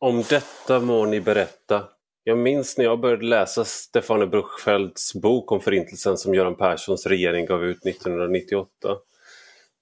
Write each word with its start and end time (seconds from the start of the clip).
Om 0.00 0.22
detta 0.30 0.80
må 0.80 1.06
ni 1.06 1.20
berätta. 1.20 1.84
Jag 2.24 2.38
minns 2.38 2.78
när 2.78 2.84
jag 2.84 3.00
började 3.00 3.24
läsa 3.24 3.64
Stefane 3.64 4.26
Bruchfeldts 4.26 5.14
bok 5.14 5.52
om 5.52 5.60
Förintelsen 5.60 6.16
som 6.16 6.34
Göran 6.34 6.54
Perssons 6.54 7.06
regering 7.06 7.46
gav 7.46 7.64
ut 7.64 7.86
1998. 7.86 8.68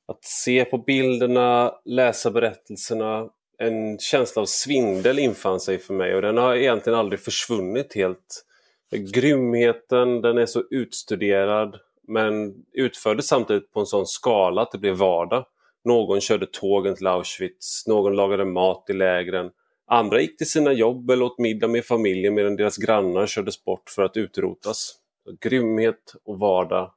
Att 0.09 0.25
se 0.25 0.65
på 0.65 0.79
bilderna, 0.79 1.75
läsa 1.85 2.31
berättelserna, 2.31 3.29
en 3.59 3.99
känsla 3.99 4.43
av 4.43 4.47
svindel 4.47 5.19
infann 5.19 5.61
sig 5.61 5.79
för 5.79 5.95
mig 5.95 6.15
och 6.15 6.23
den 6.23 6.37
har 6.37 6.55
egentligen 6.55 6.99
aldrig 6.99 7.21
försvunnit 7.21 7.95
helt. 7.95 8.45
Grymheten, 8.91 10.21
den 10.21 10.39
är 10.39 10.47
så 10.47 10.63
utstuderad 10.71 11.77
men 12.09 12.55
utfördes 12.73 13.27
samtidigt 13.27 13.73
på 13.73 13.81
en 13.81 13.87
sån 13.87 14.07
skala 14.07 14.63
att 14.63 14.73
det 14.73 14.79
blev 14.79 14.95
vardag. 14.95 15.45
Någon 15.85 16.21
körde 16.21 16.47
tågen 16.47 16.95
till 16.95 17.07
Auschwitz, 17.07 17.87
någon 17.87 18.17
lagade 18.17 18.45
mat 18.45 18.85
i 18.89 18.93
lägren. 18.93 19.51
Andra 19.87 20.21
gick 20.21 20.37
till 20.37 20.51
sina 20.51 20.73
jobb 20.73 21.11
eller 21.11 21.25
åt 21.25 21.39
middag 21.39 21.69
med 21.69 21.85
familjen 21.85 22.35
medan 22.35 22.57
deras 22.57 22.77
grannar 22.77 23.27
kördes 23.27 23.65
bort 23.65 23.91
för 23.91 24.03
att 24.03 24.17
utrotas. 24.17 24.95
Grymhet 25.41 26.15
och 26.25 26.39
vardag. 26.39 26.93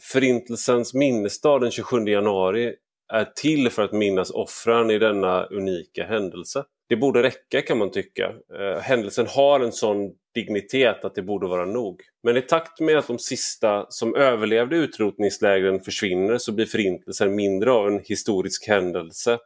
Förintelsens 0.00 0.94
minnesdag 0.94 1.60
den 1.60 1.70
27 1.70 2.04
januari 2.04 2.74
är 3.12 3.24
till 3.24 3.70
för 3.70 3.82
att 3.82 3.92
minnas 3.92 4.30
offren 4.30 4.90
i 4.90 4.98
denna 4.98 5.44
unika 5.44 6.04
händelse. 6.04 6.64
Det 6.88 6.96
borde 6.96 7.22
räcka 7.22 7.62
kan 7.62 7.78
man 7.78 7.90
tycka. 7.90 8.32
Eh, 8.58 8.80
händelsen 8.80 9.26
har 9.26 9.60
en 9.60 9.72
sån 9.72 10.12
dignitet 10.34 11.04
att 11.04 11.14
det 11.14 11.22
borde 11.22 11.46
vara 11.46 11.64
nog. 11.64 12.00
Men 12.22 12.36
i 12.36 12.42
takt 12.42 12.80
med 12.80 12.98
att 12.98 13.06
de 13.06 13.18
sista 13.18 13.86
som 13.88 14.14
överlevde 14.14 14.76
utrotningslägren 14.76 15.80
försvinner 15.80 16.38
så 16.38 16.52
blir 16.52 16.66
Förintelsen 16.66 17.34
mindre 17.34 17.72
av 17.72 17.88
en 17.88 18.00
historisk 18.04 18.68
händelse 18.68 19.38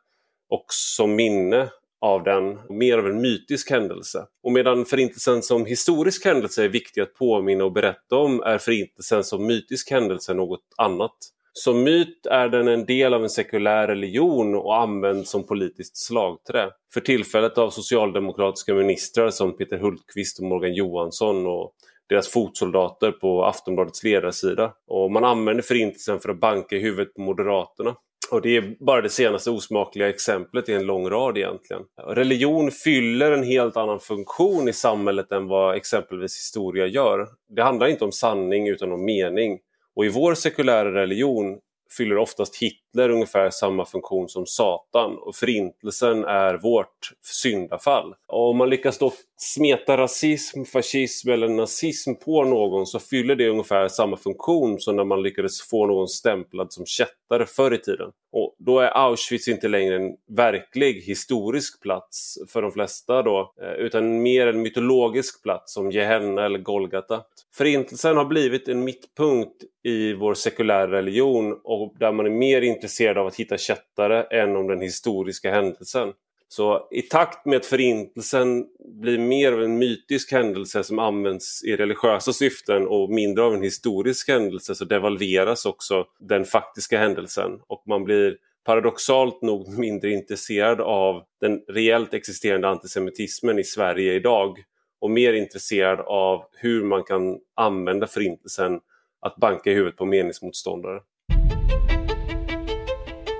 och 0.48 0.64
som 0.68 1.16
minne 1.16 1.68
av 2.00 2.22
den 2.22 2.58
mer 2.68 2.98
av 2.98 3.06
en 3.06 3.20
mytisk 3.20 3.70
händelse. 3.70 4.26
Och 4.42 4.52
medan 4.52 4.84
Förintelsen 4.84 5.42
som 5.42 5.66
historisk 5.66 6.24
händelse 6.24 6.64
är 6.64 6.68
viktig 6.68 7.00
att 7.00 7.14
påminna 7.14 7.64
och 7.64 7.72
berätta 7.72 8.16
om 8.16 8.42
är 8.42 8.58
Förintelsen 8.58 9.24
som 9.24 9.46
mytisk 9.46 9.90
händelse 9.90 10.34
något 10.34 10.64
annat. 10.76 11.16
Som 11.52 11.82
myt 11.82 12.26
är 12.26 12.48
den 12.48 12.68
en 12.68 12.84
del 12.84 13.14
av 13.14 13.22
en 13.22 13.30
sekulär 13.30 13.86
religion 13.86 14.54
och 14.54 14.76
används 14.76 15.30
som 15.30 15.46
politiskt 15.46 15.96
slagträ. 15.96 16.70
För 16.94 17.00
tillfället 17.00 17.58
av 17.58 17.70
socialdemokratiska 17.70 18.74
ministrar 18.74 19.30
som 19.30 19.56
Peter 19.56 19.78
Hultqvist 19.78 20.38
och 20.38 20.44
Morgan 20.44 20.74
Johansson 20.74 21.46
och 21.46 21.72
deras 22.08 22.28
fotsoldater 22.28 23.12
på 23.12 23.44
Aftonbladets 23.44 24.04
ledarsida. 24.04 24.72
Och 24.86 25.10
man 25.10 25.24
använder 25.24 25.62
förintelsen 25.62 26.20
för 26.20 26.28
att 26.28 26.40
banka 26.40 26.76
i 26.76 26.80
huvudet 26.80 27.14
på 27.14 27.20
Moderaterna. 27.20 27.94
Och 28.30 28.42
det 28.42 28.56
är 28.56 28.84
bara 28.84 29.00
det 29.00 29.10
senaste 29.10 29.50
osmakliga 29.50 30.08
exemplet 30.08 30.68
i 30.68 30.72
en 30.72 30.86
lång 30.86 31.10
rad 31.10 31.38
egentligen. 31.38 31.82
Religion 32.06 32.70
fyller 32.70 33.32
en 33.32 33.44
helt 33.44 33.76
annan 33.76 34.00
funktion 34.00 34.68
i 34.68 34.72
samhället 34.72 35.32
än 35.32 35.48
vad 35.48 35.76
exempelvis 35.76 36.36
historia 36.36 36.86
gör. 36.86 37.28
Det 37.56 37.62
handlar 37.62 37.86
inte 37.86 38.04
om 38.04 38.12
sanning 38.12 38.68
utan 38.68 38.92
om 38.92 39.04
mening. 39.04 39.58
Och 39.96 40.04
i 40.04 40.08
vår 40.08 40.34
sekulära 40.34 40.94
religion 40.94 41.58
fyller 41.96 42.18
oftast 42.18 42.56
Hitler 42.96 43.10
ungefär 43.10 43.50
samma 43.50 43.84
funktion 43.84 44.28
som 44.28 44.46
Satan 44.46 45.18
och 45.18 45.36
förintelsen 45.36 46.24
är 46.24 46.54
vårt 46.54 47.12
syndafall. 47.22 48.14
Och 48.28 48.50
om 48.50 48.56
man 48.56 48.70
lyckas 48.70 48.98
då 48.98 49.12
smeta 49.36 49.96
rasism, 49.96 50.64
fascism 50.64 51.30
eller 51.30 51.48
nazism 51.48 52.14
på 52.14 52.44
någon 52.44 52.86
så 52.86 52.98
fyller 52.98 53.36
det 53.36 53.48
ungefär 53.48 53.88
samma 53.88 54.16
funktion 54.16 54.78
som 54.78 54.96
när 54.96 55.04
man 55.04 55.22
lyckades 55.22 55.62
få 55.62 55.86
någon 55.86 56.08
stämplad 56.08 56.72
som 56.72 56.86
kättare 56.86 57.46
förr 57.46 57.74
i 57.74 57.78
tiden. 57.78 58.10
Och 58.32 58.54
då 58.58 58.80
är 58.80 58.96
Auschwitz 58.96 59.48
inte 59.48 59.68
längre 59.68 59.96
en 59.96 60.16
verklig 60.36 61.02
historisk 61.02 61.82
plats 61.82 62.38
för 62.48 62.62
de 62.62 62.72
flesta 62.72 63.22
då, 63.22 63.52
eh, 63.62 63.72
utan 63.72 64.22
mer 64.22 64.46
en 64.46 64.62
mytologisk 64.62 65.42
plats 65.42 65.74
som 65.74 65.90
Gehenna 65.90 66.44
eller 66.44 66.58
Golgata. 66.58 67.22
Förintelsen 67.54 68.16
har 68.16 68.24
blivit 68.24 68.68
en 68.68 68.84
mittpunkt 68.84 69.62
i 69.84 70.12
vår 70.12 70.34
sekulära 70.34 70.92
religion 70.92 71.60
och 71.64 71.94
där 71.98 72.12
man 72.12 72.26
är 72.26 72.30
mer 72.30 72.62
intresserad 72.62 72.85
av 73.16 73.26
att 73.26 73.36
hitta 73.36 73.58
kättare 73.58 74.22
än 74.22 74.56
om 74.56 74.66
den 74.66 74.80
historiska 74.80 75.50
händelsen. 75.50 76.12
Så 76.48 76.88
i 76.90 77.02
takt 77.02 77.46
med 77.46 77.56
att 77.56 77.66
förintelsen 77.66 78.66
blir 79.00 79.18
mer 79.18 79.52
av 79.52 79.62
en 79.62 79.78
mytisk 79.78 80.32
händelse 80.32 80.84
som 80.84 80.98
används 80.98 81.64
i 81.64 81.76
religiösa 81.76 82.32
syften 82.32 82.86
och 82.86 83.10
mindre 83.10 83.44
av 83.44 83.54
en 83.54 83.62
historisk 83.62 84.28
händelse 84.28 84.74
så 84.74 84.84
devalveras 84.84 85.66
också 85.66 86.06
den 86.18 86.44
faktiska 86.44 86.98
händelsen 86.98 87.60
och 87.66 87.82
man 87.86 88.04
blir 88.04 88.36
paradoxalt 88.64 89.42
nog 89.42 89.78
mindre 89.78 90.10
intresserad 90.10 90.80
av 90.80 91.22
den 91.40 91.60
reellt 91.68 92.14
existerande 92.14 92.68
antisemitismen 92.68 93.58
i 93.58 93.64
Sverige 93.64 94.12
idag 94.12 94.58
och 95.00 95.10
mer 95.10 95.32
intresserad 95.32 96.00
av 96.00 96.44
hur 96.52 96.84
man 96.84 97.04
kan 97.04 97.38
använda 97.54 98.06
förintelsen 98.06 98.80
att 99.20 99.36
banka 99.36 99.70
i 99.70 99.74
huvudet 99.74 99.96
på 99.96 100.04
meningsmotståndare. 100.04 101.00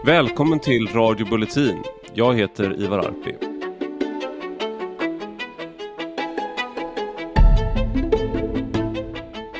Välkommen 0.06 0.60
till 0.60 0.88
Radio 0.88 1.26
Bulletin. 1.26 1.82
Jag 2.14 2.34
heter 2.34 2.82
Ivar 2.82 2.98
Arpi. 2.98 3.36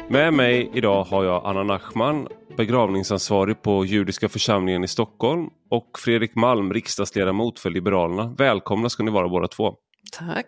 Med 0.09 0.34
mig 0.34 0.71
idag 0.75 1.05
har 1.05 1.25
jag 1.25 1.47
Anna 1.47 1.62
Nachman, 1.62 2.29
begravningsansvarig 2.57 3.62
på 3.62 3.84
Judiska 3.84 4.29
församlingen 4.29 4.84
i 4.84 4.89
Stockholm 4.89 5.49
och 5.71 5.91
Fredrik 6.05 6.34
Malm, 6.34 6.73
riksdagsledamot 6.73 7.59
för 7.59 7.71
Liberalerna. 7.71 8.34
Välkomna 8.39 8.89
ska 8.89 9.03
ni 9.03 9.11
vara 9.11 9.28
båda 9.28 9.49
två. 9.49 9.75
Tack. 10.19 10.47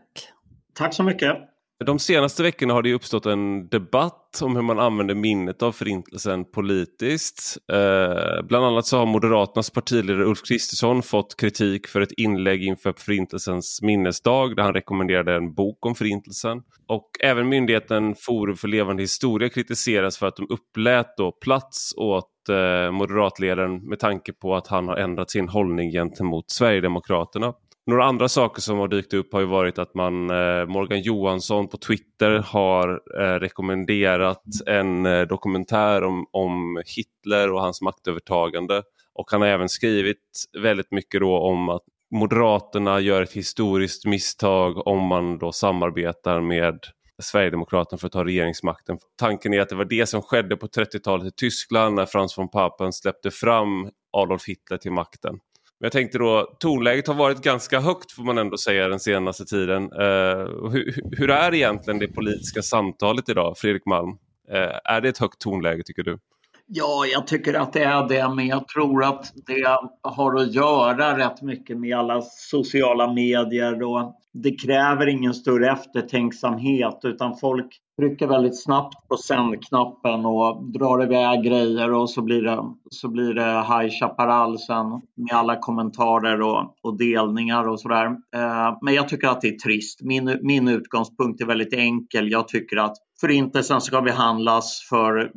Tack 0.74 0.94
så 0.94 1.02
mycket. 1.02 1.36
De 1.84 1.98
senaste 1.98 2.42
veckorna 2.42 2.74
har 2.74 2.82
det 2.82 2.94
uppstått 2.94 3.26
en 3.26 3.68
debatt 3.68 4.40
om 4.42 4.56
hur 4.56 4.62
man 4.62 4.78
använder 4.78 5.14
minnet 5.14 5.62
av 5.62 5.72
förintelsen 5.72 6.44
politiskt. 6.44 7.58
Eh, 7.72 8.46
bland 8.48 8.64
annat 8.64 8.86
så 8.86 8.98
har 8.98 9.06
Moderaternas 9.06 9.70
partiledare 9.70 10.24
Ulf 10.24 10.42
Kristersson 10.42 11.02
fått 11.02 11.36
kritik 11.36 11.86
för 11.86 12.00
ett 12.00 12.12
inlägg 12.12 12.62
inför 12.62 12.94
förintelsens 12.98 13.82
minnesdag 13.82 14.56
där 14.56 14.62
han 14.62 14.74
rekommenderade 14.74 15.34
en 15.34 15.54
bok 15.54 15.86
om 15.86 15.94
förintelsen. 15.94 16.62
Och 16.88 17.10
även 17.20 17.48
myndigheten 17.48 18.14
Forum 18.14 18.56
för 18.56 18.68
levande 18.68 19.02
historia 19.02 19.48
kritiseras 19.48 20.18
för 20.18 20.26
att 20.26 20.36
de 20.36 20.46
upplät 20.50 21.16
då 21.16 21.32
plats 21.32 21.94
åt 21.96 22.48
eh, 22.48 22.90
moderatledaren 22.90 23.88
med 23.88 23.98
tanke 23.98 24.32
på 24.32 24.56
att 24.56 24.66
han 24.66 24.88
har 24.88 24.96
ändrat 24.96 25.30
sin 25.30 25.48
hållning 25.48 25.90
gentemot 25.90 26.50
Sverigedemokraterna. 26.50 27.52
Några 27.88 28.04
andra 28.04 28.28
saker 28.28 28.62
som 28.62 28.78
har 28.78 28.88
dykt 28.88 29.14
upp 29.14 29.32
har 29.32 29.40
ju 29.40 29.46
varit 29.46 29.78
att 29.78 29.94
man, 29.94 30.30
eh, 30.30 30.66
Morgan 30.66 31.00
Johansson 31.00 31.68
på 31.68 31.76
Twitter 31.76 32.30
har 32.30 33.00
eh, 33.20 33.40
rekommenderat 33.40 34.44
en 34.66 35.06
eh, 35.06 35.22
dokumentär 35.22 36.04
om, 36.04 36.26
om 36.30 36.82
Hitler 36.96 37.52
och 37.52 37.60
hans 37.60 37.82
maktövertagande. 37.82 38.82
Och 39.14 39.30
han 39.30 39.40
har 39.40 39.48
även 39.48 39.68
skrivit 39.68 40.44
väldigt 40.62 40.92
mycket 40.92 41.20
då 41.20 41.38
om 41.38 41.68
att 41.68 41.82
Moderaterna 42.10 43.00
gör 43.00 43.22
ett 43.22 43.32
historiskt 43.32 44.06
misstag 44.06 44.86
om 44.86 45.06
man 45.06 45.38
då 45.38 45.52
samarbetar 45.52 46.40
med 46.40 46.78
Sverigedemokraterna 47.22 47.98
för 47.98 48.06
att 48.06 48.12
ta 48.12 48.24
regeringsmakten. 48.24 48.98
Tanken 49.18 49.54
är 49.54 49.60
att 49.60 49.68
det 49.68 49.76
var 49.76 49.84
det 49.84 50.06
som 50.06 50.22
skedde 50.22 50.56
på 50.56 50.66
30-talet 50.66 51.26
i 51.26 51.36
Tyskland 51.36 51.94
när 51.94 52.06
Frans 52.06 52.38
von 52.38 52.48
Papen 52.48 52.92
släppte 52.92 53.30
fram 53.30 53.90
Adolf 54.12 54.42
Hitler 54.46 54.76
till 54.76 54.92
makten. 54.92 55.38
Men 55.80 55.86
jag 55.86 55.92
tänkte 55.92 56.18
då, 56.18 56.56
tonläget 56.60 57.06
har 57.06 57.14
varit 57.14 57.42
ganska 57.42 57.80
högt 57.80 58.12
får 58.12 58.22
man 58.22 58.38
ändå 58.38 58.56
säga 58.56 58.88
den 58.88 59.00
senaste 59.00 59.44
tiden. 59.44 59.82
Uh, 59.82 60.70
hur, 60.70 61.02
hur, 61.18 61.30
är 61.30 61.54
egentligen 61.54 61.98
det 61.98 62.08
politiska 62.08 62.62
samtalet 62.62 63.28
idag, 63.28 63.58
Fredrik 63.58 63.86
Malm? 63.86 64.08
Uh, 64.52 64.78
är 64.84 65.00
det 65.00 65.08
ett 65.08 65.18
högt 65.18 65.38
tonläge 65.38 65.82
tycker 65.84 66.02
du? 66.02 66.18
Ja, 66.66 67.06
jag 67.12 67.26
tycker 67.26 67.54
att 67.54 67.72
det 67.72 67.84
är 67.84 68.08
det, 68.08 68.34
men 68.34 68.46
jag 68.46 68.68
tror 68.68 69.04
att 69.04 69.32
det 69.46 69.78
har 70.02 70.40
att 70.40 70.54
göra 70.54 71.18
rätt 71.18 71.42
mycket 71.42 71.78
med 71.78 71.98
alla 71.98 72.22
sociala 72.22 73.12
medier 73.12 73.82
och 73.82 74.14
det 74.34 74.50
kräver 74.50 75.06
ingen 75.06 75.34
större 75.34 75.70
eftertänksamhet 75.70 77.00
utan 77.02 77.36
folk 77.36 77.80
trycker 77.98 78.26
väldigt 78.26 78.62
snabbt 78.62 79.08
på 79.08 79.16
sändknappen 79.16 80.26
och 80.26 80.72
drar 80.72 81.02
iväg 81.02 81.42
grejer 81.42 81.92
och 81.92 82.10
så 82.10 82.22
blir 82.22 82.42
det, 82.42 82.64
så 82.90 83.08
blir 83.08 83.34
det 83.34 83.42
High 83.42 83.90
Chaparral 84.00 84.58
sen 84.58 84.86
med 85.14 85.32
alla 85.32 85.56
kommentarer 85.56 86.42
och, 86.42 86.74
och 86.82 86.98
delningar 86.98 87.68
och 87.68 87.80
sådär. 87.80 88.06
Eh, 88.06 88.78
men 88.82 88.94
jag 88.94 89.08
tycker 89.08 89.28
att 89.28 89.40
det 89.40 89.48
är 89.48 89.58
trist. 89.58 90.02
Min, 90.02 90.38
min 90.42 90.68
utgångspunkt 90.68 91.40
är 91.40 91.46
väldigt 91.46 91.72
enkel. 91.72 92.30
Jag 92.30 92.48
tycker 92.48 92.76
att 92.76 92.96
Förintelsen 93.20 93.80
ska 93.80 94.02
behandlas 94.02 94.86
för 94.90 95.32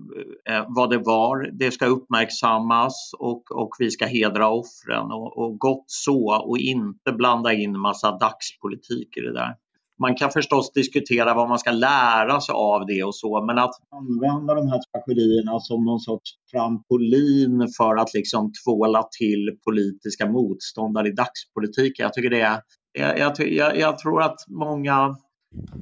eh, 0.49 0.65
vad 0.67 0.89
det 0.89 0.97
var. 0.97 1.49
Det 1.53 1.71
ska 1.71 1.85
uppmärksammas 1.85 3.11
och, 3.19 3.51
och 3.51 3.69
vi 3.79 3.91
ska 3.91 4.05
hedra 4.05 4.49
offren 4.49 5.11
och, 5.11 5.37
och 5.37 5.59
gott 5.59 5.85
så 5.87 6.43
och 6.47 6.57
inte 6.57 7.11
blanda 7.11 7.53
in 7.53 7.79
massa 7.79 8.17
dagspolitik 8.17 8.90
i 8.91 9.21
det 9.21 9.33
där. 9.33 9.55
Man 9.99 10.15
kan 10.15 10.31
förstås 10.31 10.71
diskutera 10.73 11.33
vad 11.33 11.49
man 11.49 11.59
ska 11.59 11.71
lära 11.71 12.41
sig 12.41 12.53
av 12.53 12.85
det 12.85 13.03
och 13.03 13.15
så, 13.15 13.45
men 13.45 13.57
att 13.57 13.71
använda 13.91 14.53
de 14.53 14.67
här 14.67 14.81
tragedierna 14.91 15.59
som 15.59 15.85
någon 15.85 15.99
sorts 15.99 16.31
trampolin 16.51 17.67
för 17.77 17.95
att 17.95 18.13
liksom 18.13 18.51
tvåla 18.65 19.03
till 19.19 19.57
politiska 19.65 20.25
motståndare 20.25 21.07
i 21.07 21.11
dagspolitiken. 21.11 22.03
Jag 22.03 22.13
tycker 22.13 22.29
det 22.29 22.41
är, 22.41 22.61
Jag, 22.93 23.39
jag, 23.39 23.77
jag, 23.77 23.97
tror 23.97 24.21
att 24.21 24.39
många, 24.47 25.15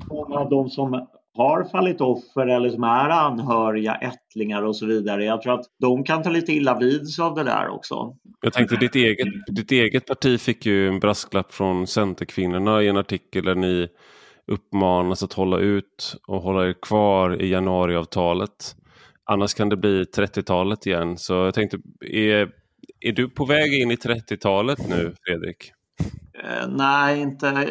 många 0.09 0.39
av 0.39 0.49
de 0.49 0.69
som 0.69 1.07
har 1.33 1.63
fallit 1.63 2.01
offer 2.01 2.47
eller 2.47 2.69
som 2.69 2.83
är 2.83 3.09
anhöriga, 3.09 3.95
ättlingar 3.95 4.63
och 4.63 4.75
så 4.75 4.85
vidare. 4.85 5.25
Jag 5.25 5.41
tror 5.41 5.53
att 5.53 5.65
de 5.79 6.03
kan 6.03 6.23
ta 6.23 6.29
lite 6.29 6.53
illa 6.53 6.79
vid 6.79 7.09
sig 7.09 7.23
av 7.23 7.35
det 7.35 7.43
där 7.43 7.69
också. 7.69 8.15
Jag 8.41 8.53
tänkte 8.53 8.75
ditt 8.75 8.95
eget, 8.95 9.27
ditt 9.47 9.71
eget 9.71 10.05
parti 10.05 10.39
fick 10.41 10.65
ju 10.65 10.87
en 10.87 10.99
brasklapp 10.99 11.53
från 11.53 11.87
Centerkvinnorna 11.87 12.83
i 12.83 12.87
en 12.87 12.97
artikel 12.97 13.45
där 13.45 13.55
ni 13.55 13.87
uppmanas 14.47 15.23
att 15.23 15.33
hålla 15.33 15.57
ut 15.57 16.15
och 16.27 16.41
hålla 16.41 16.67
er 16.67 16.75
kvar 16.81 17.41
i 17.41 17.49
januariavtalet. 17.49 18.75
Annars 19.25 19.53
kan 19.53 19.69
det 19.69 19.77
bli 19.77 20.03
30-talet 20.03 20.87
igen. 20.87 21.17
Så 21.17 21.33
jag 21.33 21.53
tänkte, 21.53 21.77
är, 22.05 22.51
är 22.99 23.11
du 23.11 23.29
på 23.29 23.45
väg 23.45 23.73
in 23.73 23.91
i 23.91 23.95
30-talet 23.95 24.89
nu 24.89 25.15
Fredrik? 25.25 25.71
Eh, 26.43 26.67
nej, 26.67 27.19
inte... 27.19 27.67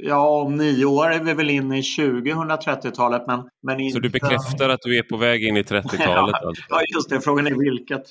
Ja, 0.00 0.28
om 0.28 0.56
nio 0.56 0.84
år 0.84 1.12
är 1.12 1.20
vi 1.20 1.34
väl 1.34 1.50
inne 1.50 1.78
i 1.78 1.80
2030-talet. 1.80 3.22
Men, 3.26 3.48
men 3.62 3.80
inte... 3.80 3.94
Så 3.94 4.00
du 4.00 4.10
bekräftar 4.10 4.68
att 4.68 4.80
du 4.82 4.98
är 4.98 5.02
på 5.02 5.16
väg 5.16 5.44
in 5.44 5.56
i 5.56 5.62
30-talet? 5.62 5.92
ja, 5.98 6.46
alltså. 6.46 6.64
ja, 6.68 6.80
just 6.94 7.10
det. 7.10 7.20
Frågan 7.20 7.46
är 7.46 7.54
vilket 7.54 8.04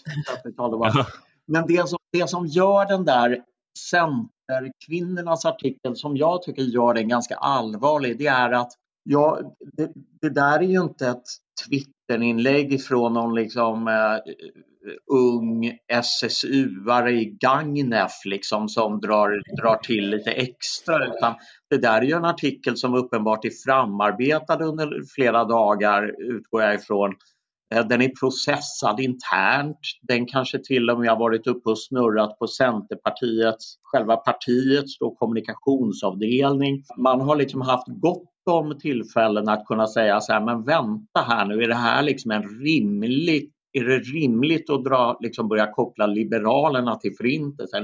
30-tal 0.45 0.71
det 0.71 0.77
var. 0.77 1.05
Men 1.47 1.67
det 1.67 1.89
som, 1.89 1.99
det 2.11 2.29
som 2.29 2.45
gör 2.45 2.85
den 2.85 3.05
där 3.05 3.37
Centerkvinnornas 3.91 5.45
artikel, 5.45 5.95
som 5.95 6.17
jag 6.17 6.41
tycker 6.41 6.61
gör 6.61 6.93
den 6.93 7.07
ganska 7.07 7.35
allvarlig, 7.35 8.17
det 8.17 8.27
är 8.27 8.51
att 8.51 8.71
ja, 9.03 9.39
det, 9.73 9.91
det 10.21 10.29
där 10.29 10.59
är 10.59 10.67
ju 10.67 10.81
inte 10.81 11.07
ett 11.07 11.23
Twitterinlägg 11.65 12.83
från 12.83 13.13
någon 13.13 13.35
liksom 13.35 13.87
eh, 13.87 14.33
ung 15.11 15.71
SSU-are 15.87 17.09
i 17.09 17.37
Gagnef 17.39 18.11
liksom 18.25 18.69
som 18.69 18.99
drar, 18.99 19.41
drar 19.61 19.75
till 19.75 20.09
lite 20.09 20.31
extra 20.31 21.07
utan 21.07 21.33
det 21.69 21.77
där 21.77 22.01
är 22.01 22.05
ju 22.05 22.13
en 22.13 22.25
artikel 22.25 22.77
som 22.77 22.95
uppenbart 22.95 23.45
är 23.45 23.51
framarbetad 23.65 24.63
under 24.63 25.01
flera 25.15 25.45
dagar 25.45 26.15
utgår 26.31 26.61
jag 26.61 26.75
ifrån. 26.75 27.15
Eh, 27.75 27.87
den 27.87 28.01
är 28.01 28.11
processad 28.19 28.99
internt. 28.99 29.79
Den 30.01 30.25
kanske 30.25 30.59
till 30.59 30.89
och 30.89 30.99
med 30.99 31.09
har 31.09 31.19
varit 31.19 31.47
uppe 31.47 31.69
och 31.69 31.79
snurrat 31.79 32.39
på 32.39 32.47
Centerpartiets, 32.47 33.75
själva 33.83 34.17
partiets 34.17 34.97
då, 34.99 35.15
kommunikationsavdelning. 35.15 36.83
Man 36.97 37.21
har 37.21 37.35
liksom 37.35 37.61
haft 37.61 37.87
gott 37.87 38.33
om 38.49 38.79
tillfällen 38.79 39.49
att 39.49 39.65
kunna 39.65 39.87
säga 39.87 40.19
så 40.21 40.33
här, 40.33 40.41
men 40.41 40.63
vänta 40.63 41.21
här 41.27 41.45
nu, 41.45 41.63
är 41.63 41.67
det 41.67 41.75
här 41.75 42.03
liksom 42.03 42.31
en 42.31 42.43
rimlig 42.43 43.51
är 43.77 43.83
det 43.83 43.99
rimligt 43.99 44.69
att 44.69 44.83
dra, 44.83 45.17
liksom 45.21 45.47
börja 45.47 45.71
koppla 45.71 46.07
Liberalerna 46.07 46.95
till 46.95 47.15
Förintelsen? 47.17 47.83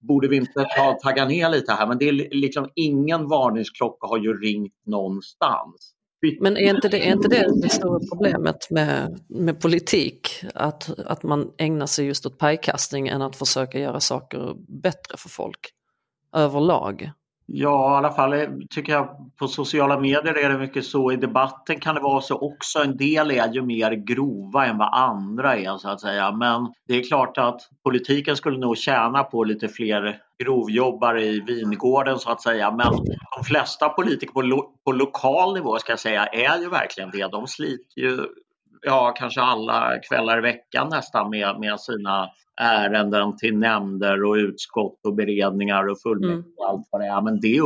Borde 0.00 0.28
vi 0.28 0.36
inte 0.36 0.66
ta, 0.76 0.98
tagga 1.02 1.24
ner 1.24 1.48
lite 1.48 1.72
här? 1.72 1.86
Men 1.86 1.98
det 1.98 2.08
är 2.08 2.12
liksom 2.34 2.68
ingen 2.74 3.28
varningsklocka 3.28 4.06
har 4.06 4.18
ju 4.18 4.40
ringt 4.40 4.74
någonstans. 4.86 5.94
Men 6.40 6.56
är 6.56 6.74
inte 6.74 6.88
det, 6.88 7.08
är 7.08 7.12
inte 7.12 7.28
det 7.28 7.60
det 7.62 7.68
stora 7.68 8.00
problemet 8.12 8.70
med, 8.70 9.20
med 9.28 9.60
politik? 9.60 10.28
Att, 10.54 10.98
att 10.98 11.22
man 11.22 11.50
ägnar 11.58 11.86
sig 11.86 12.06
just 12.06 12.26
åt 12.26 12.38
pajkastning 12.38 13.08
än 13.08 13.22
att 13.22 13.36
försöka 13.36 13.78
göra 13.78 14.00
saker 14.00 14.54
bättre 14.82 15.16
för 15.18 15.28
folk 15.28 15.58
överlag? 16.36 17.10
Ja, 17.52 17.94
i 17.94 17.96
alla 17.96 18.12
fall 18.12 18.32
eh, 18.32 18.48
tycker 18.70 18.92
jag 18.92 19.08
på 19.38 19.48
sociala 19.48 20.00
medier 20.00 20.34
är 20.34 20.48
det 20.48 20.58
mycket 20.58 20.84
så. 20.84 21.12
I 21.12 21.16
debatten 21.16 21.80
kan 21.80 21.94
det 21.94 22.00
vara 22.00 22.20
så 22.20 22.38
också. 22.38 22.78
En 22.78 22.96
del 22.96 23.30
är 23.30 23.52
ju 23.52 23.62
mer 23.62 23.92
grova 23.92 24.66
än 24.66 24.78
vad 24.78 24.94
andra 24.94 25.56
är 25.56 25.76
så 25.76 25.88
att 25.88 26.00
säga. 26.00 26.32
Men 26.32 26.72
det 26.88 26.94
är 26.94 27.02
klart 27.02 27.38
att 27.38 27.60
politiken 27.84 28.36
skulle 28.36 28.58
nog 28.58 28.76
tjäna 28.76 29.24
på 29.24 29.44
lite 29.44 29.68
fler 29.68 30.18
grovjobbare 30.42 31.24
i 31.24 31.40
vingården 31.40 32.18
så 32.18 32.30
att 32.30 32.42
säga. 32.42 32.70
Men 32.70 32.92
de 33.36 33.44
flesta 33.44 33.88
politiker 33.88 34.32
på, 34.32 34.42
lo 34.42 34.72
på 34.84 34.92
lokal 34.92 35.54
nivå 35.54 35.78
ska 35.78 35.92
jag 35.92 36.00
säga 36.00 36.26
är 36.26 36.58
ju 36.58 36.68
verkligen 36.68 37.10
det. 37.10 37.26
De 37.32 37.46
sliter 37.46 38.00
ju 38.00 38.26
ja, 38.82 39.14
kanske 39.18 39.40
alla 39.40 39.98
kvällar 40.08 40.38
i 40.38 40.40
veckan 40.40 40.88
nästan 40.88 41.30
med, 41.30 41.60
med 41.60 41.80
sina 41.80 42.28
ärenden 42.60 43.36
till 43.36 43.58
nämnder 43.58 44.24
och 44.24 44.34
utskott 44.34 45.00
och 45.06 45.14
beredningar 45.14 45.88
och 45.88 46.02
fullmäktige 46.02 46.34
mm. 46.34 46.54
och 46.56 46.68
allt 46.68 46.88
vad 46.90 47.00
det 47.00 47.06
är. 47.06 47.22
Men 47.22 47.40
det, 47.40 47.60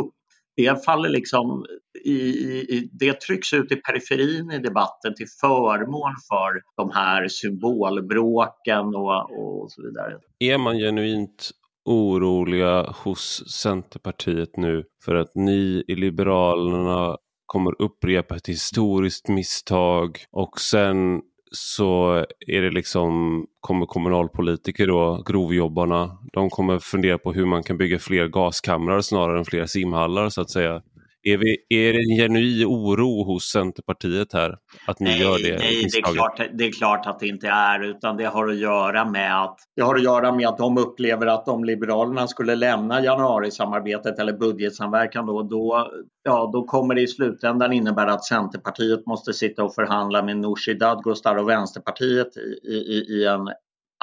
det 0.56 0.84
faller 0.84 1.08
liksom 1.08 1.64
i, 2.04 2.14
i, 2.14 2.90
det 2.92 3.20
trycks 3.20 3.52
ut 3.52 3.72
i 3.72 3.76
periferin 3.76 4.50
i 4.50 4.58
debatten 4.58 5.14
till 5.14 5.26
förmån 5.40 6.14
för 6.28 6.62
de 6.76 6.90
här 6.90 7.28
symbolbråken 7.28 8.86
och, 8.86 9.20
och 9.20 9.72
så 9.72 9.82
vidare. 9.82 10.18
Är 10.38 10.58
man 10.58 10.78
genuint 10.78 11.50
oroliga 11.84 12.82
hos 13.04 13.50
Centerpartiet 13.50 14.56
nu 14.56 14.84
för 15.04 15.14
att 15.14 15.34
ni 15.34 15.84
i 15.88 15.94
Liberalerna 15.94 17.16
kommer 17.46 17.82
upprepa 17.82 18.36
ett 18.36 18.48
historiskt 18.48 19.28
misstag 19.28 20.18
och 20.30 20.60
sen 20.60 21.20
så 21.54 22.24
är 22.46 22.62
det 22.62 22.70
liksom, 22.70 23.46
kommer 23.60 23.86
kommunalpolitiker 23.86 24.86
då, 24.86 25.22
grovjobbarna, 25.26 26.18
de 26.32 26.50
kommer 26.50 26.78
fundera 26.78 27.18
på 27.18 27.32
hur 27.32 27.46
man 27.46 27.62
kan 27.62 27.78
bygga 27.78 27.98
fler 27.98 28.28
gaskamrar 28.28 29.00
snarare 29.00 29.38
än 29.38 29.44
fler 29.44 29.66
simhallar 29.66 30.28
så 30.28 30.40
att 30.40 30.50
säga. 30.50 30.82
Är, 31.26 31.36
vi, 31.36 31.56
är 31.68 31.92
det 31.92 31.98
en 31.98 32.16
genuin 32.16 32.66
oro 32.66 33.24
hos 33.24 33.44
Centerpartiet 33.44 34.32
här? 34.32 34.58
Att 34.86 35.00
ni 35.00 35.10
nej, 35.10 35.20
gör 35.20 35.38
det? 35.38 35.58
Nej, 35.58 35.86
det 35.92 35.98
är, 35.98 36.14
klart, 36.14 36.40
det 36.52 36.64
är 36.64 36.72
klart 36.72 37.06
att 37.06 37.20
det 37.20 37.28
inte 37.28 37.48
är 37.48 37.84
utan 37.84 38.16
det 38.16 38.24
har 38.24 38.48
att 38.48 38.56
göra 38.56 39.04
med 39.10 39.42
att 39.42 39.58
det 39.76 39.82
har 39.82 39.94
att 39.94 40.02
göra 40.02 40.32
med 40.32 40.48
att 40.48 40.58
de 40.58 40.78
upplever 40.78 41.26
att 41.26 41.48
om 41.48 41.64
Liberalerna 41.64 42.26
skulle 42.26 42.54
lämna 42.54 43.04
januarisamarbetet 43.04 44.18
eller 44.18 44.32
budgetsamverkan 44.32 45.26
då, 45.26 45.42
då, 45.42 45.90
ja, 46.22 46.50
då 46.52 46.64
kommer 46.64 46.94
det 46.94 47.00
i 47.00 47.06
slutändan 47.06 47.72
innebära 47.72 48.12
att 48.12 48.24
Centerpartiet 48.24 49.06
måste 49.06 49.32
sitta 49.32 49.64
och 49.64 49.74
förhandla 49.74 50.22
med 50.22 50.36
Nooshi 50.36 50.74
Dadgostar 50.74 51.36
och 51.36 51.48
Vänsterpartiet 51.48 52.36
i, 52.36 52.72
i, 52.72 53.06
i 53.08 53.26
en 53.26 53.48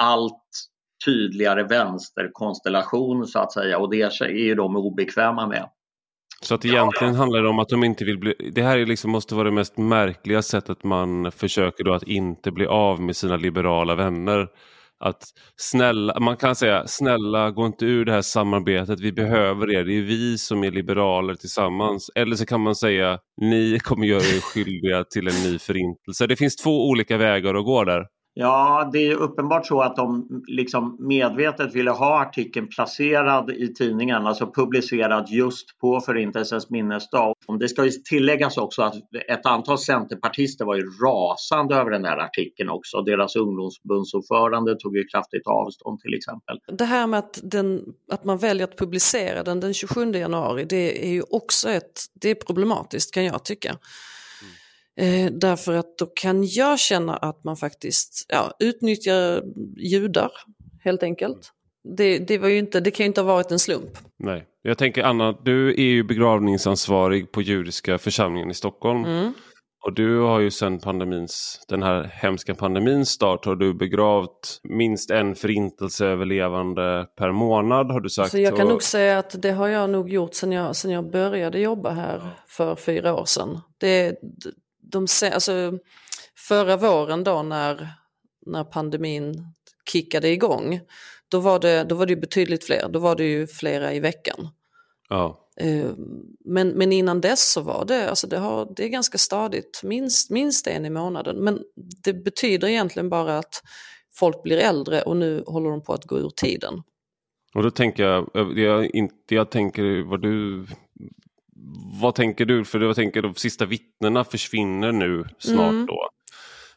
allt 0.02 0.42
tydligare 1.04 1.62
vänsterkonstellation 1.62 3.26
så 3.26 3.38
att 3.38 3.52
säga 3.52 3.78
och 3.78 3.90
det 3.90 4.02
är 4.02 4.28
ju 4.28 4.54
de 4.54 4.76
obekväma 4.76 5.46
med. 5.46 5.68
Så 6.42 6.54
att 6.54 6.64
egentligen 6.64 7.14
handlar 7.14 7.42
det 7.42 7.48
om 7.48 7.58
att 7.58 7.68
de 7.68 7.84
inte 7.84 8.04
vill 8.04 8.18
bli... 8.18 8.34
Det 8.52 8.62
här 8.62 8.78
är 8.78 8.86
liksom, 8.86 9.10
måste 9.10 9.34
vara 9.34 9.44
det 9.44 9.54
mest 9.54 9.78
märkliga 9.78 10.42
sättet 10.42 10.84
man 10.84 11.32
försöker 11.32 11.84
då 11.84 11.94
att 11.94 12.02
inte 12.02 12.50
bli 12.50 12.66
av 12.66 13.00
med 13.00 13.16
sina 13.16 13.36
liberala 13.36 13.94
vänner. 13.94 14.48
Att 15.04 15.22
snälla, 15.56 16.20
man 16.20 16.36
kan 16.36 16.56
säga 16.56 16.86
snälla 16.86 17.50
gå 17.50 17.66
inte 17.66 17.84
ur 17.84 18.04
det 18.04 18.12
här 18.12 18.22
samarbetet, 18.22 19.00
vi 19.00 19.12
behöver 19.12 19.74
er, 19.74 19.84
det 19.84 19.98
är 19.98 20.02
vi 20.02 20.38
som 20.38 20.64
är 20.64 20.70
liberaler 20.70 21.34
tillsammans. 21.34 22.10
Eller 22.14 22.36
så 22.36 22.46
kan 22.46 22.60
man 22.60 22.74
säga 22.74 23.18
ni 23.40 23.78
kommer 23.78 24.06
göra 24.06 24.20
er 24.20 24.40
skyldiga 24.40 25.04
till 25.04 25.28
en 25.28 25.42
ny 25.42 25.58
förintelse. 25.58 26.26
Det 26.26 26.36
finns 26.36 26.56
två 26.56 26.88
olika 26.88 27.16
vägar 27.16 27.54
att 27.54 27.64
gå 27.64 27.84
där. 27.84 28.06
Ja, 28.34 28.90
det 28.92 28.98
är 28.98 29.14
uppenbart 29.14 29.66
så 29.66 29.80
att 29.80 29.96
de 29.96 30.28
liksom 30.46 30.96
medvetet 31.00 31.74
ville 31.74 31.90
ha 31.90 32.22
artikeln 32.22 32.68
placerad 32.68 33.50
i 33.50 33.74
tidningen, 33.74 34.26
alltså 34.26 34.52
publicerad 34.52 35.28
just 35.28 35.78
på 35.80 36.00
Förintelsens 36.00 36.70
minnesdag. 36.70 37.34
Det 37.60 37.68
ska 37.68 37.84
ju 37.84 37.90
tilläggas 37.90 38.56
också 38.56 38.82
att 38.82 38.94
ett 39.28 39.46
antal 39.46 39.78
centerpartister 39.78 40.64
var 40.64 40.74
ju 40.76 40.82
rasande 40.82 41.74
över 41.74 41.90
den 41.90 42.04
här 42.04 42.18
artikeln 42.18 42.70
också. 42.70 43.02
Deras 43.02 43.36
ungdomsbundsordförande 43.36 44.76
tog 44.78 44.96
ju 44.96 45.04
kraftigt 45.04 45.46
avstånd 45.46 46.00
till 46.00 46.14
exempel. 46.14 46.58
Det 46.78 46.84
här 46.84 47.06
med 47.06 47.18
att, 47.18 47.40
den, 47.42 47.82
att 48.12 48.24
man 48.24 48.38
väljer 48.38 48.64
att 48.64 48.78
publicera 48.78 49.42
den 49.42 49.60
den 49.60 49.74
27 49.74 50.12
januari, 50.12 50.64
det 50.64 51.06
är 51.08 51.12
ju 51.12 51.22
också 51.30 51.70
ett, 51.70 52.00
det 52.14 52.30
är 52.30 52.34
problematiskt 52.34 53.14
kan 53.14 53.24
jag 53.24 53.44
tycka. 53.44 53.76
Eh, 54.96 55.32
därför 55.32 55.72
att 55.72 55.98
då 55.98 56.06
kan 56.06 56.44
jag 56.44 56.78
känna 56.78 57.16
att 57.16 57.44
man 57.44 57.56
faktiskt 57.56 58.26
ja, 58.28 58.52
utnyttjar 58.58 59.42
judar 59.76 60.30
helt 60.84 61.02
enkelt. 61.02 61.52
Det, 61.96 62.18
det, 62.18 62.38
var 62.38 62.48
ju 62.48 62.58
inte, 62.58 62.80
det 62.80 62.90
kan 62.90 63.04
ju 63.04 63.08
inte 63.08 63.20
ha 63.20 63.34
varit 63.34 63.50
en 63.50 63.58
slump. 63.58 63.90
Nej, 64.18 64.44
jag 64.62 64.78
tänker 64.78 65.02
Anna, 65.02 65.32
du 65.32 65.70
är 65.70 65.84
ju 65.84 66.04
begravningsansvarig 66.04 67.32
på 67.32 67.42
judiska 67.42 67.98
församlingen 67.98 68.50
i 68.50 68.54
Stockholm. 68.54 69.04
Mm. 69.04 69.32
Och 69.84 69.92
du 69.94 70.20
har 70.20 70.40
ju 70.40 70.50
sedan 70.50 70.78
pandemins, 70.78 71.64
den 71.68 71.82
här 71.82 72.10
hemska 72.14 72.54
pandemins 72.54 73.08
start 73.08 73.44
har 73.44 73.56
du 73.56 73.74
begravt 73.74 74.60
minst 74.62 75.10
en 75.10 75.34
förintelseöverlevande 75.34 77.06
per 77.18 77.32
månad 77.32 77.90
har 77.90 78.00
du 78.00 78.08
sagt. 78.08 78.30
Så 78.30 78.38
jag 78.38 78.56
kan 78.56 78.66
och... 78.66 78.72
nog 78.72 78.82
säga 78.82 79.18
att 79.18 79.42
det 79.42 79.50
har 79.50 79.68
jag 79.68 79.90
nog 79.90 80.10
gjort 80.10 80.34
sedan 80.34 80.52
jag, 80.52 80.76
sedan 80.76 80.90
jag 80.90 81.10
började 81.10 81.58
jobba 81.58 81.90
här 81.90 82.22
för 82.46 82.76
fyra 82.76 83.14
år 83.14 83.24
sedan. 83.24 83.60
Det, 83.78 84.16
de, 84.92 85.06
alltså, 85.32 85.78
förra 86.36 86.76
våren 86.76 87.24
då 87.24 87.42
när, 87.42 87.88
när 88.46 88.64
pandemin 88.64 89.46
kickade 89.90 90.28
igång, 90.28 90.80
då 91.28 91.40
var, 91.40 91.58
det, 91.58 91.84
då 91.84 91.94
var 91.94 92.06
det 92.06 92.16
betydligt 92.16 92.64
fler, 92.64 92.88
då 92.88 92.98
var 92.98 93.16
det 93.16 93.24
ju 93.24 93.46
flera 93.46 93.94
i 93.94 94.00
veckan. 94.00 94.48
Ja. 95.08 95.48
Eh, 95.56 95.90
men, 96.44 96.68
men 96.68 96.92
innan 96.92 97.20
dess 97.20 97.52
så 97.52 97.60
var 97.60 97.84
det, 97.84 98.10
alltså 98.10 98.26
det, 98.26 98.38
har, 98.38 98.72
det 98.76 98.84
är 98.84 98.88
ganska 98.88 99.18
stadigt, 99.18 99.80
minst, 99.82 100.30
minst 100.30 100.66
en 100.66 100.86
i 100.86 100.90
månaden. 100.90 101.36
Men 101.36 101.62
det 102.04 102.12
betyder 102.12 102.68
egentligen 102.68 103.08
bara 103.08 103.38
att 103.38 103.62
folk 104.14 104.42
blir 104.42 104.58
äldre 104.58 105.02
och 105.02 105.16
nu 105.16 105.44
håller 105.46 105.70
de 105.70 105.82
på 105.82 105.92
att 105.92 106.04
gå 106.04 106.18
ur 106.18 106.30
tiden. 106.30 106.82
Och 107.54 107.62
då 107.62 107.70
tänker 107.70 108.02
jag, 108.02 108.30
jag, 108.58 108.86
inte, 108.86 109.34
jag 109.34 109.50
tänker 109.50 110.08
vad 110.10 110.22
du 110.22 110.66
vad 112.00 112.14
tänker 112.14 112.44
du? 112.44 112.64
För 112.64 112.80
jag 112.80 112.96
tänker 112.96 113.22
de 113.22 113.34
sista 113.34 113.64
vittnena 113.66 114.24
försvinner 114.24 114.92
nu 114.92 115.24
snart 115.38 115.70
mm. 115.70 115.86
då. 115.86 116.08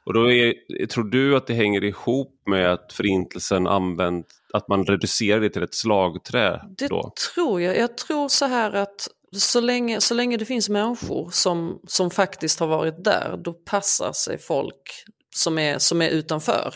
Och 0.05 0.13
då 0.13 0.31
är, 0.31 0.85
tror 0.85 1.03
du 1.03 1.37
att 1.37 1.47
det 1.47 1.53
hänger 1.53 1.83
ihop 1.83 2.41
med 2.45 2.73
att 2.73 2.93
förintelsen 2.93 3.67
använt, 3.67 4.27
att 4.53 4.67
man 4.67 4.85
reducerar 4.85 5.41
det 5.41 5.49
till 5.49 5.63
ett 5.63 5.73
slagträ? 5.73 6.61
Det 6.77 6.87
då? 6.87 7.13
tror 7.33 7.61
jag. 7.61 7.77
Jag 7.77 7.97
tror 7.97 8.27
så 8.27 8.45
här 8.45 8.73
att 8.73 9.07
så 9.35 9.61
länge, 9.61 10.01
så 10.01 10.13
länge 10.13 10.37
det 10.37 10.45
finns 10.45 10.69
människor 10.69 11.29
som, 11.31 11.79
som 11.87 12.11
faktiskt 12.11 12.59
har 12.59 12.67
varit 12.67 13.03
där, 13.03 13.37
då 13.43 13.53
passar 13.53 14.11
sig 14.13 14.37
folk 14.37 14.91
som 15.35 15.57
är, 15.57 15.79
som 15.79 16.01
är 16.01 16.09
utanför 16.09 16.73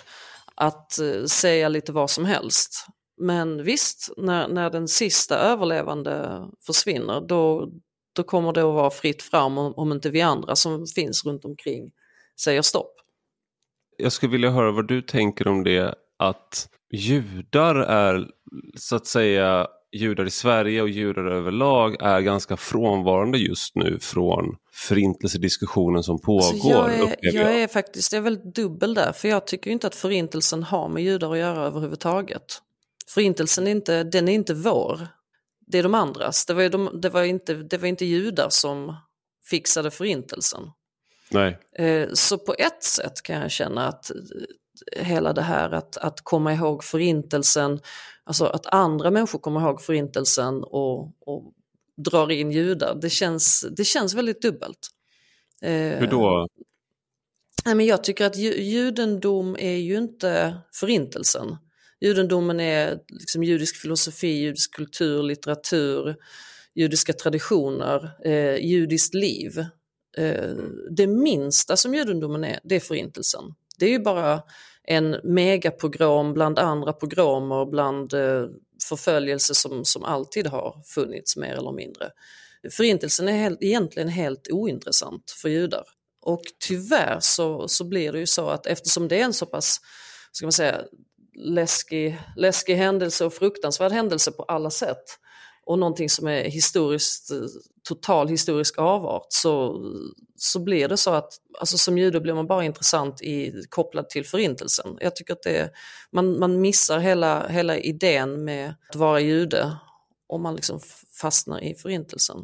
att 0.56 0.98
uh, 1.02 1.26
säga 1.26 1.70
lite 1.70 1.92
vad 1.92 2.10
som 2.10 2.26
helst. 2.26 2.86
Men 3.22 3.64
visst, 3.64 4.10
när, 4.18 4.48
när 4.48 4.70
den 4.70 4.88
sista 4.88 5.38
överlevande 5.38 6.46
försvinner, 6.66 7.22
då, 7.28 7.72
då 8.20 8.24
kommer 8.24 8.54
det 8.54 8.62
att 8.62 8.74
vara 8.74 8.90
fritt 8.90 9.22
fram 9.24 9.58
om, 9.58 9.92
inte 9.92 10.10
vi 10.10 10.22
andra 10.22 10.56
som 10.56 10.88
finns 10.88 11.26
runt 11.26 11.46
omkring 11.46 11.92
säger 12.42 12.62
stopp. 12.62 12.96
Jag 13.98 14.12
skulle 14.12 14.32
vilja 14.32 14.50
höra 14.50 14.72
vad 14.72 14.88
du 14.88 15.02
tänker 15.02 15.48
om 15.48 15.64
det 15.64 15.96
att 16.18 16.70
judar 16.92 17.76
är 17.76 18.28
så 18.78 18.96
att 18.96 19.08
säga 19.08 19.68
judar 19.92 20.26
i 20.26 20.32
Sverige 20.32 20.82
och 20.82 20.90
judar 20.90 21.26
överlag 21.26 22.02
är 22.02 22.20
ganska 22.20 22.58
frånvarande 22.58 23.38
just 23.38 23.76
nu 23.76 24.00
från 24.02 24.56
förintelsediskussionen 24.74 26.04
som 26.04 26.22
pågår. 26.22 26.48
Alltså 26.48 26.68
jag, 26.68 26.94
är, 26.94 27.16
jag. 27.22 27.34
jag 27.34 27.62
är 27.62 27.68
faktiskt 27.68 28.14
jag 28.14 28.20
är 28.20 28.24
väldigt 28.24 28.56
dubbel 28.56 28.94
där, 28.94 29.12
för 29.12 29.28
jag 29.28 29.48
tycker 29.48 29.72
inte 29.72 29.88
att 29.88 29.96
förintelsen 29.96 30.64
har 30.64 30.90
med 30.90 31.04
judar 31.04 31.32
att 31.32 31.38
göra 31.38 31.66
överhuvudtaget. 31.66 32.62
Förintelsen 33.08 33.68
är 33.68 33.72
inte, 33.72 34.04
den 34.04 34.30
är 34.30 34.34
inte 34.34 34.54
vår, 34.54 35.08
det 35.70 35.80
är 35.80 35.84
de 35.84 35.96
andras. 35.96 36.46
Det 36.46 36.54
var, 36.54 36.70
de, 36.70 37.02
det 37.02 37.10
var, 37.10 37.24
inte, 37.24 37.54
det 37.54 37.78
var 37.78 37.88
inte 37.88 38.06
judar 38.06 38.50
som 38.50 38.96
fixade 39.50 39.92
förintelsen. 39.92 40.72
Nej. 41.32 41.60
Eh, 41.78 42.10
så 42.14 42.38
på 42.38 42.56
ett 42.58 42.84
sätt 42.84 43.22
kan 43.22 43.42
jag 43.42 43.52
känna 43.52 43.88
att 43.88 44.12
hela 44.98 45.34
det 45.34 45.42
här 45.42 45.72
att, 45.72 45.98
att 45.98 46.22
komma 46.24 46.54
ihåg 46.54 46.84
förintelsen, 46.84 47.80
alltså 48.24 48.46
att 48.46 48.66
andra 48.66 49.12
människor 49.12 49.40
kommer 49.40 49.62
ihåg 49.62 49.82
förintelsen 49.82 50.64
och, 50.64 51.02
och 51.02 51.54
drar 51.98 52.32
in 52.32 52.52
judar, 52.52 52.96
det 53.02 53.10
känns, 53.10 53.66
det 53.78 53.84
känns 53.86 54.14
väldigt 54.14 54.42
dubbelt. 54.42 54.88
Eh, 55.62 55.72
Hur 55.72 56.08
då? 56.08 56.48
Nej, 57.66 57.76
men 57.76 57.86
jag 57.86 58.04
tycker 58.04 58.26
att 58.26 58.36
judendom 58.38 59.56
är 59.60 59.78
ju 59.78 59.98
inte 59.98 60.58
förintelsen. 60.74 61.58
Judendomen 62.02 62.60
är 62.60 63.00
liksom 63.10 63.44
judisk 63.44 63.76
filosofi, 63.76 64.28
judisk 64.28 64.76
kultur, 64.76 65.24
litteratur, 65.24 66.16
judiska 66.76 67.14
traditioner, 67.14 68.12
eh, 68.26 68.56
judiskt 68.56 69.14
liv. 69.14 69.60
Eh, 70.18 70.56
det 70.92 71.08
minsta 71.08 71.78
som 71.78 71.94
judendomen 71.94 72.44
är, 72.44 72.60
det 72.64 72.76
är 72.76 72.80
förintelsen. 72.80 73.44
Det 73.80 73.86
är 73.86 73.90
ju 73.90 74.00
bara 74.00 74.42
en 74.84 75.16
megapogrom 75.24 76.34
bland 76.34 76.60
andra 76.60 76.94
pogromer, 76.94 77.66
bland 77.66 78.14
eh, 78.14 78.46
förföljelser 78.90 79.54
som, 79.54 79.86
som 79.86 80.04
alltid 80.04 80.48
har 80.48 80.82
funnits 80.86 81.38
mer 81.38 81.54
eller 81.54 81.72
mindre. 81.72 82.10
Förintelsen 82.72 83.28
är 83.28 83.34
helt, 83.34 83.64
egentligen 83.64 84.10
helt 84.10 84.48
ointressant 84.52 85.32
för 85.42 85.50
judar. 85.50 85.84
Och 86.22 86.42
tyvärr 86.68 87.18
så, 87.22 87.68
så 87.68 87.84
blir 87.84 88.12
det 88.12 88.20
ju 88.20 88.28
så 88.28 88.50
att 88.50 88.66
eftersom 88.66 89.08
det 89.08 89.20
är 89.20 89.24
en 89.24 89.34
så 89.34 89.46
pass 89.46 89.80
ska 90.32 90.46
man 90.46 90.52
säga, 90.52 90.82
läskig, 91.40 92.20
läskig 92.36 92.76
händelse 92.76 93.26
och 93.26 93.34
fruktansvärd 93.34 93.92
händelse 93.92 94.32
på 94.32 94.44
alla 94.44 94.70
sätt 94.70 95.04
och 95.66 95.80
någonting 95.80 96.10
som 96.10 96.28
är 96.28 96.44
historiskt, 96.44 97.32
total 97.84 98.28
historisk 98.28 98.78
avart 98.78 99.26
så, 99.30 99.82
så 100.36 100.60
blir 100.60 100.88
det 100.88 100.98
så 100.98 101.14
att 101.14 101.34
alltså 101.60 101.78
som 101.78 101.98
jude 101.98 102.20
blir 102.20 102.34
man 102.34 102.48
bara 102.48 102.64
intressant 102.64 103.22
i, 103.22 103.64
kopplad 103.70 104.10
till 104.10 104.26
förintelsen. 104.26 104.98
Jag 105.00 105.16
tycker 105.16 105.34
att 105.34 105.44
det, 105.44 105.72
man, 106.12 106.40
man 106.40 106.62
missar 106.62 107.00
hela, 107.00 107.48
hela 107.48 107.78
idén 107.78 108.44
med 108.44 108.76
att 108.90 108.96
vara 108.96 109.20
jude 109.20 109.78
om 110.28 110.42
man 110.42 110.56
liksom 110.56 110.80
fastnar 111.22 111.64
i 111.64 111.76
förintelsen. 111.76 112.38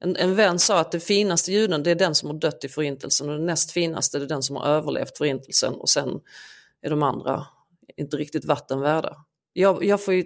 En, 0.00 0.16
en 0.16 0.34
vän 0.34 0.58
sa 0.58 0.80
att 0.80 0.92
det 0.92 1.00
finaste 1.00 1.52
juden 1.52 1.82
det 1.82 1.90
är 1.90 1.94
den 1.94 2.14
som 2.14 2.30
har 2.30 2.38
dött 2.38 2.64
i 2.64 2.68
förintelsen 2.68 3.28
och 3.28 3.38
det 3.38 3.44
näst 3.44 3.70
finaste 3.70 4.18
det 4.18 4.24
är 4.24 4.28
den 4.28 4.42
som 4.42 4.56
har 4.56 4.66
överlevt 4.66 5.18
förintelsen 5.18 5.74
och 5.74 5.88
sen 5.88 6.20
är 6.82 6.90
de 6.90 7.02
andra 7.02 7.46
inte 7.96 8.16
riktigt 8.16 8.44
vatten 8.44 8.80
värda. 8.80 9.16
Jag, 9.52 9.84
jag, 9.84 10.04
får 10.04 10.14
ju, 10.14 10.24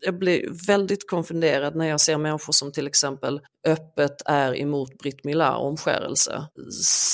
jag 0.00 0.18
blir 0.18 0.66
väldigt 0.66 1.10
konfunderad 1.10 1.76
när 1.76 1.86
jag 1.86 2.00
ser 2.00 2.18
människor 2.18 2.52
som 2.52 2.72
till 2.72 2.86
exempel 2.86 3.40
öppet 3.66 4.22
är 4.24 4.60
emot 4.60 4.98
Britt 4.98 5.24
Millar 5.24 5.56
omskärelse. 5.56 6.46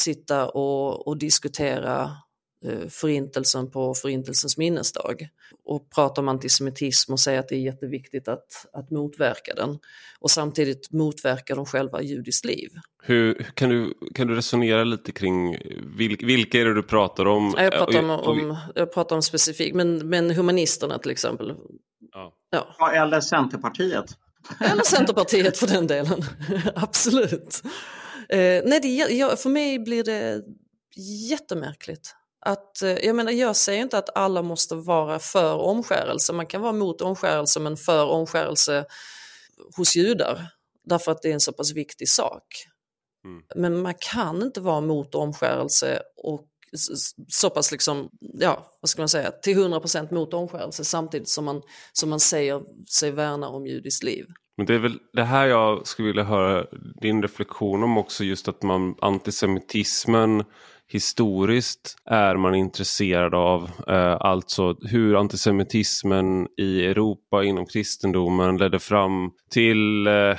Sitta 0.05 0.49
och, 0.49 1.07
och 1.09 1.19
diskutera 1.19 2.11
förintelsen 2.89 3.71
på 3.71 3.95
förintelsens 3.95 4.57
minnesdag 4.57 5.29
och 5.65 5.91
prata 5.95 6.21
om 6.21 6.29
antisemitism 6.29 7.13
och 7.13 7.21
säga 7.21 7.41
att 7.41 7.49
det 7.49 7.55
är 7.55 7.61
jätteviktigt 7.61 8.29
att, 8.29 8.67
att 8.73 8.91
motverka 8.91 9.55
den 9.55 9.79
och 10.21 10.31
samtidigt 10.31 10.93
motverka 10.93 11.55
de 11.55 11.67
själva 11.67 12.03
judiskt 12.03 12.45
liv. 12.45 12.71
Hur, 13.03 13.35
kan, 13.35 13.69
du, 13.69 13.95
kan 14.15 14.27
du 14.27 14.35
resonera 14.35 14.85
lite 14.85 15.13
kring 15.13 15.59
vilk, 15.97 16.23
vilka 16.23 16.61
är 16.61 16.65
det 16.65 16.75
du 16.75 16.83
pratar 16.83 17.27
om? 17.27 17.55
Jag 17.57 17.73
pratar 17.73 17.99
om, 17.99 18.11
om, 18.11 18.57
jag 18.75 18.93
pratar 18.93 19.17
om 19.17 19.23
specifikt, 19.23 19.77
men, 19.77 20.09
men 20.09 20.31
humanisterna 20.31 20.99
till 20.99 21.11
exempel. 21.11 21.55
Ja. 22.13 22.35
Ja. 22.51 22.93
Eller 22.93 23.21
Centerpartiet. 23.21 24.07
Eller 24.61 24.83
Centerpartiet 24.83 25.59
för 25.59 25.67
den 25.67 25.87
delen, 25.87 26.25
absolut. 26.75 27.63
Eh, 28.29 28.63
nej, 28.65 28.81
det, 28.83 29.41
för 29.41 29.49
mig 29.49 29.79
blir 29.79 30.05
det 30.05 30.43
jättemärkligt 31.31 32.15
att, 32.49 32.83
eh, 32.83 32.91
jag 32.91 33.17
menar 33.17 33.33
jag 33.33 33.57
säger 33.57 33.83
inte 33.83 33.99
att 33.99 34.17
alla 34.17 34.43
måste 34.43 34.75
vara 34.75 35.19
för 35.19 35.55
omskärelse, 35.55 36.33
man 36.33 36.47
kan 36.47 36.63
vara 36.63 36.73
mot 36.73 37.01
omskärelse 37.01 37.61
men 37.61 37.77
för 37.77 38.07
omskärelse 38.07 38.85
hos 39.77 39.97
judar 39.97 40.47
därför 40.85 41.13
att 41.13 41.23
det 41.23 41.29
är 41.29 41.35
en 41.35 41.41
så 41.41 41.53
pass 41.53 41.73
viktig 41.73 42.09
sak. 42.09 42.45
Mm. 43.25 43.43
Men 43.55 43.83
man 43.83 43.95
kan 44.13 44.43
inte 44.43 44.61
vara 44.61 44.81
mot 44.81 45.15
omskärelse 45.15 46.03
och 46.17 46.47
så 47.29 47.51
pass 47.51 47.73
liksom, 47.73 48.09
ja, 48.21 48.71
vad 48.81 48.89
ska 48.89 49.03
man 49.03 49.09
säga, 49.09 49.31
till 49.31 49.59
100% 49.59 50.15
mot 50.15 50.35
omskärelse 50.35 50.85
samtidigt 50.85 51.29
som 51.29 51.45
man, 51.45 51.63
som 51.93 52.11
man 52.11 52.21
säger 52.21 52.63
sig 52.91 53.11
värna 53.11 53.49
om 53.49 53.67
judiskt 53.67 54.03
liv. 54.03 54.27
Men 54.57 54.67
det 54.67 54.75
är 54.75 54.79
väl 54.79 54.99
det 55.13 55.25
här 55.25 55.47
jag 55.47 55.87
skulle 55.87 56.09
vilja 56.09 56.25
höra 56.25 56.67
din 57.01 57.23
reflektion 57.23 57.83
om 57.83 57.99
också, 57.99 58.25
just 58.25 58.49
att 58.49 58.63
man 58.63 58.95
antisemitismen 59.01 60.45
historiskt 60.91 61.97
är 62.05 62.37
man 62.37 62.55
intresserad 62.55 63.35
av. 63.35 63.71
Eh, 63.89 64.17
alltså 64.21 64.77
hur 64.83 65.17
antisemitismen 65.17 66.49
i 66.57 66.85
Europa 66.85 67.45
inom 67.45 67.67
kristendomen 67.67 68.57
ledde 68.57 68.79
fram 68.79 69.31
till 69.51 70.07
eh, 70.07 70.37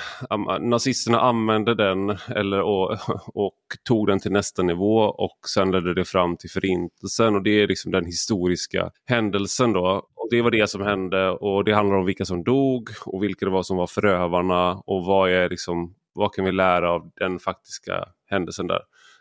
nazisterna 0.60 1.20
använde 1.20 1.76
den 1.76 2.10
eller, 2.10 2.62
och, 2.62 2.92
och, 3.34 3.56
tog 3.88 4.08
den 4.08 4.20
till 4.20 4.32
nästa 4.32 4.64
nivå 4.64 4.98
och 5.00 5.40
sen 5.56 5.72
ledde 5.72 5.94
det 5.94 6.06
fram 6.06 6.38
till 6.38 6.50
förintelsen 6.50 7.36
och 7.36 7.44
det 7.44 7.64
är 7.64 7.68
liksom 7.68 7.92
den 7.92 8.06
historiska 8.06 8.92
händelsen 9.06 9.74
då. 9.74 10.04
Och 10.16 10.28
det 10.32 10.42
var 10.42 10.52
det 10.52 10.70
som 10.70 10.82
hände 10.82 11.30
och 11.30 11.64
det 11.64 11.74
handlar 11.74 11.96
om 11.96 12.06
vilka 12.06 12.26
som 12.26 12.44
dog 12.44 12.90
och 13.06 13.24
vilka 13.24 13.46
det 13.46 13.52
var 13.52 13.64
som 13.64 13.78
var 13.78 13.88
förövarna 13.88 14.82
och 14.86 15.06
vad 15.06 15.32
är 15.32 15.50
liksom 15.50 15.96
vad 16.14 16.34
kan 16.34 16.46
vi 16.46 16.52
lära 16.52 16.92
av 16.92 17.12
den 17.16 17.40
faktiska 17.40 18.06
händelsen 18.30 18.68
där. 18.68 18.80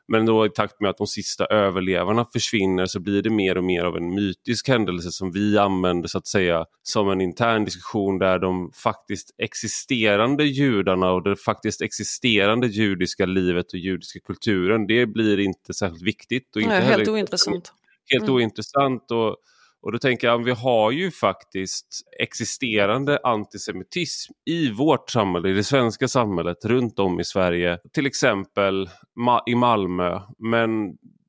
Men 0.08 0.26
då 0.26 0.46
i 0.46 0.50
takt 0.50 0.80
med 0.80 0.90
att 0.90 0.98
de 0.98 1.06
sista 1.06 1.46
överlevarna 1.46 2.24
försvinner 2.32 2.86
så 2.86 3.00
blir 3.00 3.22
det 3.22 3.30
mer 3.30 3.56
och 3.58 3.64
mer 3.64 3.84
av 3.84 3.96
en 3.96 4.14
mytisk 4.14 4.68
händelse 4.68 5.12
som 5.12 5.32
vi 5.32 5.58
använder 5.58 6.08
så 6.08 6.18
att 6.18 6.26
säga 6.26 6.64
som 6.82 7.10
en 7.10 7.20
intern 7.20 7.64
diskussion 7.64 8.18
där 8.18 8.38
de 8.38 8.72
faktiskt 8.74 9.34
existerande 9.38 10.44
judarna 10.44 11.10
och 11.10 11.22
det 11.22 11.36
faktiskt 11.36 11.82
existerande 11.82 12.66
judiska 12.66 13.26
livet 13.26 13.72
och 13.72 13.78
judiska 13.78 14.20
kulturen 14.20 14.86
det 14.86 15.06
blir 15.06 15.38
inte 15.40 15.74
särskilt 15.74 16.02
viktigt. 16.02 16.56
Och 16.56 16.62
inte 16.62 16.74
Nej, 16.74 16.88
helt 16.88 17.08
ointressant. 17.08 17.72
Helt 18.12 18.24
mm. 18.24 18.34
ointressant. 18.34 19.10
Och, 19.10 19.36
och 19.82 19.92
då 19.92 19.98
tänker 19.98 20.26
jag, 20.26 20.44
vi 20.44 20.50
har 20.50 20.90
ju 20.90 21.10
faktiskt 21.10 21.86
existerande 22.20 23.18
antisemitism 23.24 24.32
i 24.46 24.72
vårt 24.72 25.10
samhälle, 25.10 25.48
i 25.48 25.52
det 25.52 25.64
svenska 25.64 26.08
samhället, 26.08 26.64
runt 26.64 26.98
om 26.98 27.20
i 27.20 27.24
Sverige. 27.24 27.78
Till 27.92 28.06
exempel 28.06 28.90
i 29.46 29.54
Malmö. 29.54 30.20
Men 30.38 30.70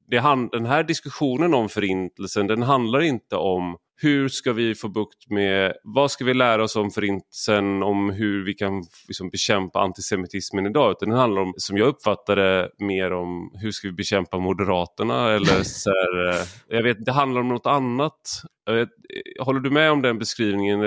det, 0.08 0.50
den 0.51 0.65
här 0.65 0.84
diskussionen 0.84 1.53
om 1.53 1.70
förintelsen, 1.70 2.48
den 2.48 2.63
handlar 2.63 3.01
inte 3.01 3.36
om 3.36 3.77
hur 4.01 4.29
ska 4.29 4.53
vi 4.53 4.75
få 4.75 4.88
bukt 4.88 5.29
med, 5.29 5.74
vad 5.84 6.12
ska 6.12 6.25
vi 6.25 6.34
lära 6.34 6.63
oss 6.63 6.75
om 6.75 6.91
förintelsen, 6.91 7.84
om 7.84 8.10
hur 8.10 8.46
vi 8.46 8.53
kan 8.53 8.84
liksom 9.08 9.29
bekämpa 9.29 9.79
antisemitismen 9.79 10.65
idag. 10.65 10.91
Utan 10.91 11.10
det 11.10 11.18
handlar 11.18 11.41
om, 11.41 11.53
som 11.58 11.77
jag 11.77 11.88
uppfattar 11.88 12.36
det, 12.36 12.70
mer 12.79 13.13
om 13.13 13.51
hur 13.62 13.72
ska 13.72 13.88
vi 13.88 13.94
bekämpa 13.94 14.38
Moderaterna 14.38 15.32
eller 15.32 15.63
så 15.63 15.89
här, 15.89 16.29
eh, 16.29 16.46
jag 16.68 16.84
vet, 16.84 17.06
det 17.06 17.12
handlar 17.12 17.41
om 17.41 17.48
något 17.48 17.65
annat. 17.65 18.41
Vet, 18.65 18.89
håller 19.39 19.60
du 19.60 19.70
med 19.70 19.91
om 19.91 20.01
den 20.01 20.20
beskrivningen 20.20 20.79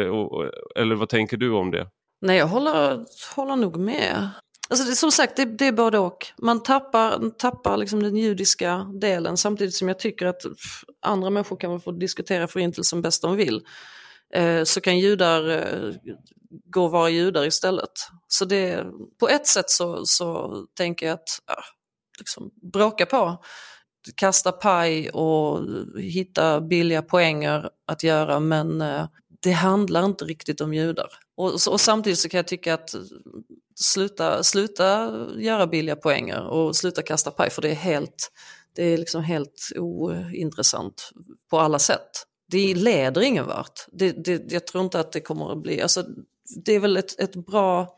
eller 0.76 0.94
vad 0.94 1.08
tänker 1.08 1.36
du 1.36 1.50
om 1.50 1.70
det? 1.70 1.86
Nej, 2.20 2.38
jag 2.38 2.46
håller, 2.46 3.04
håller 3.36 3.56
nog 3.56 3.76
med. 3.76 4.30
Alltså 4.72 4.86
det, 4.86 4.96
som 4.96 5.12
sagt, 5.12 5.36
det, 5.36 5.44
det 5.44 5.66
är 5.66 5.72
både 5.72 5.98
och. 5.98 6.26
Man 6.38 6.62
tappar, 6.62 7.30
tappar 7.30 7.76
liksom 7.76 8.02
den 8.02 8.16
judiska 8.16 8.86
delen 9.00 9.36
samtidigt 9.36 9.74
som 9.74 9.88
jag 9.88 9.98
tycker 9.98 10.26
att 10.26 10.42
andra 11.02 11.30
människor 11.30 11.56
kan 11.56 11.80
få 11.80 11.92
diskutera 11.92 12.48
förintelsen 12.48 13.02
bäst 13.02 13.22
de 13.22 13.36
vill. 13.36 13.62
Eh, 14.34 14.64
så 14.64 14.80
kan 14.80 14.98
judar 14.98 15.50
eh, 15.50 15.94
gå 16.70 16.84
och 16.84 16.90
vara 16.90 17.10
judar 17.10 17.46
istället. 17.46 17.90
Så 18.28 18.44
det, 18.44 18.86
på 19.20 19.28
ett 19.28 19.46
sätt 19.46 19.70
så, 19.70 20.06
så 20.06 20.56
tänker 20.76 21.06
jag 21.06 21.14
att 21.14 21.38
ja, 21.46 21.62
liksom, 22.18 22.50
bråka 22.72 23.06
på. 23.06 23.44
Kasta 24.16 24.52
paj 24.52 25.10
och 25.10 25.60
hitta 26.00 26.60
billiga 26.60 27.02
poänger 27.02 27.70
att 27.86 28.02
göra 28.02 28.40
men 28.40 28.80
eh, 28.80 29.06
det 29.42 29.52
handlar 29.52 30.04
inte 30.04 30.24
riktigt 30.24 30.60
om 30.60 30.74
judar. 30.74 31.08
Och, 31.42 31.52
och, 31.68 31.80
samtidigt 31.80 32.18
så 32.18 32.28
kan 32.28 32.38
jag 32.38 32.46
tycka 32.46 32.74
att 32.74 32.94
sluta, 33.74 34.42
sluta 34.42 35.12
göra 35.36 35.66
billiga 35.66 35.96
poänger 35.96 36.46
och 36.46 36.76
sluta 36.76 37.02
kasta 37.02 37.30
paj 37.30 37.50
för 37.50 37.62
det 37.62 37.70
är 37.70 37.74
helt, 37.74 38.32
det 38.74 38.84
är 38.84 38.98
liksom 38.98 39.22
helt 39.22 39.72
ointressant 39.76 41.10
på 41.50 41.58
alla 41.58 41.78
sätt. 41.78 42.10
Det 42.48 42.74
leder 42.74 43.20
ingen 43.20 43.46
vart. 43.46 43.86
Det, 43.92 44.12
det, 44.12 44.52
jag 44.52 44.66
tror 44.66 44.84
inte 44.84 45.00
att 45.00 45.12
det 45.12 45.20
kommer 45.20 45.52
att 45.52 45.62
bli, 45.62 45.82
alltså, 45.82 46.04
det 46.64 46.72
är 46.72 46.80
väl 46.80 46.96
ett, 46.96 47.20
ett, 47.20 47.46
bra, 47.46 47.96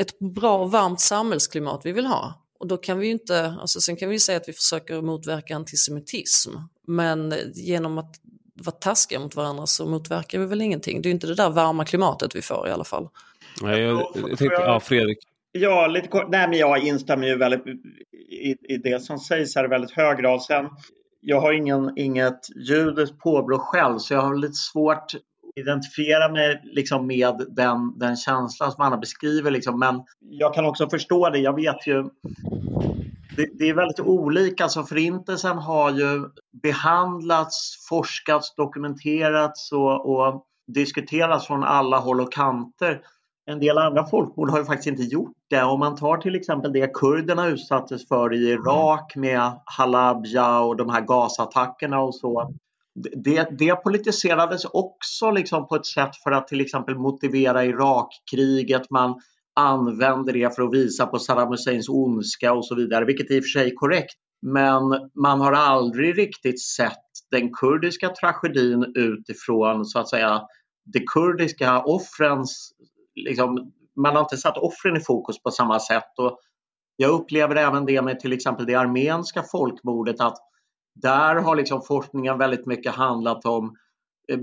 ett 0.00 0.18
bra 0.18 0.64
varmt 0.64 1.00
samhällsklimat 1.00 1.80
vi 1.84 1.92
vill 1.92 2.06
ha. 2.06 2.42
Och 2.58 2.66
då 2.66 2.76
kan 2.76 2.98
vi 2.98 3.08
inte, 3.08 3.54
alltså 3.60 3.80
sen 3.80 3.96
kan 3.96 4.08
vi 4.08 4.18
säga 4.18 4.38
att 4.38 4.48
vi 4.48 4.52
försöker 4.52 5.02
motverka 5.02 5.56
antisemitism, 5.56 6.50
men 6.86 7.34
genom 7.54 7.98
att 7.98 8.14
vara 8.56 8.76
taskiga 8.76 9.20
mot 9.20 9.36
varandra 9.36 9.66
så 9.66 9.86
motverkar 9.86 10.38
vi 10.38 10.46
väl 10.46 10.60
ingenting. 10.60 11.02
Det 11.02 11.08
är 11.08 11.10
inte 11.10 11.26
det 11.26 11.34
där 11.34 11.50
varma 11.50 11.84
klimatet 11.84 12.36
vi 12.36 12.42
får 12.42 12.68
i 12.68 12.70
alla 12.70 12.84
fall. 12.84 13.08
Nej, 13.62 13.80
jag, 13.80 14.06
jag 14.14 14.38
tänkte, 14.38 14.46
ja, 14.46 14.80
Fredrik. 14.80 15.18
Ja, 15.52 15.86
lite 15.86 16.08
kort. 16.08 16.28
Nej, 16.28 16.48
men 16.48 16.58
jag 16.58 16.78
instämmer 16.78 17.26
ju 17.26 17.36
väldigt 17.36 17.66
i, 18.30 18.74
i 18.74 18.76
det 18.76 19.02
som 19.02 19.18
sägs 19.18 19.56
här 19.56 19.64
i 19.64 19.68
väldigt 19.68 19.90
hög 19.90 20.18
grad. 20.18 20.42
Sen, 20.42 20.68
jag 21.20 21.40
har 21.40 21.52
ingen, 21.52 21.92
inget 21.96 22.40
judiskt 22.68 23.18
påbrå 23.18 23.58
själv 23.58 23.98
så 23.98 24.14
jag 24.14 24.20
har 24.20 24.34
lite 24.34 24.54
svårt 24.54 25.14
att 25.14 25.20
identifiera 25.60 26.32
mig 26.32 26.60
liksom 26.64 27.06
med 27.06 27.46
den, 27.48 27.98
den 27.98 28.16
känslan 28.16 28.72
som 28.72 28.84
Anna 28.84 28.96
beskriver. 28.96 29.50
Liksom. 29.50 29.78
Men 29.78 30.02
jag 30.20 30.54
kan 30.54 30.64
också 30.64 30.88
förstå 30.88 31.30
det. 31.30 31.38
Jag 31.38 31.54
vet 31.54 31.86
ju 31.86 32.04
det, 33.36 33.48
det, 33.58 33.68
är 33.68 33.74
väldigt 33.74 34.00
olika. 34.00 34.64
Alltså 34.64 34.82
förintelsen 34.82 35.58
har 35.58 35.90
ju 35.90 36.28
behandlats, 36.62 37.86
forskats, 37.88 38.54
dokumenterats 38.54 39.72
och, 39.72 40.10
och 40.10 40.44
diskuterats 40.66 41.46
från 41.46 41.64
alla 41.64 41.98
håll 41.98 42.20
och 42.20 42.32
kanter. 42.32 43.00
En 43.46 43.60
del 43.60 43.78
andra 43.78 44.06
folkmord 44.06 44.50
har 44.50 44.58
ju 44.58 44.64
faktiskt 44.64 44.86
inte 44.86 45.02
gjort 45.02 45.32
det. 45.50 45.62
Om 45.62 45.80
man 45.80 45.96
tar 45.96 46.16
till 46.16 46.34
exempel 46.34 46.72
det 46.72 46.94
kurderna 46.94 47.46
utsattes 47.46 48.08
för 48.08 48.34
i 48.34 48.50
Irak 48.50 49.16
med 49.16 49.52
Halabja 49.64 50.60
och 50.60 50.76
de 50.76 50.90
här 50.90 51.00
gasattackerna 51.00 52.00
och 52.00 52.14
så. 52.14 52.54
Det, 53.16 53.48
det 53.58 53.76
politiserades 53.76 54.64
också 54.64 55.30
liksom 55.30 55.68
på 55.68 55.76
ett 55.76 55.86
sätt 55.86 56.16
för 56.16 56.32
att 56.32 56.48
till 56.48 56.60
exempel 56.60 56.94
motivera 56.94 57.64
Irakkriget. 57.64 58.90
Man 58.90 59.20
använder 59.56 60.32
det 60.32 60.54
för 60.54 60.62
att 60.62 60.74
visa 60.74 61.06
på 61.06 61.18
Saddam 61.18 61.48
Husseins 61.48 61.88
ondska 61.88 62.52
och 62.52 62.66
så 62.66 62.74
vidare, 62.74 63.04
vilket 63.04 63.30
i 63.30 63.40
och 63.40 63.44
för 63.44 63.48
sig 63.48 63.70
är 63.70 63.74
korrekt. 63.74 64.14
Men 64.42 64.82
man 65.14 65.40
har 65.40 65.52
aldrig 65.52 66.18
riktigt 66.18 66.62
sett 66.62 67.06
den 67.30 67.52
kurdiska 67.52 68.08
tragedin 68.08 68.92
utifrån 68.94 69.84
så 69.84 69.98
att 69.98 70.10
säga 70.10 70.42
de 70.92 71.00
kurdiska 71.00 71.82
offrens, 71.82 72.72
liksom, 73.14 73.72
man 73.96 74.14
har 74.14 74.22
inte 74.22 74.36
satt 74.36 74.58
offren 74.58 74.96
i 74.96 75.00
fokus 75.00 75.42
på 75.42 75.50
samma 75.50 75.80
sätt. 75.80 76.18
Och 76.18 76.38
jag 76.96 77.10
upplever 77.10 77.56
även 77.56 77.86
det 77.86 78.02
med 78.02 78.20
till 78.20 78.32
exempel 78.32 78.66
det 78.66 78.74
armeniska 78.74 79.42
folkmordet 79.42 80.20
att 80.20 80.36
där 80.94 81.34
har 81.34 81.56
liksom 81.56 81.82
forskningen 81.82 82.38
väldigt 82.38 82.66
mycket 82.66 82.94
handlat 82.94 83.44
om 83.44 83.76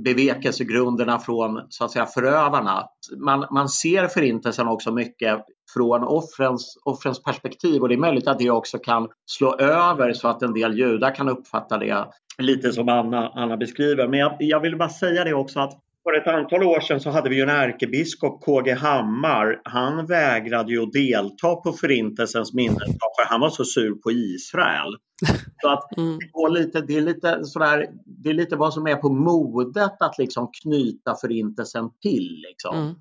bevekelsegrunderna 0.03 1.19
från 1.19 1.61
så 1.69 1.85
att 1.85 1.91
säga, 1.91 2.05
förövarna. 2.05 2.83
Man, 3.17 3.47
man 3.51 3.69
ser 3.69 4.07
förintelsen 4.07 4.67
också 4.67 4.91
mycket 4.91 5.41
från 5.73 6.03
offrens, 6.03 6.77
offrens 6.85 7.23
perspektiv 7.23 7.81
och 7.81 7.89
det 7.89 7.95
är 7.95 7.99
möjligt 7.99 8.27
att 8.27 8.39
det 8.39 8.49
också 8.49 8.77
kan 8.77 9.07
slå 9.25 9.55
över 9.57 10.13
så 10.13 10.27
att 10.27 10.41
en 10.41 10.53
del 10.53 10.77
judar 10.79 11.15
kan 11.15 11.29
uppfatta 11.29 11.77
det 11.77 12.05
lite 12.37 12.71
som 12.71 12.89
Anna, 12.89 13.29
Anna 13.29 13.57
beskriver. 13.57 14.07
Men 14.07 14.19
jag, 14.19 14.35
jag 14.39 14.59
vill 14.59 14.77
bara 14.77 14.89
säga 14.89 15.23
det 15.23 15.33
också 15.33 15.59
att 15.59 15.82
för 16.03 16.17
ett 16.17 16.27
antal 16.27 16.63
år 16.63 16.79
sedan 16.79 16.99
så 16.99 17.09
hade 17.09 17.29
vi 17.29 17.41
en 17.41 17.49
ärkebiskop, 17.49 18.41
KG 18.45 18.73
Hammar. 18.73 19.61
Han 19.63 20.05
vägrade 20.05 20.71
ju 20.71 20.83
att 20.83 20.91
delta 20.91 21.55
på 21.55 21.71
Förintelsens 21.71 22.53
minnesdag 22.53 23.09
för 23.17 23.29
han 23.29 23.39
var 23.39 23.49
så 23.49 23.65
sur 23.65 23.95
på 23.95 24.11
Israel. 24.11 24.95
Så 25.61 25.69
att 25.69 25.97
mm. 25.97 26.19
det, 26.33 26.59
lite, 26.59 26.81
det, 26.81 26.97
är 26.97 27.01
lite 27.01 27.45
sådär, 27.45 27.87
det 28.05 28.29
är 28.29 28.33
lite 28.33 28.55
vad 28.55 28.73
som 28.73 28.87
är 28.87 28.95
på 28.95 29.09
modet 29.09 30.01
att 30.01 30.17
liksom 30.17 30.49
knyta 30.63 31.15
Förintelsen 31.21 31.89
till. 32.01 32.45
Liksom. 32.49 32.77
Mm. 32.77 32.95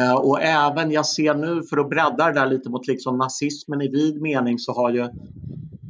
Uh, 0.00 0.16
och 0.16 0.42
även, 0.42 0.90
jag 0.90 1.06
ser 1.06 1.34
nu, 1.34 1.62
för 1.62 1.76
att 1.76 1.90
bredda 1.90 2.26
det 2.26 2.40
där 2.40 2.46
lite 2.46 2.70
mot 2.70 2.86
liksom 2.86 3.18
nazismen 3.18 3.82
i 3.82 3.88
vid 3.88 4.22
mening, 4.22 4.58
så 4.58 4.72
har 4.72 4.90
ju 4.90 5.08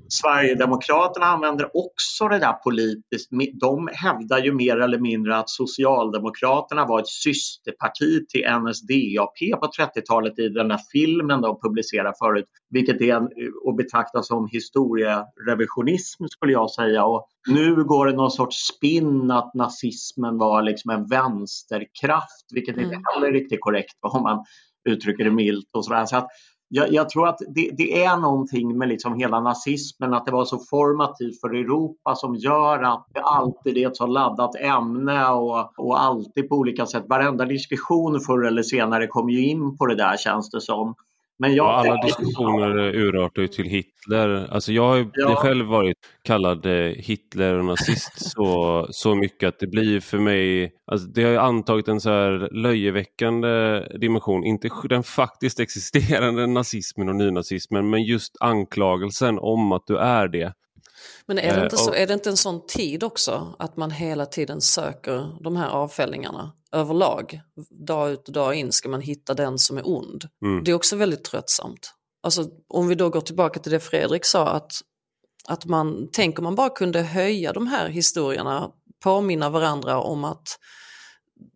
Sverigedemokraterna 0.09 1.27
använder 1.27 1.71
också 1.77 2.29
det 2.29 2.39
där 2.39 2.53
politiskt. 2.53 3.31
De 3.61 3.89
hävdar 3.93 4.39
ju 4.39 4.53
mer 4.53 4.77
eller 4.77 4.99
mindre 4.99 5.37
att 5.37 5.51
Socialdemokraterna 5.51 6.87
var 6.87 7.01
ett 7.01 7.09
systerparti 7.09 8.29
till 8.29 8.41
NSDAP 8.41 9.61
på 9.61 9.67
30-talet 9.67 10.39
i 10.39 10.49
den 10.49 10.69
där 10.69 10.81
filmen 10.93 11.41
de 11.41 11.61
publicerade 11.61 12.15
förut. 12.19 12.45
Vilket 12.71 13.01
är 13.01 13.17
att 13.17 13.77
betrakta 13.77 14.23
som 14.23 14.49
historierevisionism 14.53 16.25
skulle 16.27 16.53
jag 16.53 16.71
säga. 16.71 17.05
Och 17.05 17.29
nu 17.49 17.85
går 17.85 18.07
det 18.07 18.13
någon 18.13 18.31
sorts 18.31 18.57
spinn 18.57 19.31
att 19.31 19.55
nazismen 19.55 20.39
var 20.39 20.63
liksom 20.63 20.91
en 20.91 21.07
vänsterkraft, 21.07 22.47
vilket 22.55 22.77
inte 22.77 22.95
mm. 22.95 23.03
heller 23.15 23.29
är 23.29 23.33
riktigt 23.33 23.61
korrekt 23.61 23.97
om 24.01 24.23
man 24.23 24.45
uttrycker 24.89 25.25
det 25.25 25.31
milt. 25.31 25.69
Och 25.73 25.85
sådär. 25.85 26.07
Så 26.07 26.17
att 26.17 26.29
jag, 26.69 26.93
jag, 26.93 27.09
tror 27.09 27.29
att 27.29 27.39
det, 27.55 27.71
det, 27.77 28.05
är 28.05 28.17
någonting 28.17 28.79
med 28.79 28.89
liksom 28.89 29.15
hela 29.19 29.41
nazismen, 29.41 30.15
att 30.15 30.27
det 30.27 30.33
var 30.33 30.45
så 30.45 30.59
formativt 30.59 31.41
för 31.41 31.55
Europa 31.55 32.15
som 32.15 32.35
gör 32.35 32.83
att 32.83 33.07
det 33.15 33.21
alltid 33.21 33.77
är 33.79 33.89
ett 33.89 33.97
så 33.97 34.07
laddat 34.07 34.57
ämne 34.57 35.29
och, 35.29 35.79
och 35.79 36.01
alltid 36.03 36.49
på 36.49 36.55
olika 36.55 36.87
sätt, 36.87 37.05
varenda 37.09 37.45
diskussion 37.45 38.21
förr 38.21 38.47
eller 38.47 38.63
senare 38.63 39.07
kommer 39.07 39.33
ju 39.33 39.47
in 39.47 39.79
på 39.79 39.87
det 39.87 39.97
där 39.97 40.17
känns 40.17 40.51
det 40.51 40.61
som. 40.61 40.95
Men 41.39 41.55
jag... 41.55 41.67
Ja, 41.67 41.73
alla 41.73 42.03
diskussioner 42.03 42.95
urartar 42.95 43.43
ju 43.43 43.49
till 43.49 43.65
Hitler. 43.65 44.49
Alltså 44.51 44.73
jag 44.73 44.89
har 44.89 45.11
ja. 45.13 45.35
själv 45.35 45.67
varit 45.67 45.97
kallad 46.23 46.67
eh, 46.67 46.93
Hitler 46.97 47.55
och 47.55 47.65
nazist 47.65 48.31
så, 48.31 48.87
så 48.91 49.15
mycket 49.15 49.49
att 49.49 49.59
det 49.59 49.67
blir 49.67 50.01
för 50.01 50.19
mig, 50.19 50.73
alltså 50.87 51.09
det 51.09 51.23
har 51.23 51.31
ju 51.31 51.39
antagit 51.39 51.89
en 51.89 52.01
så 52.01 52.11
här 52.11 52.49
löjeväckande 52.53 53.81
dimension. 53.99 54.45
Inte 54.45 54.69
den 54.89 55.03
faktiskt 55.03 55.61
existerande 55.61 56.47
nazismen 56.47 57.09
och 57.09 57.17
nynazismen 57.17 57.91
men 57.91 58.03
just 58.03 58.37
anklagelsen 58.41 59.39
om 59.39 59.73
att 59.73 59.87
du 59.87 59.99
är 59.99 60.29
det. 60.29 60.53
Men 61.27 61.39
är 61.39 61.57
det, 61.57 61.63
inte 61.63 61.77
så, 61.77 61.95
är 61.95 62.07
det 62.07 62.15
inte 62.15 62.31
en 62.31 62.37
sån 62.37 62.67
tid 62.67 63.05
också 63.05 63.55
att 63.59 63.77
man 63.77 63.91
hela 63.91 64.27
tiden 64.27 64.61
söker 64.61 65.37
de 65.41 65.57
här 65.57 65.69
avfällningarna 65.69 66.53
överlag? 66.77 67.41
Dag 67.71 68.11
ut 68.11 68.27
och 68.27 68.33
dag 68.33 68.55
in 68.55 68.73
ska 68.73 68.89
man 68.89 69.01
hitta 69.01 69.35
den 69.35 69.59
som 69.59 69.79
är 69.79 69.89
ond. 69.89 70.25
Mm. 70.43 70.65
Det 70.65 70.71
är 70.71 70.75
också 70.75 70.97
väldigt 70.97 71.25
tröttsamt. 71.25 71.93
Alltså, 72.23 72.49
om 72.69 72.89
vi 72.89 72.95
då 72.95 73.11
går 73.11 73.21
tillbaka 73.21 73.61
till 73.61 73.73
det 73.73 73.81
Fredrik 73.81 74.25
sa, 74.25 74.49
att, 74.49 74.73
att 75.49 75.65
man, 75.65 76.09
tänk 76.13 76.39
om 76.39 76.45
man 76.45 76.55
bara 76.55 76.71
kunde 76.71 77.03
höja 77.03 77.53
de 77.53 77.67
här 77.67 77.89
historierna, 77.89 78.71
påminna 79.05 79.51
varandra 79.51 80.01
om 80.01 80.25
att 80.25 80.59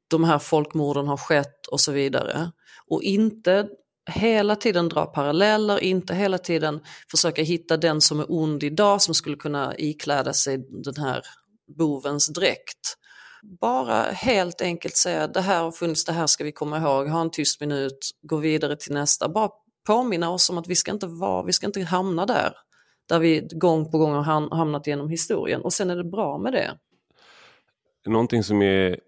de 0.09 0.25
här 0.25 0.39
folkmorden 0.39 1.09
har 1.09 1.17
skett 1.17 1.67
och 1.67 1.81
så 1.81 1.93
vidare. 1.93 2.51
Och 2.87 3.03
inte 3.03 3.69
hela 4.11 4.57
tiden 4.57 4.89
dra 4.89 5.07
paralleller, 5.07 5.79
inte 5.79 6.15
hela 6.15 6.39
tiden 6.39 6.81
försöka 7.11 7.43
hitta 7.43 7.77
den 7.77 8.01
som 8.01 8.21
är 8.21 8.27
ond 8.29 8.63
idag 8.63 9.03
som 9.03 9.15
skulle 9.15 9.37
kunna 9.37 9.75
ikläda 9.79 10.33
sig 10.33 10.59
den 10.85 10.97
här 10.97 11.23
bovens 11.79 12.29
dräkt. 12.29 12.97
Bara 13.43 14.03
helt 14.03 14.61
enkelt 14.61 14.97
säga 14.97 15.27
det 15.27 15.41
här 15.41 15.63
har 15.63 15.71
funnits, 15.71 16.05
det 16.05 16.13
här 16.13 16.27
ska 16.27 16.45
vi 16.45 16.53
komma 16.53 16.79
ihåg, 16.79 17.09
ha 17.09 17.21
en 17.21 17.31
tyst 17.31 17.61
minut, 17.61 18.11
gå 18.23 18.37
vidare 18.37 18.77
till 18.77 18.93
nästa. 18.93 19.29
Bara 19.29 19.51
påminna 19.87 20.31
oss 20.31 20.51
om 20.51 20.59
att 20.59 20.69
vi 20.69 20.75
ska 20.75 20.91
inte, 20.91 21.07
vara, 21.07 21.43
vi 21.43 21.53
ska 21.53 21.67
inte 21.67 21.83
hamna 21.83 22.27
där, 22.27 22.53
där 23.09 23.19
vi 23.19 23.49
gång 23.53 23.91
på 23.91 23.99
gång 23.99 24.13
har 24.13 24.57
hamnat 24.57 24.87
genom 24.87 25.09
historien 25.09 25.61
och 25.61 25.73
sen 25.73 25.91
är 25.91 25.97
det 25.97 26.05
bra 26.05 26.39
med 26.39 26.53
det. 26.53 26.79
någonting 28.07 28.43
som 28.43 28.63
är 28.63 29.01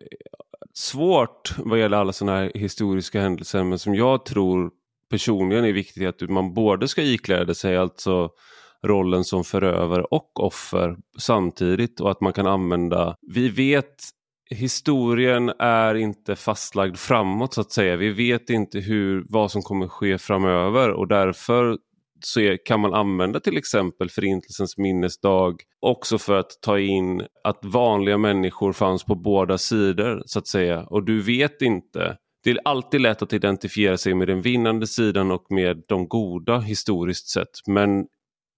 svårt 0.75 1.55
vad 1.59 1.79
gäller 1.79 1.97
alla 1.97 2.13
sådana 2.13 2.39
här 2.39 2.53
historiska 2.55 3.21
händelser 3.21 3.65
men 3.65 3.79
som 3.79 3.95
jag 3.95 4.25
tror 4.25 4.71
personligen 5.11 5.65
är 5.65 5.73
viktigt 5.73 6.09
att 6.09 6.31
man 6.31 6.55
både 6.55 6.89
ska 6.89 7.03
ikläda 7.03 7.55
sig 7.55 7.77
alltså 7.77 8.31
rollen 8.87 9.25
som 9.25 9.45
förövare 9.45 10.03
och 10.03 10.41
offer 10.41 10.97
samtidigt 11.19 12.01
och 12.01 12.11
att 12.11 12.21
man 12.21 12.33
kan 12.33 12.47
använda, 12.47 13.17
vi 13.21 13.49
vet 13.49 13.95
historien 14.53 15.53
är 15.59 15.95
inte 15.95 16.37
fastlagd 16.37 16.97
framåt 16.97 17.55
så 17.55 17.61
att 17.61 17.73
säga. 17.73 17.97
Vi 17.97 18.11
vet 18.11 18.51
inte 18.51 18.79
hur, 18.79 19.25
vad 19.29 19.51
som 19.51 19.63
kommer 19.63 19.89
ske 19.89 20.19
framöver 20.19 20.91
och 20.91 21.09
därför 21.09 21.79
så 22.25 22.41
är, 22.41 22.67
kan 22.67 22.81
man 22.81 22.95
använda 22.95 23.41
till 23.41 23.57
exempel 23.57 24.11
Förintelsens 24.11 24.79
minnesdag 24.79 25.57
också 25.81 26.19
för 26.19 26.39
att 26.39 26.51
ta 26.61 26.79
in 26.79 27.23
att 27.45 27.59
vanliga 27.63 28.19
människor 28.19 28.73
fanns 28.73 29.05
på 29.05 29.15
båda 29.15 29.59
sidor 29.59 30.23
så 30.27 30.39
att 30.39 30.47
säga 30.47 30.85
och 30.85 31.05
du 31.05 31.23
vet 31.23 31.63
inte 31.63 32.17
det 32.45 32.51
är 32.51 32.59
alltid 32.65 33.01
lätt 33.01 33.23
att 33.23 33.33
identifiera 33.33 33.97
sig 33.97 34.15
med 34.15 34.29
den 34.29 34.43
vinnande 34.43 34.87
sidan 34.87 35.31
och 35.31 35.47
med 35.51 35.83
de 35.89 36.09
goda 36.09 36.59
historiskt 36.59 37.29
sett. 37.29 37.49
Men 37.67 38.07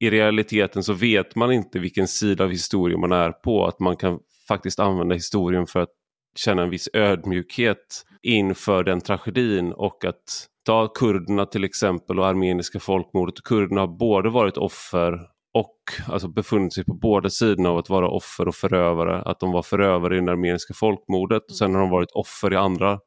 i 0.00 0.10
realiteten 0.10 0.82
så 0.82 0.92
vet 0.92 1.36
man 1.36 1.52
inte 1.52 1.78
vilken 1.78 2.08
sida 2.08 2.44
av 2.44 2.50
historien 2.50 3.00
man 3.00 3.12
är 3.12 3.32
på. 3.32 3.66
Att 3.66 3.80
man 3.80 3.96
kan 3.96 4.18
faktiskt 4.48 4.80
använda 4.80 5.14
historien 5.14 5.66
för 5.66 5.80
att 5.80 5.92
känna 6.36 6.62
en 6.62 6.70
viss 6.70 6.88
ödmjukhet 6.92 8.04
inför 8.22 8.84
den 8.84 9.00
tragedin 9.00 9.72
och 9.72 10.04
att 10.04 10.48
ta 10.66 10.88
kurderna 10.88 11.46
till 11.46 11.64
exempel 11.64 12.18
och 12.18 12.26
armeniska 12.26 12.80
folkmordet. 12.80 13.34
Kurderna 13.44 13.80
har 13.80 13.98
både 13.98 14.30
varit 14.30 14.56
offer 14.56 15.20
och 15.54 15.78
alltså 16.08 16.28
befunnit 16.28 16.74
sig 16.74 16.84
på 16.84 16.94
båda 16.94 17.30
sidorna 17.30 17.68
av 17.68 17.78
att 17.78 17.90
vara 17.90 18.08
offer 18.08 18.48
och 18.48 18.54
förövare. 18.54 19.22
Att 19.22 19.40
de 19.40 19.52
var 19.52 19.62
förövare 19.62 20.18
i 20.18 20.20
det 20.20 20.32
armeniska 20.32 20.74
folkmordet 20.74 21.42
och 21.50 21.56
sen 21.56 21.74
har 21.74 21.80
de 21.80 21.90
varit 21.90 22.10
offer 22.10 22.52
i 22.52 22.56
andra, 22.56 22.98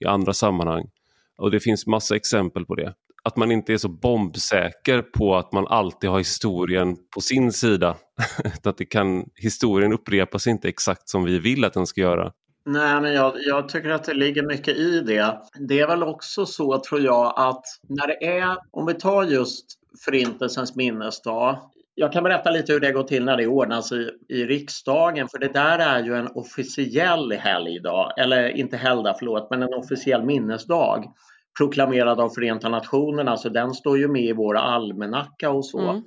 i 0.00 0.06
andra 0.06 0.32
sammanhang. 0.32 0.84
Och 1.38 1.50
det 1.50 1.60
finns 1.60 1.86
massa 1.86 2.16
exempel 2.16 2.66
på 2.66 2.74
det 2.74 2.94
att 3.26 3.36
man 3.36 3.52
inte 3.52 3.72
är 3.72 3.76
så 3.76 3.88
bombsäker 3.88 5.02
på 5.02 5.36
att 5.36 5.52
man 5.52 5.66
alltid 5.66 6.10
har 6.10 6.18
historien 6.18 6.96
på 7.14 7.20
sin 7.20 7.52
sida. 7.52 7.96
att 8.64 8.78
det 8.78 8.84
kan, 8.84 9.24
historien 9.34 9.92
upprepas 9.92 10.46
inte 10.46 10.68
exakt 10.68 11.08
som 11.08 11.24
vi 11.24 11.38
vill 11.38 11.64
att 11.64 11.72
den 11.72 11.86
ska 11.86 12.00
göra. 12.00 12.32
Nej, 12.64 13.00
men 13.00 13.12
jag, 13.12 13.32
jag, 13.36 13.68
tycker 13.68 13.90
att 13.90 14.04
det 14.04 14.14
ligger 14.14 14.42
mycket 14.42 14.76
i 14.76 15.00
det. 15.00 15.38
Det 15.68 15.80
är 15.80 15.86
väl 15.86 16.02
också 16.02 16.46
så, 16.46 16.78
tror 16.78 17.00
jag, 17.00 17.34
att 17.36 17.62
när 17.88 18.06
det 18.06 18.38
är, 18.38 18.56
om 18.70 18.86
vi 18.86 18.94
tar 18.94 19.24
just 19.24 19.64
Förintelsens 20.04 20.76
minnesdag. 20.76 21.58
Jag 21.94 22.12
kan 22.12 22.24
berätta 22.24 22.50
lite 22.50 22.72
hur 22.72 22.80
det 22.80 22.92
går 22.92 23.02
till 23.02 23.24
när 23.24 23.36
det 23.36 23.46
ordnas 23.46 23.92
i, 23.92 24.10
i 24.28 24.44
riksdagen, 24.44 25.28
för 25.28 25.38
det 25.38 25.52
där 25.52 25.78
är 25.78 26.04
ju 26.04 26.16
en 26.16 26.28
officiell 26.34 27.32
helgdag, 27.32 28.12
eller 28.16 28.48
inte 28.48 28.76
helgdag, 28.76 29.16
förlåt, 29.18 29.50
men 29.50 29.62
en 29.62 29.74
officiell 29.74 30.24
minnesdag 30.24 31.04
proklamerad 31.58 32.20
av 32.20 32.28
Förenta 32.28 32.68
Nationerna, 32.68 33.36
så 33.36 33.48
den 33.48 33.74
står 33.74 33.98
ju 33.98 34.08
med 34.08 34.24
i 34.24 34.32
vår 34.32 34.56
almanacka 34.56 35.50
och 35.50 35.66
så. 35.66 35.80
Mm. 35.80 36.02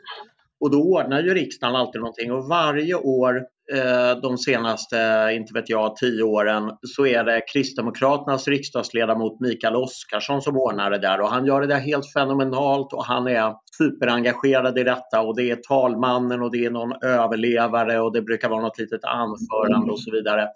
Och 0.59 0.71
då 0.71 0.77
ordnar 0.77 1.21
ju 1.21 1.33
riksdagen 1.33 1.75
alltid 1.75 2.01
någonting 2.01 2.31
och 2.31 2.43
varje 2.49 2.95
år 2.95 3.35
eh, 3.73 4.21
de 4.21 4.37
senaste, 4.37 5.29
inte 5.31 5.53
vet 5.53 5.69
jag, 5.69 5.95
tio 5.95 6.23
åren 6.23 6.71
så 6.81 7.05
är 7.05 7.23
det 7.23 7.41
Kristdemokraternas 7.53 8.47
riksdagsledamot 8.47 9.39
Mikael 9.39 9.75
Oscarsson 9.75 10.41
som 10.41 10.57
ordnar 10.57 10.91
det 10.91 10.97
där 10.97 11.21
och 11.21 11.29
han 11.29 11.45
gör 11.45 11.61
det 11.61 11.67
där 11.67 11.79
helt 11.79 12.13
fenomenalt 12.13 12.93
och 12.93 13.05
han 13.05 13.27
är 13.27 13.53
superengagerad 13.77 14.77
i 14.77 14.83
detta 14.83 15.21
och 15.21 15.35
det 15.35 15.51
är 15.51 15.55
talmannen 15.55 16.41
och 16.41 16.51
det 16.51 16.65
är 16.65 16.71
någon 16.71 16.93
överlevare 17.03 17.99
och 17.99 18.13
det 18.13 18.21
brukar 18.21 18.49
vara 18.49 18.61
något 18.61 18.79
litet 18.79 19.03
anförande 19.03 19.91
och 19.91 19.99
så 19.99 20.11
vidare. 20.11 20.47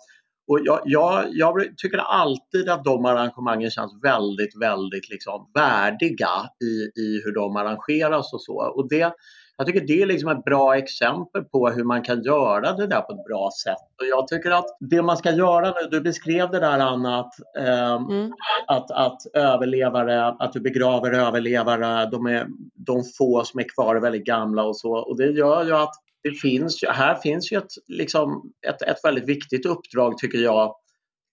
Och 0.48 0.60
jag, 0.64 0.82
jag, 0.86 1.26
jag, 1.32 1.78
tycker 1.78 1.98
alltid 1.98 2.70
att 2.70 2.84
de 2.84 3.06
arrangemangen 3.06 3.72
känns 3.72 3.94
väldigt, 4.04 4.62
väldigt 4.62 5.10
liksom 5.10 5.52
värdiga 5.54 6.50
i, 6.64 7.02
i 7.02 7.22
hur 7.24 7.34
de 7.34 7.56
arrangeras 7.56 8.34
och 8.34 8.42
så. 8.42 8.74
Och 8.76 8.90
det, 8.90 9.14
jag 9.58 9.68
tycker 9.68 9.88
det 9.88 10.02
är 10.02 10.06
liksom 10.06 10.30
ett 10.30 10.44
bra 10.44 10.78
exempel 10.78 11.44
på 11.44 11.70
hur 11.70 11.84
man 11.84 12.02
kan 12.02 12.24
göra 12.24 12.74
det 12.74 12.88
där 12.88 13.02
på 13.02 13.14
ett 13.14 13.26
bra 13.26 13.50
sätt. 13.64 14.00
Och 14.00 14.08
jag 14.10 14.28
tycker 14.28 14.52
att 14.52 14.78
det 14.80 15.02
man 15.02 15.18
ska 15.18 15.32
göra 15.32 15.66
nu, 15.66 15.88
du 15.92 16.02
beskrev 16.02 16.52
det 16.52 16.60
där 16.60 16.80
Anna, 16.80 17.20
att, 17.20 17.34
eh, 17.58 17.94
mm. 17.94 18.32
att, 18.68 18.92
att 18.92 19.22
överlevare, 19.34 20.28
att 20.28 20.54
du 20.54 20.60
begraver 20.60 21.12
överlevare, 21.12 22.06
de, 22.06 22.26
är, 22.26 22.48
de 22.76 23.04
få 23.18 23.44
som 23.44 23.60
är 23.60 23.70
kvar 23.76 23.96
är 23.96 24.00
väldigt 24.00 24.26
gamla 24.26 24.64
och 24.64 24.78
så. 24.78 24.92
Och 24.92 25.18
det 25.18 25.32
gör 25.32 25.64
ju 25.64 25.76
att 25.76 25.94
det 26.24 26.32
finns, 26.32 26.84
här 26.90 27.16
finns 27.16 27.52
ju 27.52 27.58
ett, 27.58 27.72
liksom, 27.88 28.52
ett, 28.68 28.82
ett 28.82 28.98
väldigt 29.04 29.30
viktigt 29.30 29.66
uppdrag 29.66 30.18
tycker 30.18 30.38
jag 30.38 30.76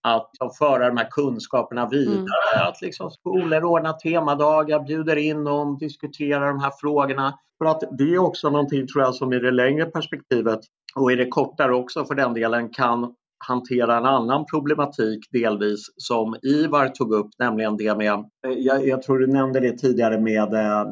att 0.03 0.57
föra 0.59 0.89
de 0.89 0.97
här 0.97 1.09
kunskaperna 1.11 1.89
vidare. 1.89 2.17
Mm. 2.55 2.69
Att 2.69 2.83
liksom 2.83 3.11
skolor 3.11 3.65
ordnar 3.65 3.93
temadagar, 3.93 4.81
bjuder 4.81 5.17
in 5.17 5.45
dem, 5.45 5.79
diskuterar 5.79 6.47
de 6.47 6.61
här 6.61 6.73
frågorna. 6.81 7.35
För 7.59 7.65
att 7.65 7.83
det 7.99 8.15
är 8.15 8.19
också 8.19 8.51
någonting 8.51 8.87
tror 8.87 9.05
jag 9.05 9.15
som 9.15 9.33
i 9.33 9.39
det 9.39 9.51
längre 9.51 9.87
perspektivet 9.87 10.61
och 10.95 11.13
i 11.13 11.17
det 11.17 11.29
kortare 11.29 11.75
också 11.75 12.05
för 12.05 12.15
den 12.15 12.35
delen 12.35 12.69
kan 12.69 13.15
hantera 13.47 13.97
en 13.97 14.07
annan 14.07 14.47
problematik 14.47 15.19
delvis 15.31 15.81
som 15.97 16.37
Ivar 16.43 16.89
tog 16.89 17.13
upp, 17.13 17.31
nämligen 17.39 17.77
det 17.77 17.97
med, 17.97 18.13
eh, 18.47 18.53
jag, 18.57 18.87
jag 18.87 19.03
tror 19.03 19.19
du 19.19 19.27
nämnde 19.27 19.61
det 19.61 19.79
tidigare 19.79 20.21
med 20.21 20.55
eh, 20.55 20.85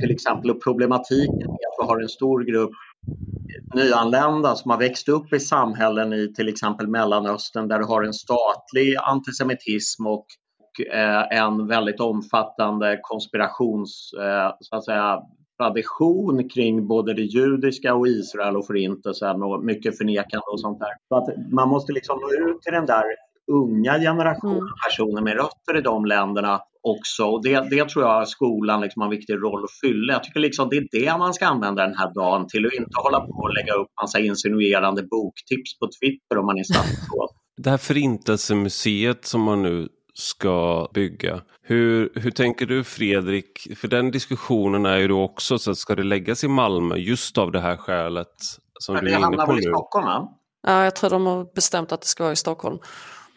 till 0.00 0.10
exempel 0.10 0.50
och 0.50 0.62
problematiken 0.62 1.36
med 1.36 1.68
att 1.68 1.76
vi 1.78 1.86
har 1.86 2.00
en 2.02 2.08
stor 2.08 2.40
grupp 2.44 2.70
nyanlända 3.74 4.54
som 4.54 4.70
har 4.70 4.78
växt 4.78 5.08
upp 5.08 5.32
i 5.32 5.40
samhällen 5.40 6.12
i 6.12 6.32
till 6.34 6.48
exempel 6.48 6.88
Mellanöstern 6.88 7.68
där 7.68 7.78
du 7.78 7.84
har 7.84 8.02
en 8.02 8.12
statlig 8.12 8.96
antisemitism 8.96 10.06
och, 10.06 10.26
eh, 10.92 11.38
en 11.38 11.66
väldigt 11.66 12.00
omfattande 12.00 12.98
konspirations, 13.02 14.10
eh, 14.20 14.54
så 14.60 14.76
att 14.76 14.84
säga, 14.84 15.22
tradition 15.58 16.48
kring 16.48 16.86
både 16.86 17.14
det 17.14 17.22
judiska 17.22 17.94
och 17.94 18.08
Israel 18.08 18.56
och 18.56 18.66
förintelsen 18.66 19.42
och 19.42 19.64
mycket 19.64 19.98
förnekande 19.98 20.46
och 20.52 20.60
sånt 20.60 20.78
där. 20.78 20.92
Så 21.08 21.16
att 21.16 21.52
man 21.52 21.68
måste 21.68 21.92
liksom 21.92 22.18
nå 22.20 22.50
ut 22.50 22.62
till 22.62 22.72
den 22.72 22.86
där 22.86 23.04
unga 23.50 23.98
generationen 23.98 24.56
mm. 24.56 24.72
personer 24.86 25.22
med 25.22 25.34
rötter 25.34 25.78
i 25.78 25.80
de 25.80 26.04
länderna 26.04 26.60
också. 26.82 27.24
Och 27.24 27.42
det, 27.42 27.70
det 27.70 27.88
tror 27.88 28.04
jag 28.04 28.28
skolan 28.28 28.80
liksom 28.80 29.02
har 29.02 29.06
en 29.06 29.16
viktig 29.16 29.34
roll 29.34 29.64
att 29.64 29.80
fylla. 29.80 30.12
Jag 30.12 30.24
tycker 30.24 30.40
liksom 30.40 30.68
det 30.68 30.76
är 30.76 30.88
det 30.92 31.18
man 31.18 31.34
ska 31.34 31.46
använda 31.46 31.86
den 31.86 31.96
här 31.96 32.14
dagen 32.14 32.46
till 32.48 32.66
och 32.66 32.72
inte 32.72 32.90
hålla 32.94 33.20
på 33.20 33.32
och 33.32 33.54
lägga 33.54 33.72
upp 33.72 33.88
massa 34.02 34.18
insinuerande 34.18 35.02
boktips 35.02 35.78
på 35.78 35.88
Twitter 36.00 36.38
om 36.38 36.46
man 36.46 36.58
är 36.58 36.62
statsråd. 36.62 37.28
Det 37.56 37.70
här 37.70 37.78
förintelsemuseet 37.78 39.24
som 39.24 39.40
man 39.40 39.62
nu 39.62 39.88
ska 40.14 40.88
bygga. 40.94 41.40
Hur, 41.62 42.12
hur 42.14 42.30
tänker 42.30 42.66
du 42.66 42.84
Fredrik? 42.84 43.68
För 43.76 43.88
den 43.88 44.10
diskussionen 44.10 44.86
är 44.86 44.96
ju 44.96 45.08
då 45.08 45.22
också 45.22 45.58
så 45.58 45.70
att 45.70 45.78
ska 45.78 45.94
det 45.94 46.02
läggas 46.02 46.44
i 46.44 46.48
Malmö 46.48 46.96
just 46.96 47.38
av 47.38 47.52
det 47.52 47.60
här 47.60 47.76
skälet 47.76 48.34
som 48.78 48.94
Men 48.94 49.04
du 49.04 49.10
är 49.10 49.18
inne 49.18 49.46
på 49.46 49.52
nu? 49.52 49.58
i 49.58 49.62
Stockholm 49.62 50.06
va? 50.06 50.28
Ja, 50.66 50.84
jag 50.84 50.96
tror 50.96 51.10
de 51.10 51.26
har 51.26 51.54
bestämt 51.54 51.92
att 51.92 52.00
det 52.00 52.06
ska 52.06 52.22
vara 52.22 52.32
i 52.32 52.36
Stockholm. 52.36 52.78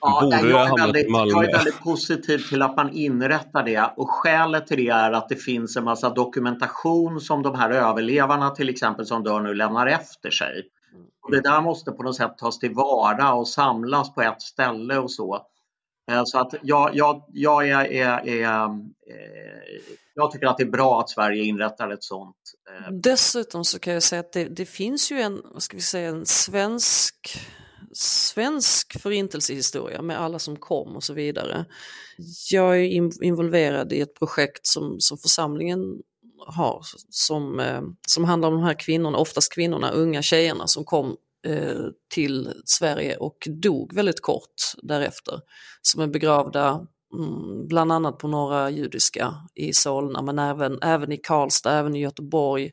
Ja, 0.05 0.19
Borde 0.21 0.49
jag, 0.49 0.67
är 0.67 0.77
väldigt, 0.77 1.07
jag 1.09 1.45
är 1.45 1.51
väldigt 1.51 1.79
positiv 1.79 2.37
till 2.37 2.61
att 2.61 2.75
man 2.75 2.93
inrättar 2.93 3.63
det 3.63 3.93
och 3.97 4.09
skälet 4.09 4.67
till 4.67 4.77
det 4.77 4.89
är 4.89 5.11
att 5.11 5.29
det 5.29 5.35
finns 5.35 5.77
en 5.77 5.83
massa 5.83 6.09
dokumentation 6.09 7.21
som 7.21 7.41
de 7.41 7.55
här 7.55 7.69
överlevarna 7.69 8.49
till 8.49 8.69
exempel 8.69 9.05
som 9.05 9.23
dör 9.23 9.39
nu 9.39 9.53
lämnar 9.53 9.87
efter 9.87 10.29
sig. 10.29 10.63
Och 11.23 11.31
det 11.31 11.41
där 11.41 11.61
måste 11.61 11.91
på 11.91 12.03
något 12.03 12.15
sätt 12.15 12.37
tas 12.37 12.59
tillvara 12.59 13.33
och 13.33 13.47
samlas 13.47 14.13
på 14.13 14.21
ett 14.21 14.41
ställe 14.41 14.97
och 14.97 15.11
så. 15.11 15.45
Eh, 16.11 16.21
så 16.25 16.39
att 16.39 16.53
jag, 16.61 16.89
jag, 16.93 17.23
jag, 17.27 17.69
är, 17.69 17.91
är, 17.91 18.27
är, 18.27 18.65
eh, 18.65 18.71
jag 20.15 20.31
tycker 20.31 20.47
att 20.47 20.57
det 20.57 20.63
är 20.63 20.71
bra 20.71 20.99
att 20.99 21.09
Sverige 21.09 21.43
inrättar 21.43 21.89
ett 21.89 22.03
sånt. 22.03 22.35
Eh, 22.69 22.91
Dessutom 22.91 23.65
så 23.65 23.79
kan 23.79 23.93
jag 23.93 24.03
säga 24.03 24.19
att 24.19 24.33
det, 24.33 24.45
det 24.45 24.65
finns 24.65 25.11
ju 25.11 25.21
en, 25.21 25.41
vad 25.53 25.63
ska 25.63 25.77
vi 25.77 25.83
säga, 25.83 26.09
en 26.09 26.25
svensk 26.25 27.39
svensk 27.95 29.01
förintelsehistoria 29.01 30.01
med 30.01 30.21
alla 30.21 30.39
som 30.39 30.55
kom 30.55 30.95
och 30.95 31.03
så 31.03 31.13
vidare. 31.13 31.65
Jag 32.51 32.75
är 32.75 33.23
involverad 33.23 33.93
i 33.93 34.01
ett 34.01 34.15
projekt 34.15 34.67
som, 34.67 34.99
som 34.99 35.17
församlingen 35.17 35.79
har 36.47 36.81
som, 37.09 37.59
eh, 37.59 37.81
som 38.07 38.23
handlar 38.23 38.49
om 38.49 38.55
de 38.55 38.63
här 38.63 38.79
kvinnorna, 38.79 39.17
oftast 39.17 39.53
kvinnorna, 39.53 39.91
unga 39.91 40.21
tjejerna 40.21 40.67
som 40.67 40.85
kom 40.85 41.17
eh, 41.45 41.81
till 42.13 42.53
Sverige 42.65 43.17
och 43.17 43.47
dog 43.61 43.93
väldigt 43.93 44.21
kort 44.21 44.55
därefter. 44.83 45.39
Som 45.81 46.01
är 46.01 46.07
begravda 46.07 46.87
mm, 47.13 47.67
bland 47.67 47.91
annat 47.91 48.17
på 48.17 48.27
några 48.27 48.69
judiska 48.69 49.33
i 49.55 49.73
Solna 49.73 50.21
men 50.21 50.39
även, 50.39 50.79
även 50.81 51.11
i 51.11 51.17
Karlstad, 51.17 51.71
även 51.71 51.95
i 51.95 51.99
Göteborg, 51.99 52.71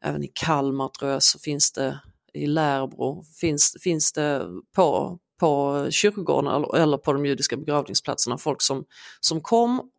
även 0.00 0.24
i 0.24 0.30
Kalmar 0.34 0.88
tror 0.88 1.10
jag 1.10 1.22
så 1.22 1.38
finns 1.38 1.72
det 1.72 2.00
i 2.36 2.46
Lärbro 2.46 3.24
finns, 3.40 3.76
finns 3.80 4.12
det 4.12 4.46
på, 4.74 5.18
på 5.40 5.86
kyrkogården 5.90 6.64
eller 6.74 6.96
på 6.96 7.12
de 7.12 7.26
judiska 7.26 7.56
begravningsplatserna 7.56 8.38
folk 8.38 8.62
som, 8.62 8.84
som 9.20 9.40
kom 9.40 9.90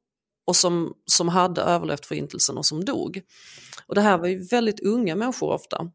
och 0.47 0.55
som, 0.55 0.93
som 1.05 1.29
hade 1.29 1.61
överlevt 1.61 2.05
förintelsen 2.05 2.57
och 2.57 2.65
som 2.65 2.85
dog. 2.85 3.21
Och 3.87 3.95
det 3.95 4.01
här 4.01 4.17
var 4.17 4.27
ju 4.27 4.43
väldigt 4.43 4.79
unga 4.79 5.15
människor 5.15 5.51
ofta. 5.51 5.91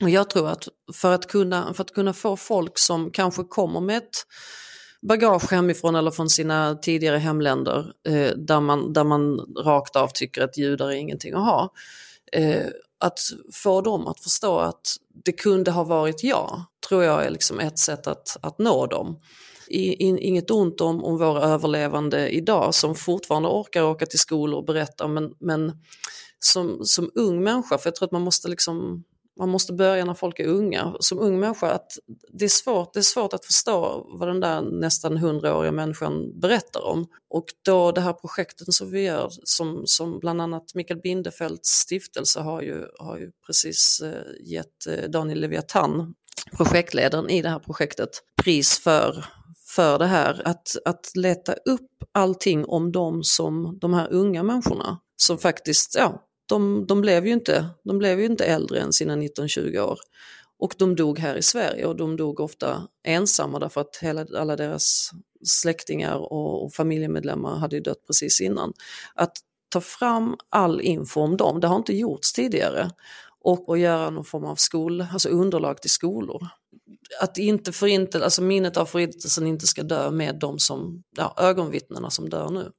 Och 0.00 0.10
jag 0.10 0.30
tror 0.30 0.48
att 0.48 0.68
för 0.94 1.12
att, 1.12 1.26
kunna, 1.26 1.74
för 1.74 1.84
att 1.84 1.94
kunna 1.94 2.12
få 2.12 2.36
folk 2.36 2.78
som 2.78 3.10
kanske 3.10 3.44
kommer 3.44 3.80
med 3.80 3.96
ett 3.96 4.26
bagage 5.02 5.52
hemifrån 5.52 5.94
eller 5.94 6.10
från 6.10 6.30
sina 6.30 6.74
tidigare 6.74 7.18
hemländer 7.18 7.92
eh, 8.08 8.30
där, 8.36 8.60
man, 8.60 8.92
där 8.92 9.04
man 9.04 9.38
rakt 9.64 9.96
av 9.96 10.08
tycker 10.14 10.42
att 10.42 10.58
judar 10.58 10.86
är 10.86 10.94
ingenting 10.94 11.34
att 11.34 11.44
ha. 11.44 11.72
Eh, 12.32 12.66
att 12.98 13.18
få 13.52 13.80
dem 13.80 14.06
att 14.06 14.20
förstå 14.20 14.58
att 14.58 14.96
det 15.24 15.32
kunde 15.32 15.70
ha 15.70 15.84
varit 15.84 16.24
jag, 16.24 16.64
tror 16.88 17.04
jag 17.04 17.26
är 17.26 17.30
liksom 17.30 17.60
ett 17.60 17.78
sätt 17.78 18.06
att, 18.06 18.36
att 18.40 18.58
nå 18.58 18.86
dem. 18.86 19.20
I, 19.68 19.94
in, 19.94 20.18
inget 20.18 20.50
ont 20.50 20.80
om, 20.80 21.04
om 21.04 21.18
våra 21.18 21.42
överlevande 21.42 22.28
idag 22.28 22.74
som 22.74 22.94
fortfarande 22.94 23.48
orkar 23.48 23.82
åka 23.82 24.06
till 24.06 24.18
skolor 24.18 24.58
och 24.58 24.64
berätta 24.64 25.08
men, 25.08 25.32
men 25.40 25.72
som, 26.38 26.78
som 26.84 27.10
ung 27.14 27.42
människa, 27.42 27.78
för 27.78 27.86
jag 27.86 27.94
tror 27.94 28.06
att 28.06 28.12
man 28.12 28.22
måste 28.22 28.48
liksom 28.48 29.04
man 29.40 29.48
måste 29.48 29.72
börja 29.72 30.04
när 30.04 30.14
folk 30.14 30.38
är 30.38 30.46
unga. 30.46 30.94
Som 31.00 31.18
ung 31.18 31.40
människa, 31.40 31.70
att 31.70 31.92
det, 32.32 32.44
är 32.44 32.48
svårt, 32.48 32.92
det 32.92 33.00
är 33.00 33.02
svårt 33.02 33.32
att 33.32 33.44
förstå 33.44 34.06
vad 34.18 34.28
den 34.28 34.40
där 34.40 34.62
nästan 34.62 35.16
hundraåriga 35.16 35.72
människan 35.72 36.40
berättar 36.40 36.84
om. 36.84 37.06
Och 37.30 37.44
då 37.64 37.92
det 37.92 38.00
här 38.00 38.12
projektet 38.12 38.74
som 38.74 38.90
vi 38.90 39.02
gör, 39.02 39.28
som, 39.44 39.82
som 39.86 40.18
bland 40.18 40.42
annat 40.42 40.74
Mikael 40.74 41.00
Bindefelds 41.00 41.68
stiftelse 41.68 42.40
har 42.40 42.62
ju, 42.62 42.86
har 42.98 43.18
ju 43.18 43.30
precis 43.46 44.00
eh, 44.00 44.50
gett 44.52 44.86
eh, 44.86 45.10
Daniel 45.10 45.40
Leviathan, 45.40 46.14
projektledaren 46.56 47.30
i 47.30 47.42
det 47.42 47.48
här 47.48 47.58
projektet, 47.58 48.10
pris 48.42 48.78
för 48.78 49.24
för 49.74 49.98
det 49.98 50.06
här, 50.06 50.42
att, 50.44 50.76
att 50.84 51.10
leta 51.14 51.52
upp 51.52 51.90
allting 52.12 52.64
om 52.64 52.92
de 52.92 53.22
som 53.22 53.78
de 53.80 53.94
här 53.94 54.12
unga 54.12 54.42
människorna 54.42 54.98
som 55.16 55.38
faktiskt, 55.38 55.94
ja, 55.94 56.29
de, 56.50 56.86
de, 56.86 57.00
blev 57.00 57.26
ju 57.26 57.32
inte, 57.32 57.66
de 57.84 57.98
blev 57.98 58.20
ju 58.20 58.26
inte 58.26 58.44
äldre 58.44 58.80
än 58.80 58.92
sina 58.92 59.16
19-20 59.16 59.78
år. 59.78 59.98
Och 60.58 60.74
de 60.78 60.96
dog 60.96 61.18
här 61.18 61.36
i 61.36 61.42
Sverige 61.42 61.86
och 61.86 61.96
de 61.96 62.16
dog 62.16 62.40
ofta 62.40 62.88
ensamma 63.04 63.58
därför 63.58 63.80
att 63.80 63.96
hela, 63.96 64.26
alla 64.36 64.56
deras 64.56 65.10
släktingar 65.44 66.16
och, 66.16 66.64
och 66.64 66.72
familjemedlemmar 66.72 67.56
hade 67.56 67.76
ju 67.76 67.82
dött 67.82 68.06
precis 68.06 68.40
innan. 68.40 68.72
Att 69.14 69.32
ta 69.68 69.80
fram 69.80 70.36
all 70.48 70.80
info 70.80 71.20
om 71.20 71.36
dem, 71.36 71.60
det 71.60 71.66
har 71.66 71.76
inte 71.76 71.96
gjorts 71.96 72.32
tidigare. 72.32 72.90
Och, 73.42 73.74
att 73.74 73.80
göra 73.80 74.10
någon 74.10 74.24
form 74.24 74.44
av 74.44 74.56
skol, 74.56 75.06
alltså 75.12 75.28
underlag 75.28 75.82
till 75.82 75.90
skolor. 75.90 76.48
Att 77.20 77.38
inte 77.38 77.72
förintel, 77.72 78.22
alltså 78.22 78.42
minnet 78.42 78.76
av 78.76 78.86
förintelsen 78.86 79.46
inte 79.46 79.66
ska 79.66 79.82
dö 79.82 80.10
med 80.10 80.38
de 80.38 80.58
som, 80.58 81.02
ja, 81.16 81.34
ögonvittnena 81.36 82.10
som 82.10 82.28
dör 82.28 82.48
nu. 82.50 82.70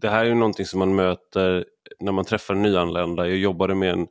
Det 0.00 0.08
här 0.08 0.24
är 0.24 0.28
ju 0.28 0.34
någonting 0.34 0.66
som 0.66 0.78
man 0.78 0.94
möter 0.94 1.64
när 2.00 2.12
man 2.12 2.24
träffar 2.24 2.54
nyanlända. 2.54 3.28
Jag 3.28 3.38
jobbade 3.38 3.74
med 3.74 3.92
en 3.92 4.06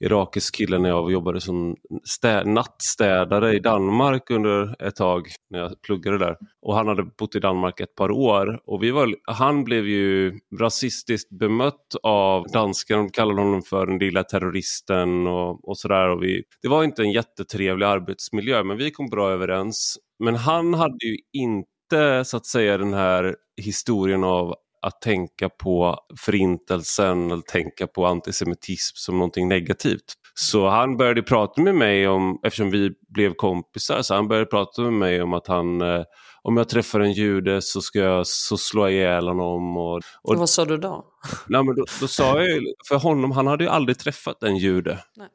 irakisk 0.00 0.54
kille 0.54 0.78
när 0.78 0.88
jag 0.88 1.12
jobbade 1.12 1.40
som 1.40 1.76
stä 2.04 2.44
nattstädare 2.44 3.54
i 3.54 3.58
Danmark 3.58 4.30
under 4.30 4.86
ett 4.86 4.96
tag 4.96 5.28
när 5.50 5.58
jag 5.58 5.82
pluggade 5.82 6.18
där. 6.18 6.36
Och 6.62 6.74
han 6.74 6.88
hade 6.88 7.02
bott 7.02 7.34
i 7.34 7.40
Danmark 7.40 7.80
ett 7.80 7.94
par 7.94 8.10
år 8.10 8.60
och 8.66 8.82
vi 8.82 8.90
var, 8.90 9.14
han 9.24 9.64
blev 9.64 9.86
ju 9.86 10.38
rasistiskt 10.60 11.30
bemött 11.30 11.94
av 12.02 12.46
danskarna. 12.52 13.02
De 13.02 13.10
kallade 13.10 13.40
honom 13.40 13.62
för 13.62 13.86
den 13.86 13.98
lilla 13.98 14.22
terroristen 14.22 15.26
och, 15.26 15.68
och 15.68 15.78
sådär. 15.78 16.08
Och 16.08 16.22
vi, 16.22 16.42
det 16.62 16.68
var 16.68 16.84
inte 16.84 17.02
en 17.02 17.12
jättetrevlig 17.12 17.86
arbetsmiljö 17.86 18.64
men 18.64 18.76
vi 18.76 18.90
kom 18.90 19.06
bra 19.06 19.30
överens. 19.30 19.98
Men 20.18 20.34
han 20.34 20.74
hade 20.74 21.06
ju 21.06 21.16
inte 21.32 22.24
så 22.24 22.36
att 22.36 22.46
säga 22.46 22.78
den 22.78 22.94
här 22.94 23.36
historien 23.62 24.24
av 24.24 24.54
att 24.82 25.00
tänka 25.00 25.48
på 25.48 25.98
förintelsen 26.18 27.30
eller 27.30 27.42
tänka 27.42 27.86
på 27.86 28.06
antisemitism 28.06 28.94
som 28.94 29.18
någonting 29.18 29.48
negativt. 29.48 30.14
Så 30.34 30.68
han 30.68 30.96
började 30.96 31.22
prata 31.22 31.62
med 31.62 31.74
mig 31.74 32.08
om, 32.08 32.40
eftersom 32.42 32.70
vi 32.70 32.90
blev 33.08 33.34
kompisar, 33.34 34.02
så 34.02 34.14
han 34.14 34.28
började 34.28 34.46
prata 34.46 34.82
med 34.82 34.92
mig 34.92 35.22
om 35.22 35.32
att 35.32 35.46
han 35.46 35.80
eh, 35.80 36.02
om 36.42 36.56
jag 36.56 36.68
träffar 36.68 37.00
en 37.00 37.12
jude 37.12 37.62
så 37.62 37.80
ska 37.80 37.98
jag 37.98 38.26
så 38.26 38.56
slå 38.56 38.88
ihjäl 38.88 39.28
honom. 39.28 39.76
Och, 39.76 40.00
och 40.22 40.36
vad 40.36 40.50
sa 40.50 40.64
du 40.64 40.76
då? 40.76 41.04
Nej, 41.48 41.64
men 41.64 41.76
då, 41.76 41.84
då 42.00 42.08
sa 42.08 42.42
jag 42.42 42.62
för 42.88 42.96
honom, 42.96 43.30
han 43.30 43.46
hade 43.46 43.64
ju 43.64 43.70
aldrig 43.70 43.98
träffat 43.98 44.42
en 44.42 44.56
jude. 44.56 44.98
Nej. 45.16 45.28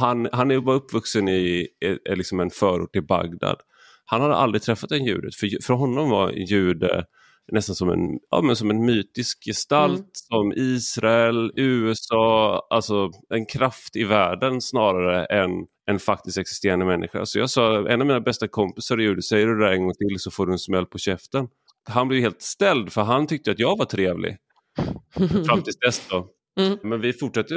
Han, 0.00 0.28
han 0.32 0.64
var 0.64 0.74
uppvuxen 0.74 1.28
i, 1.28 1.68
i 1.80 2.16
liksom 2.16 2.40
en 2.40 2.50
förort 2.50 2.92
till 2.92 3.06
Bagdad. 3.06 3.56
Han 4.04 4.20
hade 4.20 4.34
aldrig 4.34 4.62
träffat 4.62 4.92
en 4.92 5.04
jude, 5.04 5.28
för, 5.40 5.64
för 5.66 5.74
honom 5.74 6.10
var 6.10 6.28
en 6.30 6.44
jude 6.44 7.04
nästan 7.52 7.76
som 7.76 7.90
en, 7.90 8.18
ja, 8.30 8.42
men 8.42 8.56
som 8.56 8.70
en 8.70 8.84
mytisk 8.84 9.44
gestalt 9.44 9.98
mm. 9.98 10.10
som 10.12 10.52
Israel, 10.56 11.52
USA, 11.56 12.66
alltså 12.70 13.10
en 13.34 13.46
kraft 13.46 13.96
i 13.96 14.04
världen 14.04 14.60
snarare 14.60 15.24
än 15.24 15.50
en 15.90 15.98
faktiskt 15.98 16.38
existerande 16.38 16.84
människa. 16.84 17.26
Så 17.26 17.38
jag 17.38 17.50
sa, 17.50 17.88
en 17.88 18.00
av 18.00 18.06
mina 18.06 18.20
bästa 18.20 18.48
kompisar 18.48 18.98
gjorde, 18.98 19.22
säger 19.22 19.46
du 19.46 19.58
det 19.58 19.64
där 19.64 19.72
en 19.72 19.82
gång 19.82 19.94
till 19.94 20.18
så 20.18 20.30
får 20.30 20.46
du 20.46 20.52
en 20.52 20.58
smäll 20.58 20.86
på 20.86 20.98
käften. 20.98 21.48
Han 21.88 22.08
blev 22.08 22.20
helt 22.20 22.42
ställd 22.42 22.92
för 22.92 23.02
han 23.02 23.26
tyckte 23.26 23.50
att 23.50 23.58
jag 23.58 23.78
var 23.78 23.84
trevlig. 23.84 24.36
Fram 25.46 25.62
tills 25.62 25.78
dess 25.78 26.08
då. 26.10 26.28
Mm. 26.60 26.78
Men 26.82 27.00
vi 27.00 27.12
fortsatte, 27.12 27.54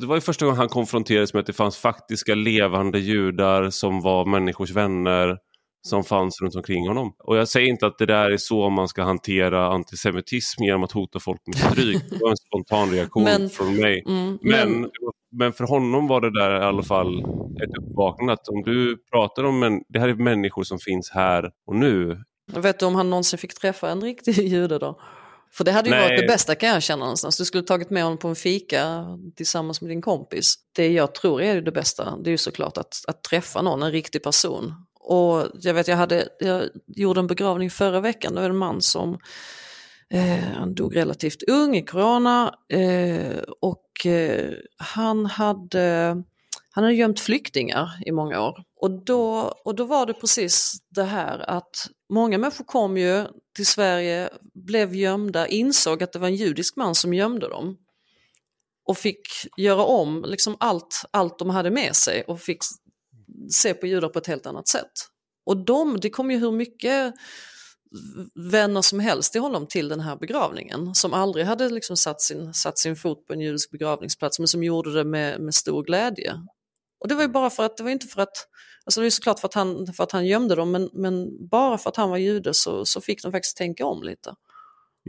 det 0.00 0.06
var 0.06 0.14
ju 0.14 0.20
första 0.20 0.44
gången 0.44 0.58
han 0.58 0.68
konfronterades 0.68 1.34
med 1.34 1.40
att 1.40 1.46
det 1.46 1.52
fanns 1.52 1.76
faktiska 1.76 2.34
levande 2.34 2.98
judar 2.98 3.70
som 3.70 4.00
var 4.00 4.24
människors 4.24 4.70
vänner 4.70 5.38
som 5.86 6.04
fanns 6.04 6.40
runt 6.42 6.56
omkring 6.56 6.88
honom. 6.88 7.14
Och 7.18 7.36
jag 7.36 7.48
säger 7.48 7.68
inte 7.68 7.86
att 7.86 7.98
det 7.98 8.06
där 8.06 8.30
är 8.30 8.36
så 8.36 8.70
man 8.70 8.88
ska 8.88 9.02
hantera 9.02 9.66
antisemitism 9.66 10.62
genom 10.62 10.84
att 10.84 10.92
hota 10.92 11.20
folk 11.20 11.40
med 11.46 11.56
stryk. 11.72 12.02
Det 12.10 12.18
var 12.20 12.30
en 12.30 12.36
spontan 12.36 12.90
reaktion 12.90 13.24
men, 13.24 13.50
från 13.50 13.76
mig. 13.76 14.02
Mm, 14.06 14.38
men, 14.42 14.80
men, 14.80 14.90
men, 15.32 15.52
för 15.52 15.64
honom 15.64 16.06
var 16.06 16.20
det 16.20 16.40
där 16.40 16.60
i 16.60 16.64
alla 16.64 16.82
fall 16.82 17.18
ett 17.62 17.76
uppvaknande 17.82 18.32
att 18.32 18.48
om 18.48 18.62
du 18.62 18.96
pratar 19.12 19.44
om, 19.44 19.62
en, 19.62 19.82
det 19.88 20.00
här 20.00 20.08
är 20.08 20.14
människor 20.14 20.62
som 20.62 20.78
finns 20.78 21.10
här 21.10 21.50
och 21.66 21.76
nu. 21.76 22.22
Vet 22.52 22.78
du 22.78 22.86
om 22.86 22.94
han 22.94 23.10
någonsin 23.10 23.38
fick 23.38 23.54
träffa 23.54 23.90
en 23.90 24.00
riktig 24.00 24.32
jude 24.48 24.78
då? 24.78 25.00
För 25.52 25.64
det 25.64 25.72
hade 25.72 25.88
ju 25.88 25.94
Nej. 25.94 26.08
varit 26.08 26.20
det 26.20 26.26
bästa 26.26 26.54
kan 26.54 26.68
jag 26.68 26.82
känna 26.82 27.04
någonstans. 27.04 27.38
Du 27.38 27.44
skulle 27.44 27.62
tagit 27.62 27.90
med 27.90 28.02
honom 28.02 28.18
på 28.18 28.28
en 28.28 28.36
fika 28.36 29.06
tillsammans 29.36 29.80
med 29.80 29.90
din 29.90 30.02
kompis. 30.02 30.54
Det 30.76 30.88
jag 30.88 31.14
tror 31.14 31.42
är 31.42 31.60
det 31.60 31.72
bästa, 31.72 32.16
det 32.16 32.30
är 32.30 32.32
ju 32.32 32.38
såklart 32.38 32.78
att, 32.78 32.94
att 33.08 33.22
träffa 33.22 33.62
någon, 33.62 33.82
en 33.82 33.92
riktig 33.92 34.22
person. 34.22 34.74
Och 35.08 35.46
jag 35.54 35.74
vet, 35.74 35.88
jag, 35.88 35.96
hade, 35.96 36.28
jag 36.38 36.68
gjorde 36.86 37.20
en 37.20 37.26
begravning 37.26 37.70
förra 37.70 38.00
veckan, 38.00 38.34
det 38.34 38.40
var 38.40 38.50
en 38.50 38.56
man 38.56 38.82
som 38.82 39.18
eh, 40.10 40.54
han 40.54 40.74
dog 40.74 40.96
relativt 40.96 41.42
ung 41.42 41.76
i 41.76 41.84
corona. 41.84 42.54
Eh, 42.68 43.38
och 43.60 44.06
eh, 44.06 44.52
han, 44.76 45.26
hade, 45.26 46.16
han 46.70 46.84
hade 46.84 46.94
gömt 46.94 47.20
flyktingar 47.20 47.90
i 48.06 48.12
många 48.12 48.42
år. 48.42 48.64
Och 48.80 49.04
då, 49.04 49.52
och 49.64 49.74
då 49.74 49.84
var 49.84 50.06
det 50.06 50.14
precis 50.14 50.76
det 50.90 51.04
här 51.04 51.50
att 51.50 51.88
många 52.12 52.38
människor 52.38 52.64
kom 52.64 52.96
ju 52.96 53.24
till 53.56 53.66
Sverige, 53.66 54.30
blev 54.54 54.94
gömda, 54.94 55.46
insåg 55.46 56.02
att 56.02 56.12
det 56.12 56.18
var 56.18 56.28
en 56.28 56.36
judisk 56.36 56.76
man 56.76 56.94
som 56.94 57.14
gömde 57.14 57.48
dem. 57.48 57.76
Och 58.88 58.98
fick 58.98 59.28
göra 59.56 59.84
om 59.84 60.24
liksom 60.28 60.56
allt, 60.60 61.04
allt 61.10 61.38
de 61.38 61.50
hade 61.50 61.70
med 61.70 61.96
sig 61.96 62.22
och 62.22 62.40
fick 62.40 62.62
se 63.50 63.74
på 63.74 63.86
judar 63.86 64.08
på 64.08 64.18
ett 64.18 64.26
helt 64.26 64.46
annat 64.46 64.68
sätt. 64.68 64.92
Och 65.46 65.56
de, 65.64 66.00
det 66.00 66.10
kom 66.10 66.30
ju 66.30 66.38
hur 66.38 66.52
mycket 66.52 67.14
vänner 68.34 68.82
som 68.82 69.00
helst 69.00 69.32
till 69.32 69.40
honom 69.40 69.66
till 69.66 69.88
den 69.88 70.00
här 70.00 70.16
begravningen 70.16 70.94
som 70.94 71.14
aldrig 71.14 71.46
hade 71.46 71.68
liksom 71.68 71.96
satt, 71.96 72.20
sin, 72.20 72.54
satt 72.54 72.78
sin 72.78 72.96
fot 72.96 73.26
på 73.26 73.32
en 73.32 73.40
judisk 73.40 73.70
begravningsplats 73.70 74.38
men 74.38 74.48
som 74.48 74.62
gjorde 74.62 74.92
det 74.92 75.04
med, 75.04 75.40
med 75.40 75.54
stor 75.54 75.82
glädje. 75.82 76.34
Och 76.98 77.08
det 77.08 77.14
var 77.14 77.22
ju 77.22 77.28
bara 77.28 77.50
för 77.50 77.62
att, 77.64 77.76
det 77.76 77.82
var 77.82 77.90
inte 77.90 78.06
för 78.06 78.22
att, 78.22 78.48
alltså 78.84 79.00
det 79.00 79.04
var 79.04 79.10
såklart 79.10 79.40
för 79.40 79.48
att 79.48 79.54
han, 79.54 79.92
för 79.92 80.04
att 80.04 80.12
han 80.12 80.26
gömde 80.26 80.54
dem 80.54 80.70
men, 80.70 80.90
men 80.92 81.46
bara 81.48 81.78
för 81.78 81.90
att 81.90 81.96
han 81.96 82.10
var 82.10 82.16
jude 82.16 82.54
så, 82.54 82.84
så 82.84 83.00
fick 83.00 83.22
de 83.22 83.32
faktiskt 83.32 83.56
tänka 83.56 83.86
om 83.86 84.02
lite. 84.02 84.34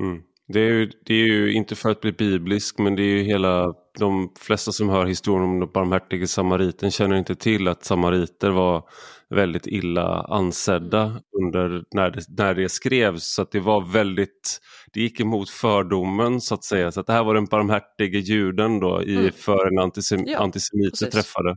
Mm. 0.02 0.22
Det 0.48 0.60
är, 0.60 0.70
ju, 0.70 0.92
det 1.06 1.14
är 1.14 1.28
ju 1.28 1.54
inte 1.54 1.76
för 1.76 1.90
att 1.90 2.02
bli 2.02 2.12
biblisk 2.12 2.80
men 2.80 2.96
det 2.96 3.02
är 3.02 3.18
ju 3.18 3.24
hela, 3.24 3.74
de 4.00 4.34
flesta 4.40 4.72
som 4.72 4.90
hör 4.90 5.06
historien 5.06 5.44
om 5.44 5.60
den 5.60 5.70
barmhärtige 5.74 6.28
samariten 6.28 6.92
känner 6.92 7.16
inte 7.16 7.36
till 7.36 7.68
att 7.68 7.84
samariter 7.84 8.50
var 8.50 8.84
väldigt 9.30 9.68
illa 9.68 10.22
ansedda 10.30 11.22
under 11.44 11.84
när 11.92 12.10
det, 12.10 12.22
när 12.38 12.54
det 12.54 12.70
skrevs. 12.70 13.24
Så 13.24 13.42
att 13.42 13.52
det 13.52 13.60
var 13.60 13.94
väldigt, 13.94 14.60
det 14.94 15.02
gick 15.02 15.20
emot 15.20 15.50
fördomen 15.50 16.42
så 16.42 16.54
att 16.54 16.64
säga. 16.64 16.92
Så 16.92 17.00
att 17.00 17.08
det 17.08 17.14
här 17.14 17.24
var 17.24 17.34
den 17.34 17.46
barmhärtige 17.46 18.18
juden 18.18 18.80
då 18.80 19.04
i, 19.04 19.18
mm. 19.18 19.32
för 19.32 19.68
en 19.68 19.80
antisem, 19.80 20.20
ja, 20.26 20.40
antisemiter 20.40 21.06
träffade. 21.06 21.56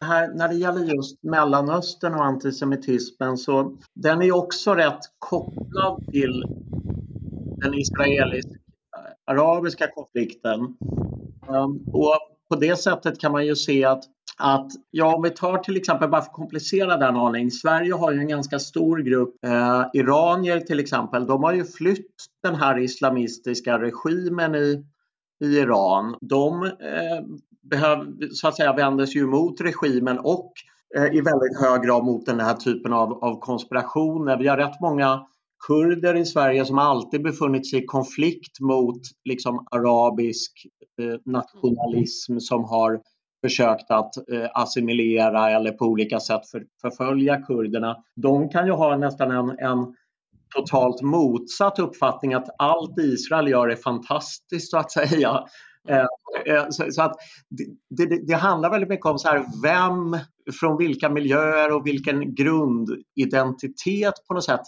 Här, 0.00 0.28
när 0.34 0.48
det 0.48 0.54
gäller 0.54 0.94
just 0.94 1.22
Mellanöstern 1.22 2.14
och 2.14 2.24
antisemitismen 2.24 3.36
så 3.36 3.76
den 3.94 4.22
är 4.22 4.32
också 4.32 4.74
rätt 4.74 5.00
kopplad 5.18 6.06
till 6.12 6.44
den 7.62 7.74
israelisk-arabiska 7.74 9.86
konflikten. 9.94 10.60
Ehm, 11.48 11.80
och 11.92 12.16
på 12.48 12.56
det 12.56 12.76
sättet 12.76 13.20
kan 13.20 13.32
man 13.32 13.46
ju 13.46 13.56
se 13.56 13.84
att, 13.84 14.04
att 14.38 14.66
ja, 14.90 15.14
om 15.14 15.22
vi 15.22 15.30
tar 15.30 15.58
till 15.58 15.76
exempel, 15.76 16.08
bara 16.08 16.22
för 16.22 16.30
att 16.30 16.34
komplicera 16.34 16.96
den 16.96 17.16
aning, 17.16 17.50
Sverige 17.50 17.94
har 17.94 18.12
ju 18.12 18.18
en 18.18 18.28
ganska 18.28 18.58
stor 18.58 18.98
grupp 18.98 19.44
eh, 19.44 19.84
iranier 19.92 20.60
till 20.60 20.80
exempel. 20.80 21.26
De 21.26 21.42
har 21.42 21.52
ju 21.52 21.64
flytt 21.64 22.14
den 22.42 22.54
här 22.54 22.78
islamistiska 22.78 23.78
regimen 23.78 24.54
i, 24.54 24.84
i 25.44 25.46
Iran. 25.46 26.16
De 26.20 26.64
eh, 26.64 26.70
behöv, 27.62 27.98
så 28.32 28.48
att 28.48 28.56
säga 28.56 28.72
vänder 28.72 29.06
sig 29.06 29.20
ju 29.20 29.26
mot 29.26 29.60
regimen 29.60 30.18
och 30.18 30.52
eh, 30.96 31.04
i 31.04 31.20
väldigt 31.20 31.60
hög 31.60 31.82
grad 31.82 32.04
mot 32.04 32.26
den 32.26 32.40
här 32.40 32.54
typen 32.54 32.92
av, 32.92 33.24
av 33.24 33.40
konspirationer. 33.40 34.36
Vi 34.36 34.48
har 34.48 34.56
rätt 34.56 34.80
många 34.80 35.26
kurder 35.66 36.14
i 36.14 36.24
Sverige 36.24 36.64
som 36.64 36.78
alltid 36.78 37.22
befunnit 37.22 37.70
sig 37.70 37.82
i 37.82 37.86
konflikt 37.86 38.60
mot 38.60 39.00
liksom, 39.24 39.66
arabisk 39.70 40.66
eh, 41.02 41.20
nationalism 41.24 42.38
som 42.38 42.64
har 42.64 43.00
försökt 43.44 43.90
att 43.90 44.16
eh, 44.16 44.48
assimilera 44.54 45.50
eller 45.50 45.72
på 45.72 45.84
olika 45.84 46.20
sätt 46.20 46.50
för, 46.50 46.64
förfölja 46.80 47.42
kurderna. 47.42 47.96
De 48.16 48.48
kan 48.48 48.66
ju 48.66 48.72
ha 48.72 48.96
nästan 48.96 49.30
en, 49.30 49.58
en 49.58 49.94
totalt 50.54 51.02
motsatt 51.02 51.78
uppfattning 51.78 52.34
att 52.34 52.48
allt 52.58 52.98
Israel 52.98 53.48
gör 53.48 53.68
är 53.68 53.76
fantastiskt 53.76 54.70
så 54.70 54.78
att 54.78 54.92
säga. 54.92 55.44
Eh, 55.88 56.06
eh, 56.46 56.66
så, 56.70 57.02
att 57.02 57.16
det, 57.88 58.06
det, 58.06 58.26
det, 58.26 58.34
handlar 58.34 58.70
väldigt 58.70 58.88
mycket 58.88 59.06
om 59.06 59.18
så 59.18 59.28
här, 59.28 59.44
vem, 59.62 60.18
från 60.60 60.76
vilka 60.76 61.08
miljöer 61.08 61.72
och 61.72 61.86
vilken 61.86 62.34
grundidentitet 62.34 64.14
på 64.28 64.34
något 64.34 64.44
sätt 64.44 64.60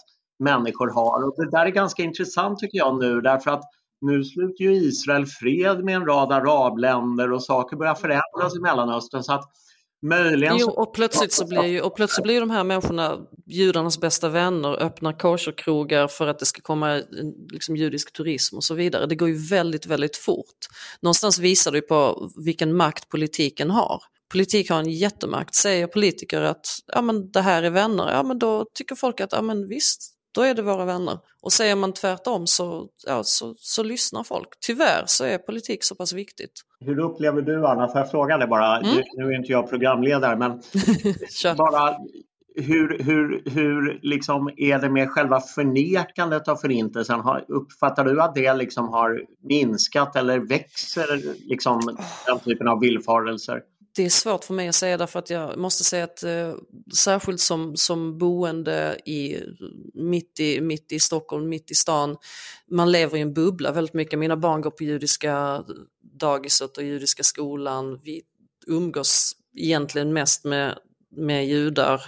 människor 0.43 0.89
har. 0.89 1.27
Och 1.27 1.33
det 1.37 1.51
där 1.51 1.65
är 1.65 1.69
ganska 1.69 2.03
intressant 2.03 2.59
tycker 2.59 2.77
jag 2.77 2.99
nu 2.99 3.21
därför 3.21 3.51
att 3.51 3.63
nu 4.01 4.23
sluter 4.23 4.63
ju 4.63 4.73
Israel 4.73 5.25
fred 5.25 5.83
med 5.83 5.95
en 5.95 6.05
rad 6.05 6.31
arabländer 6.31 7.31
och 7.31 7.43
saker 7.43 7.77
börjar 7.77 7.95
förändras 7.95 8.55
i 8.55 8.59
Mellanöstern. 8.59 9.23
Så 9.23 9.33
att 9.33 9.43
möjligen... 10.03 10.57
Jo, 10.59 10.69
och 10.69 10.93
plötsligt 10.93 11.33
så 11.33 11.47
blir 11.47 11.63
ju, 11.63 11.81
och 11.81 11.95
plötsligt 11.95 12.23
blir 12.23 12.39
de 12.39 12.49
här 12.49 12.63
människorna 12.63 13.17
judarnas 13.45 13.99
bästa 13.99 14.29
vänner, 14.29 14.83
öppnar 14.83 15.19
kosherkrogar 15.19 16.07
för 16.07 16.27
att 16.27 16.39
det 16.39 16.45
ska 16.45 16.61
komma 16.61 17.01
liksom, 17.51 17.75
judisk 17.75 18.13
turism 18.13 18.57
och 18.57 18.63
så 18.63 18.73
vidare. 18.73 19.05
Det 19.05 19.15
går 19.15 19.29
ju 19.29 19.47
väldigt, 19.47 19.85
väldigt 19.85 20.17
fort. 20.17 20.57
Någonstans 21.01 21.39
visar 21.39 21.71
det 21.71 21.77
ju 21.77 21.81
på 21.81 22.29
vilken 22.45 22.77
makt 22.77 23.09
politiken 23.09 23.69
har. 23.69 24.01
Politik 24.31 24.69
har 24.69 24.79
en 24.79 24.89
jättemakt. 24.89 25.55
Säger 25.55 25.87
politiker 25.87 26.41
att 26.41 26.65
ja, 26.87 27.01
men 27.01 27.31
det 27.31 27.41
här 27.41 27.63
är 27.63 27.69
vänner, 27.69 28.11
ja 28.11 28.23
men 28.23 28.39
då 28.39 28.65
tycker 28.73 28.95
folk 28.95 29.21
att 29.21 29.31
ja, 29.31 29.41
men 29.41 29.67
visst, 29.67 30.12
då 30.33 30.41
är 30.41 30.53
det 30.53 30.61
våra 30.61 30.85
vänner. 30.85 31.17
Och 31.41 31.53
säger 31.53 31.75
man 31.75 31.93
tvärtom 31.93 32.47
så, 32.47 32.87
ja, 33.07 33.23
så, 33.23 33.55
så 33.57 33.83
lyssnar 33.83 34.23
folk. 34.23 34.47
Tyvärr 34.65 35.03
så 35.05 35.25
är 35.25 35.37
politik 35.37 35.83
så 35.83 35.95
pass 35.95 36.13
viktigt. 36.13 36.61
Hur 36.79 36.99
upplever 36.99 37.41
du 37.41 37.67
Anna, 37.67 37.87
får 37.87 37.99
jag 37.99 38.11
fråga 38.11 38.37
dig 38.37 38.47
bara, 38.47 38.79
mm. 38.79 39.03
nu 39.17 39.23
är 39.23 39.35
inte 39.35 39.51
jag 39.51 39.69
programledare 39.69 40.37
men 40.37 40.51
bara 41.57 41.95
hur, 42.55 42.99
hur, 43.03 43.43
hur 43.45 43.99
liksom 44.01 44.49
är 44.57 44.79
det 44.79 44.89
med 44.89 45.09
själva 45.09 45.41
förnekandet 45.41 46.47
av 46.47 46.55
förintelsen? 46.55 47.21
uppfattar 47.47 48.05
du 48.05 48.21
att 48.21 48.35
det 48.35 48.53
liksom 48.53 48.89
har 48.89 49.21
minskat 49.43 50.15
eller 50.15 50.39
växer 50.39 51.21
liksom, 51.49 51.97
den 52.27 52.39
typen 52.39 52.67
av 52.67 52.79
villfarelser? 52.79 53.61
Det 53.95 54.05
är 54.05 54.09
svårt 54.09 54.43
för 54.43 54.53
mig 54.53 54.67
att 54.67 54.75
säga 54.75 54.97
därför 54.97 55.19
att 55.19 55.29
jag 55.29 55.57
måste 55.57 55.83
säga 55.83 56.03
att 56.03 56.23
eh, 56.23 56.53
särskilt 56.95 57.39
som, 57.39 57.77
som 57.77 58.17
boende 58.17 58.97
i, 59.05 59.39
mitt, 59.93 60.39
i, 60.39 60.61
mitt 60.61 60.91
i 60.91 60.99
Stockholm, 60.99 61.49
mitt 61.49 61.71
i 61.71 61.75
stan, 61.75 62.17
man 62.71 62.91
lever 62.91 63.17
i 63.17 63.21
en 63.21 63.33
bubbla 63.33 63.71
väldigt 63.71 63.93
mycket. 63.93 64.19
Mina 64.19 64.37
barn 64.37 64.61
går 64.61 64.71
på 64.71 64.83
judiska 64.83 65.63
dagiset 66.01 66.77
och 66.77 66.83
judiska 66.83 67.23
skolan. 67.23 67.99
Vi 68.03 68.21
umgås 68.67 69.33
egentligen 69.57 70.13
mest 70.13 70.43
med, 70.43 70.77
med 71.15 71.47
judar. 71.47 72.01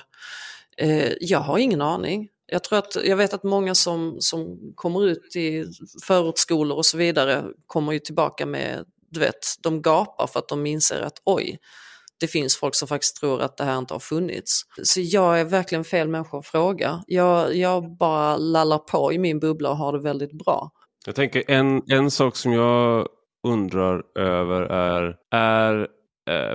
Eh, 0.78 1.13
jag 1.19 1.39
har 1.39 1.58
ingen 1.58 1.82
aning. 1.82 2.30
Jag, 2.48 2.63
tror 2.63 2.80
att, 2.80 2.98
jag 3.06 3.17
vet 3.17 3.34
att 3.34 3.43
många 3.43 3.76
som, 3.76 4.17
som 4.19 4.74
kommer 4.76 5.06
ut 5.06 5.36
i 5.36 5.65
förortsskolor 6.04 6.78
och 6.78 6.86
så 6.86 6.98
vidare 6.98 7.45
kommer 7.67 7.93
ju 7.93 8.00
tillbaka 8.00 8.45
med 8.45 8.86
du 9.15 9.19
vet, 9.19 9.56
de 9.63 9.82
gapar 9.82 10.28
för 10.28 10.39
att 10.39 10.47
de 10.47 10.65
inser 10.65 11.01
att 11.01 11.21
oj, 11.25 11.58
det 12.19 12.28
finns 12.28 12.58
folk 12.58 12.75
som 12.75 12.88
faktiskt 12.88 13.17
tror 13.17 13.41
att 13.41 13.58
det 13.58 13.63
här 13.63 13.78
inte 13.78 13.93
har 13.93 13.99
funnits. 13.99 14.62
Så 14.84 14.99
jag 15.04 15.39
är 15.39 15.45
verkligen 15.45 15.84
fel 15.84 16.08
människa 16.08 16.38
att 16.38 16.47
fråga. 16.47 17.04
Jag, 17.08 17.56
jag 17.56 17.97
bara 17.97 18.38
lallar 18.38 18.78
på 18.78 19.13
i 19.13 19.17
min 19.17 19.39
bubbla 19.39 19.69
och 19.69 19.78
har 19.78 19.93
det 19.93 19.99
väldigt 19.99 20.38
bra. 20.45 20.71
Jag 21.06 21.15
tänker 21.15 21.43
en, 21.47 21.82
en 21.91 22.12
sak 22.12 22.36
som 22.36 22.51
jag 22.51 23.08
undrar 23.47 24.19
över 24.19 24.62
är, 24.62 25.15
är 25.32 25.88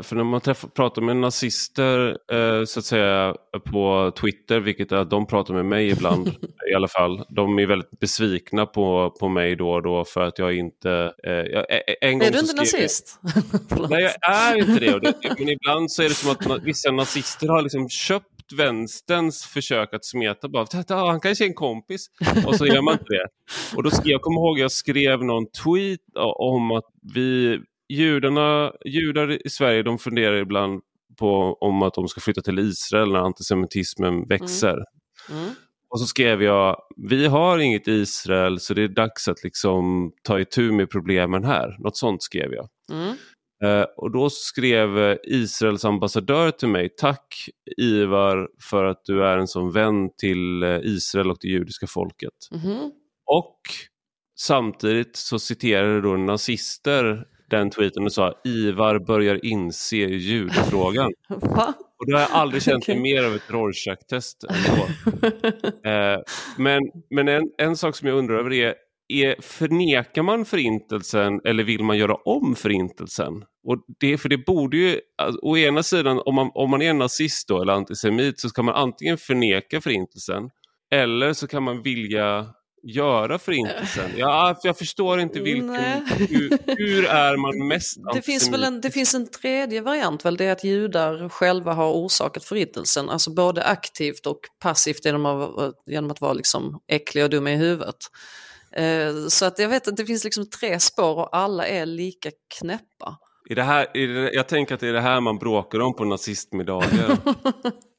för 0.03 0.17
när 0.17 0.25
man 0.25 0.41
träffar, 0.41 0.69
pratar 0.69 1.03
med 1.03 1.17
nazister 1.17 2.19
eh, 2.33 2.65
så 2.65 2.79
att 2.79 2.85
säga 2.85 3.35
på 3.65 4.13
Twitter, 4.21 4.61
vilket 4.61 4.93
är 4.93 4.97
att 4.97 5.11
de 5.11 5.27
pratar 5.27 5.55
med 5.55 5.65
mig 5.65 5.91
ibland 5.91 6.29
i 6.73 6.75
alla 6.75 6.89
fall. 6.89 7.25
De 7.29 7.59
är 7.59 7.67
väldigt 7.67 8.01
besvikna 8.01 8.67
på, 8.67 9.17
på 9.21 9.29
mig 9.29 9.57
då 9.57 9.71
och 9.71 9.83
då 9.83 10.05
för 10.05 10.21
att 10.21 10.39
jag 10.39 10.57
inte... 10.57 11.13
Eh, 11.25 11.33
jag, 11.33 11.67
en 12.01 12.19
gång 12.19 12.29
är 12.29 12.33
du 12.33 12.39
inte 12.39 12.57
nazist? 12.57 13.21
Nej, 13.91 14.03
jag 14.21 14.35
är 14.35 14.57
inte 14.57 14.81
det. 14.81 14.99
det. 14.99 15.39
Men 15.39 15.49
ibland 15.49 15.93
så 15.93 16.03
är 16.03 16.09
det 16.09 16.15
som 16.15 16.31
att 16.31 16.63
vissa 16.63 16.91
nazister 16.91 17.49
har 17.49 17.63
liksom 17.63 17.89
köpt 17.89 18.27
vänsterns 18.53 19.45
försök 19.45 19.95
att 19.95 20.05
smeta 20.05 20.49
bara, 20.49 20.67
han 20.89 21.21
kanske 21.21 21.45
är 21.45 21.49
en 21.49 21.55
kompis. 21.55 22.07
Och 22.47 22.57
så 22.57 22.67
gör 22.67 22.83
man 22.83 22.95
inte 22.95 23.05
det. 23.09 23.27
Och 23.77 23.83
då 23.83 23.91
skrev, 23.91 24.13
jag 24.13 24.23
kommer 24.23 24.41
ihåg 24.41 24.59
jag 24.59 24.73
skrev 24.73 25.25
någon 25.25 25.47
tweet 25.51 26.01
om 26.37 26.71
att 26.71 26.85
vi 27.15 27.61
judarna, 27.91 28.73
judar 28.85 29.47
i 29.47 29.51
Sverige 29.51 29.83
de 29.83 29.99
funderar 29.99 30.37
ibland 30.37 30.81
på 31.19 31.59
om 31.61 31.83
att 31.83 31.95
de 31.95 32.09
ska 32.09 32.21
flytta 32.21 32.43
till 32.43 32.59
Israel 32.59 33.13
när 33.13 33.19
antisemitismen 33.19 34.29
växer. 34.29 34.77
Mm. 35.31 35.43
Mm. 35.43 35.55
Och 35.91 36.01
så 36.01 36.07
skrev 36.07 36.43
jag, 36.43 36.77
vi 36.97 37.27
har 37.27 37.59
inget 37.59 37.89
Israel 37.89 38.61
så 38.61 38.75
det 38.75 38.83
är 38.83 38.89
dags 38.89 39.29
att 39.29 39.45
liksom 39.45 40.13
ta 40.23 40.41
itu 40.41 40.73
med 40.73 40.91
problemen 40.91 41.45
här. 41.45 41.77
Något 41.79 41.97
sånt 41.97 42.23
skrev 42.23 42.53
jag. 42.53 42.69
Mm. 42.93 43.17
Uh, 43.65 43.87
och 43.97 44.11
då 44.11 44.31
skrev 44.31 45.19
Israels 45.25 45.85
ambassadör 45.85 46.51
till 46.51 46.69
mig, 46.69 46.89
tack 46.97 47.49
Ivar 47.77 48.49
för 48.71 48.85
att 48.85 49.01
du 49.05 49.25
är 49.25 49.39
en 49.39 49.49
sån 49.49 49.73
vän 49.73 50.11
till 50.17 50.63
eh, 50.63 50.79
Israel 50.83 51.31
och 51.31 51.37
det 51.41 51.49
judiska 51.49 51.87
folket. 51.87 52.35
Mm. 52.53 52.91
Och 53.27 53.61
samtidigt 54.39 55.17
så 55.17 55.39
citerade 55.39 56.01
då 56.01 56.17
nazister 56.17 57.27
den 57.51 57.71
tweeten 57.71 58.05
och 58.05 58.13
sa 58.13 58.35
Ivar 58.45 58.99
börjar 58.99 59.45
inse 59.45 59.97
judefrågan. 59.97 61.13
och 61.99 62.07
då 62.07 62.17
har 62.17 62.21
jag 62.21 62.31
aldrig 62.31 62.63
känt 62.63 62.89
mig 62.89 63.01
mer 63.01 63.25
av 63.25 63.35
ett 63.35 63.51
Rorschach-test 63.51 64.45
eh, 65.85 66.21
men 66.57 66.83
men 67.11 67.29
en, 67.29 67.51
en 67.59 67.77
sak 67.77 67.97
som 67.97 68.09
jag 68.09 68.19
undrar 68.19 68.39
över 68.39 68.53
är, 68.53 68.75
är, 69.09 69.37
förnekar 69.41 70.23
man 70.23 70.45
förintelsen 70.45 71.41
eller 71.45 71.65
vill 71.65 71.85
man 71.85 71.99
göra 71.99 72.15
om 72.15 72.55
förintelsen? 72.55 73.45
Och 73.67 73.85
det, 74.01 74.19
för 74.19 74.29
det 74.29 74.39
borde 74.39 74.77
ju, 74.77 75.01
alltså, 75.23 75.41
å 75.43 75.57
ena 75.57 75.83
sidan 75.83 76.23
om 76.25 76.35
man, 76.35 76.51
om 76.55 76.71
man 76.71 76.83
är 76.83 76.95
nazist 76.95 77.49
då, 77.49 77.63
eller 77.63 77.73
antisemit 77.73 78.41
så 78.41 78.49
ska 78.49 78.63
man 78.63 78.75
antingen 78.75 79.19
förneka 79.19 79.81
förintelsen 79.81 80.51
eller 80.91 81.33
så 81.33 81.47
kan 81.47 81.63
man 81.63 81.83
vilja 81.83 82.47
göra 82.83 83.39
förintelsen? 83.39 84.11
Ja, 84.17 84.59
för 84.63 84.69
jag 84.69 84.79
förstår 84.79 85.21
inte 85.21 85.41
vilken, 85.41 86.07
hur, 86.19 86.77
hur, 86.77 87.05
är 87.05 87.37
man 87.37 87.69
mest 87.69 87.97
det 88.15 88.23
finns, 88.23 88.53
väl 88.53 88.65
en, 88.65 88.81
det 88.81 88.91
finns 88.91 89.15
en 89.15 89.31
tredje 89.31 89.81
variant, 89.81 90.25
väl, 90.25 90.37
det 90.37 90.45
är 90.45 90.53
att 90.53 90.65
judar 90.65 91.29
själva 91.29 91.73
har 91.73 91.93
orsakat 91.93 92.45
förintelsen, 92.45 93.11
alltså 93.11 93.35
både 93.35 93.65
aktivt 93.65 94.27
och 94.27 94.41
passivt 94.63 95.05
genom 95.05 95.27
att, 95.27 95.75
genom 95.87 96.11
att 96.11 96.21
vara 96.21 96.33
liksom 96.33 96.81
äckliga 96.89 97.25
och 97.25 97.31
dumma 97.31 97.53
i 97.53 97.57
huvudet. 97.57 97.97
Eh, 98.77 99.27
så 99.29 99.45
att 99.45 99.59
jag 99.59 99.69
vet 99.69 99.89
att 99.89 99.97
det 99.97 100.07
finns 100.07 100.25
liksom 100.25 100.51
tre 100.51 100.81
spår 100.81 101.15
och 101.15 101.37
alla 101.37 101.67
är 101.67 101.87
lika 101.87 102.31
knäppa. 102.59 103.19
I 103.51 103.55
det 103.55 103.63
här, 103.63 103.97
i 103.97 104.07
det, 104.07 104.33
jag 104.33 104.49
tänker 104.49 104.75
att 104.75 104.81
det 104.81 104.89
är 104.89 104.93
det 104.93 105.01
här 105.01 105.21
man 105.21 105.39
bråkar 105.39 105.81
om 105.81 105.97
på 105.97 106.05
nazistmiddagar. 106.05 106.89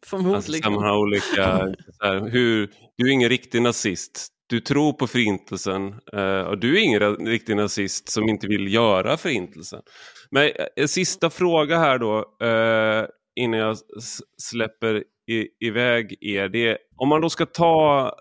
Förmodligen. 0.05 0.35
Alltså, 0.35 0.69
man 0.71 0.83
har 0.83 0.97
olika, 0.97 1.75
här, 1.99 2.29
hur, 2.29 2.71
du 2.97 3.07
är 3.07 3.11
ingen 3.11 3.29
riktig 3.29 3.61
nazist, 3.61 4.27
du 4.51 4.59
tror 4.59 4.93
på 4.93 5.07
förintelsen 5.07 5.95
eh, 6.13 6.41
och 6.41 6.57
du 6.57 6.77
är 6.77 6.83
ingen 6.83 7.15
riktig 7.15 7.55
nazist 7.55 8.09
som 8.09 8.29
inte 8.29 8.47
vill 8.47 8.73
göra 8.73 9.17
förintelsen. 9.17 9.81
Men 10.31 10.43
eh, 10.43 10.65
en 10.75 10.87
sista 10.87 11.29
fråga 11.29 11.77
här 11.77 11.99
då 11.99 12.17
eh, 12.45 13.05
innan 13.35 13.59
jag 13.59 13.77
släpper 14.37 15.03
iväg 15.59 16.17
er. 16.21 16.49
Det, 16.49 16.77
om 16.95 17.09
man 17.09 17.21
då 17.21 17.29
ska 17.29 17.45
ta 17.45 18.11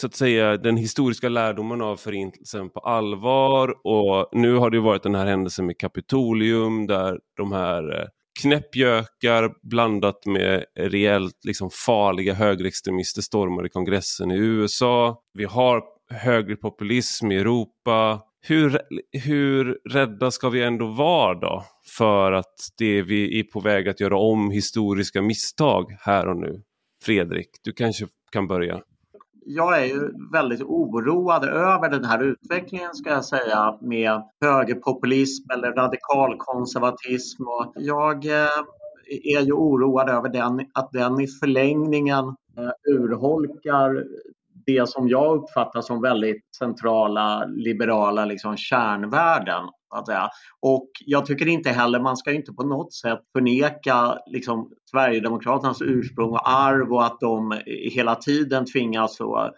så 0.00 0.06
att 0.06 0.14
säga 0.14 0.56
den 0.56 0.76
historiska 0.76 1.28
lärdomen 1.28 1.82
av 1.82 1.96
förintelsen 1.96 2.70
på 2.70 2.80
allvar 2.80 3.86
och 3.86 4.28
nu 4.32 4.54
har 4.54 4.70
det 4.70 4.80
varit 4.80 5.02
den 5.02 5.14
här 5.14 5.26
händelsen 5.26 5.66
med 5.66 5.78
Kapitolium 5.78 6.86
där 6.86 7.18
de 7.36 7.52
här 7.52 8.08
knäppjökar 8.40 9.54
blandat 9.62 10.26
med 10.26 10.64
reellt 10.76 11.44
liksom 11.44 11.70
farliga 11.70 12.34
högerextremister 12.34 13.22
stormar 13.22 13.66
i 13.66 13.68
kongressen 13.68 14.30
i 14.30 14.36
USA. 14.36 15.22
Vi 15.34 15.44
har 15.44 15.82
högerpopulism 16.10 17.32
i 17.32 17.36
Europa. 17.36 18.20
Hur, 18.46 18.80
hur 19.12 19.78
rädda 19.90 20.30
ska 20.30 20.48
vi 20.48 20.62
ändå 20.62 20.86
vara 20.86 21.34
då 21.34 21.64
för 21.96 22.32
att 22.32 22.54
det 22.78 23.02
vi 23.02 23.40
är 23.40 23.44
på 23.44 23.60
väg 23.60 23.88
att 23.88 24.00
göra 24.00 24.18
om 24.18 24.50
historiska 24.50 25.22
misstag 25.22 25.96
här 26.00 26.28
och 26.28 26.36
nu? 26.36 26.62
Fredrik, 27.04 27.48
du 27.64 27.72
kanske 27.72 28.06
kan 28.32 28.46
börja 28.46 28.80
jag 29.46 29.80
är 29.80 29.84
ju 29.84 30.10
väldigt 30.32 30.62
oroad 30.62 31.44
över 31.44 31.90
den 31.90 32.04
här 32.04 32.22
utvecklingen 32.22 32.94
ska 32.94 33.10
jag 33.10 33.24
säga 33.24 33.78
med 33.80 34.22
högerpopulism 34.40 35.50
eller 35.50 35.72
radikalkonservatism. 35.72 37.42
Och 37.42 37.72
jag 37.76 38.26
eh, 38.26 38.48
är 39.24 39.40
ju 39.40 39.52
oroad 39.52 40.08
över 40.08 40.28
den, 40.28 40.60
att 40.74 40.92
den 40.92 41.20
i 41.20 41.26
förlängningen 41.26 42.24
eh, 42.58 42.92
urholkar 42.94 44.04
det 44.66 44.88
som 44.88 45.08
jag 45.08 45.36
uppfattar 45.36 45.80
som 45.80 46.02
väldigt 46.02 46.54
centrala 46.58 47.44
liberala 47.44 48.24
liksom, 48.24 48.56
kärnvärden. 48.56 49.62
Att 49.90 50.06
säga. 50.06 50.28
Och 50.60 50.88
jag 51.06 51.26
tycker 51.26 51.48
inte 51.48 51.70
heller, 51.70 52.00
man 52.00 52.16
ska 52.16 52.32
inte 52.32 52.52
på 52.52 52.62
något 52.62 52.92
sätt 52.94 53.20
förneka 53.32 54.18
liksom, 54.26 54.70
Sverigedemokraternas 54.90 55.82
ursprung 55.82 56.30
och 56.30 56.50
arv 56.50 56.92
och 56.92 57.04
att 57.04 57.20
de 57.20 57.60
hela 57.66 58.14
tiden 58.14 58.64
tvingas 58.66 59.20
att 59.20 59.54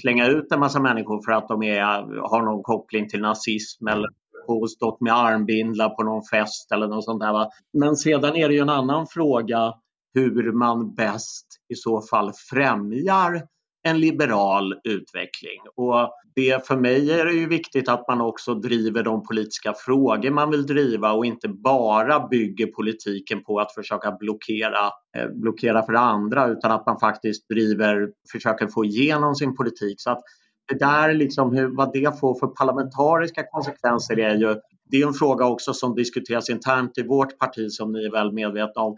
slänga 0.00 0.26
ut 0.26 0.52
en 0.52 0.60
massa 0.60 0.80
människor 0.80 1.22
för 1.24 1.32
att 1.32 1.48
de 1.48 1.62
är, 1.62 1.82
har 2.30 2.42
någon 2.42 2.62
koppling 2.62 3.08
till 3.08 3.20
nazism 3.20 3.88
eller 3.88 4.08
har 4.46 4.66
stått 4.66 5.00
med 5.00 5.14
armbindlar 5.14 5.88
på 5.88 6.02
någon 6.02 6.22
fest 6.24 6.72
eller 6.72 6.88
något 6.88 7.04
sånt 7.04 7.20
där. 7.20 7.32
Va? 7.32 7.50
Men 7.72 7.96
sedan 7.96 8.36
är 8.36 8.48
det 8.48 8.54
ju 8.54 8.60
en 8.60 8.70
annan 8.70 9.06
fråga 9.06 9.74
hur 10.14 10.52
man 10.52 10.94
bäst 10.94 11.46
i 11.68 11.74
så 11.74 12.02
fall 12.02 12.32
främjar 12.50 13.42
en 13.82 14.00
liberal 14.00 14.74
utveckling. 14.84 15.60
Och 15.76 16.10
det, 16.34 16.66
för 16.66 16.76
mig 16.76 17.12
är 17.12 17.24
det 17.24 17.32
ju 17.32 17.48
viktigt 17.48 17.88
att 17.88 18.08
man 18.08 18.20
också 18.20 18.54
driver 18.54 19.02
de 19.02 19.22
politiska 19.22 19.74
frågor 19.74 20.30
man 20.30 20.50
vill 20.50 20.66
driva 20.66 21.12
och 21.12 21.26
inte 21.26 21.48
bara 21.48 22.28
bygger 22.28 22.66
politiken 22.66 23.44
på 23.44 23.60
att 23.60 23.74
försöka 23.74 24.12
blockera, 24.12 24.86
eh, 25.16 25.28
blockera 25.34 25.82
för 25.82 25.94
andra 25.94 26.46
utan 26.46 26.70
att 26.72 26.86
man 26.86 27.00
faktiskt 27.00 27.48
driver, 27.48 28.08
försöker 28.32 28.66
få 28.66 28.84
igenom 28.84 29.34
sin 29.34 29.56
politik. 29.56 30.00
Så 30.00 30.10
att 30.10 30.20
det 30.68 30.78
där, 30.78 31.14
liksom, 31.14 31.56
hur, 31.56 31.76
vad 31.76 31.92
det 31.92 32.20
får 32.20 32.38
för 32.38 32.46
parlamentariska 32.46 33.42
konsekvenser 33.50 34.18
är 34.18 34.34
ju 34.34 34.56
det 34.90 35.02
är 35.02 35.06
en 35.06 35.14
fråga 35.14 35.46
också 35.46 35.74
som 35.74 35.94
diskuteras 35.94 36.50
internt 36.50 36.98
i 36.98 37.02
vårt 37.02 37.38
parti 37.38 37.70
som 37.70 37.92
ni 37.92 38.04
är 38.04 38.10
väl 38.10 38.32
medvetna 38.32 38.82
om. 38.82 38.96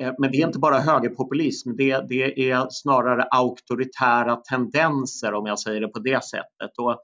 Eh, 0.00 0.06
eh, 0.06 0.14
men 0.18 0.32
det 0.32 0.42
är 0.42 0.46
inte 0.46 0.58
bara 0.58 0.78
högerpopulism, 0.78 1.76
det, 1.76 2.08
det 2.08 2.50
är 2.50 2.66
snarare 2.70 3.22
auktoritära 3.22 4.36
tendenser 4.36 5.34
om 5.34 5.46
jag 5.46 5.58
säger 5.58 5.80
det 5.80 5.88
på 5.88 5.98
det 5.98 6.24
sättet. 6.24 6.78
Och 6.78 7.02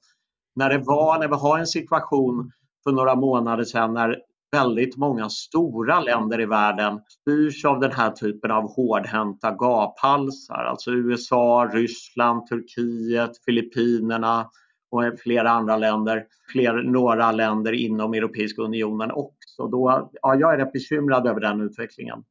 när 0.54 0.70
det 0.70 0.78
var, 0.78 1.18
när 1.18 1.28
vi 1.28 1.34
har 1.34 1.58
en 1.58 1.66
situation 1.66 2.50
för 2.84 2.92
några 2.92 3.14
månader 3.14 3.64
sedan 3.64 3.94
när 3.94 4.16
väldigt 4.52 4.96
många 4.96 5.28
stora 5.28 6.00
länder 6.00 6.40
i 6.40 6.46
världen 6.46 7.00
styrs 7.08 7.64
av 7.64 7.80
den 7.80 7.92
här 7.92 8.10
typen 8.10 8.50
av 8.50 8.74
hårdhänta 8.74 9.50
gaphalsar. 9.50 10.64
Alltså 10.64 10.90
USA, 10.90 11.70
Ryssland, 11.72 12.46
Turkiet, 12.46 13.30
Filippinerna 13.44 14.50
och 14.90 15.02
flera 15.22 15.50
andra 15.50 15.76
länder. 15.76 16.24
Fler, 16.52 16.82
några 16.82 17.32
länder 17.32 17.72
inom 17.72 18.14
Europeiska 18.14 18.62
unionen 18.62 19.10
också. 19.10 19.66
Då, 19.66 20.10
ja, 20.22 20.34
jag 20.34 20.54
är 20.54 20.58
rätt 20.58 20.72
bekymrad 20.72 21.26
över 21.26 21.40
den 21.40 21.60
utvecklingen. 21.60 22.24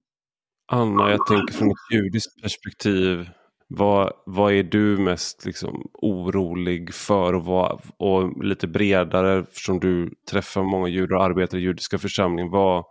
Anna, 0.68 1.11
jag 1.11 1.28
tänker 1.28 1.53
från 1.53 1.72
ett 1.72 1.93
judiskt 1.93 2.41
perspektiv. 2.41 3.30
Vad, 3.68 4.13
vad 4.26 4.53
är 4.53 4.63
du 4.63 4.97
mest 4.97 5.45
liksom, 5.45 5.89
orolig 5.93 6.93
för 6.93 7.34
och, 7.34 7.45
vad, 7.45 7.82
och 7.97 8.43
lite 8.43 8.68
bredare 8.68 9.39
eftersom 9.39 9.80
du 9.80 10.13
träffar 10.32 10.63
många 10.63 10.88
judar 10.88 11.16
och 11.16 11.24
arbetar 11.24 11.57
i 11.57 11.61
judiska 11.61 11.97
församlingen. 11.97 12.51
Vad, 12.51 12.86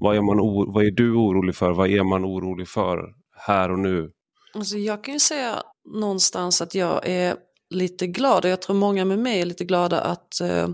vad, 0.00 0.16
är 0.16 0.20
man, 0.20 0.36
vad 0.72 0.84
är 0.84 0.90
du 0.90 1.12
orolig 1.12 1.56
för? 1.56 1.72
Vad 1.72 1.90
är 1.90 2.02
man 2.02 2.24
orolig 2.24 2.68
för 2.68 3.14
här 3.36 3.70
och 3.70 3.78
nu? 3.78 4.10
Alltså 4.54 4.76
jag 4.76 5.04
kan 5.04 5.14
ju 5.14 5.20
säga 5.20 5.62
någonstans 5.94 6.60
att 6.60 6.74
jag 6.74 7.08
är 7.08 7.36
lite 7.70 8.06
glad 8.06 8.44
och 8.44 8.50
jag 8.50 8.62
tror 8.62 8.76
många 8.76 9.04
med 9.04 9.18
mig 9.18 9.40
är 9.40 9.46
lite 9.46 9.64
glada 9.64 10.00
att 10.00 10.40
eh, 10.40 10.68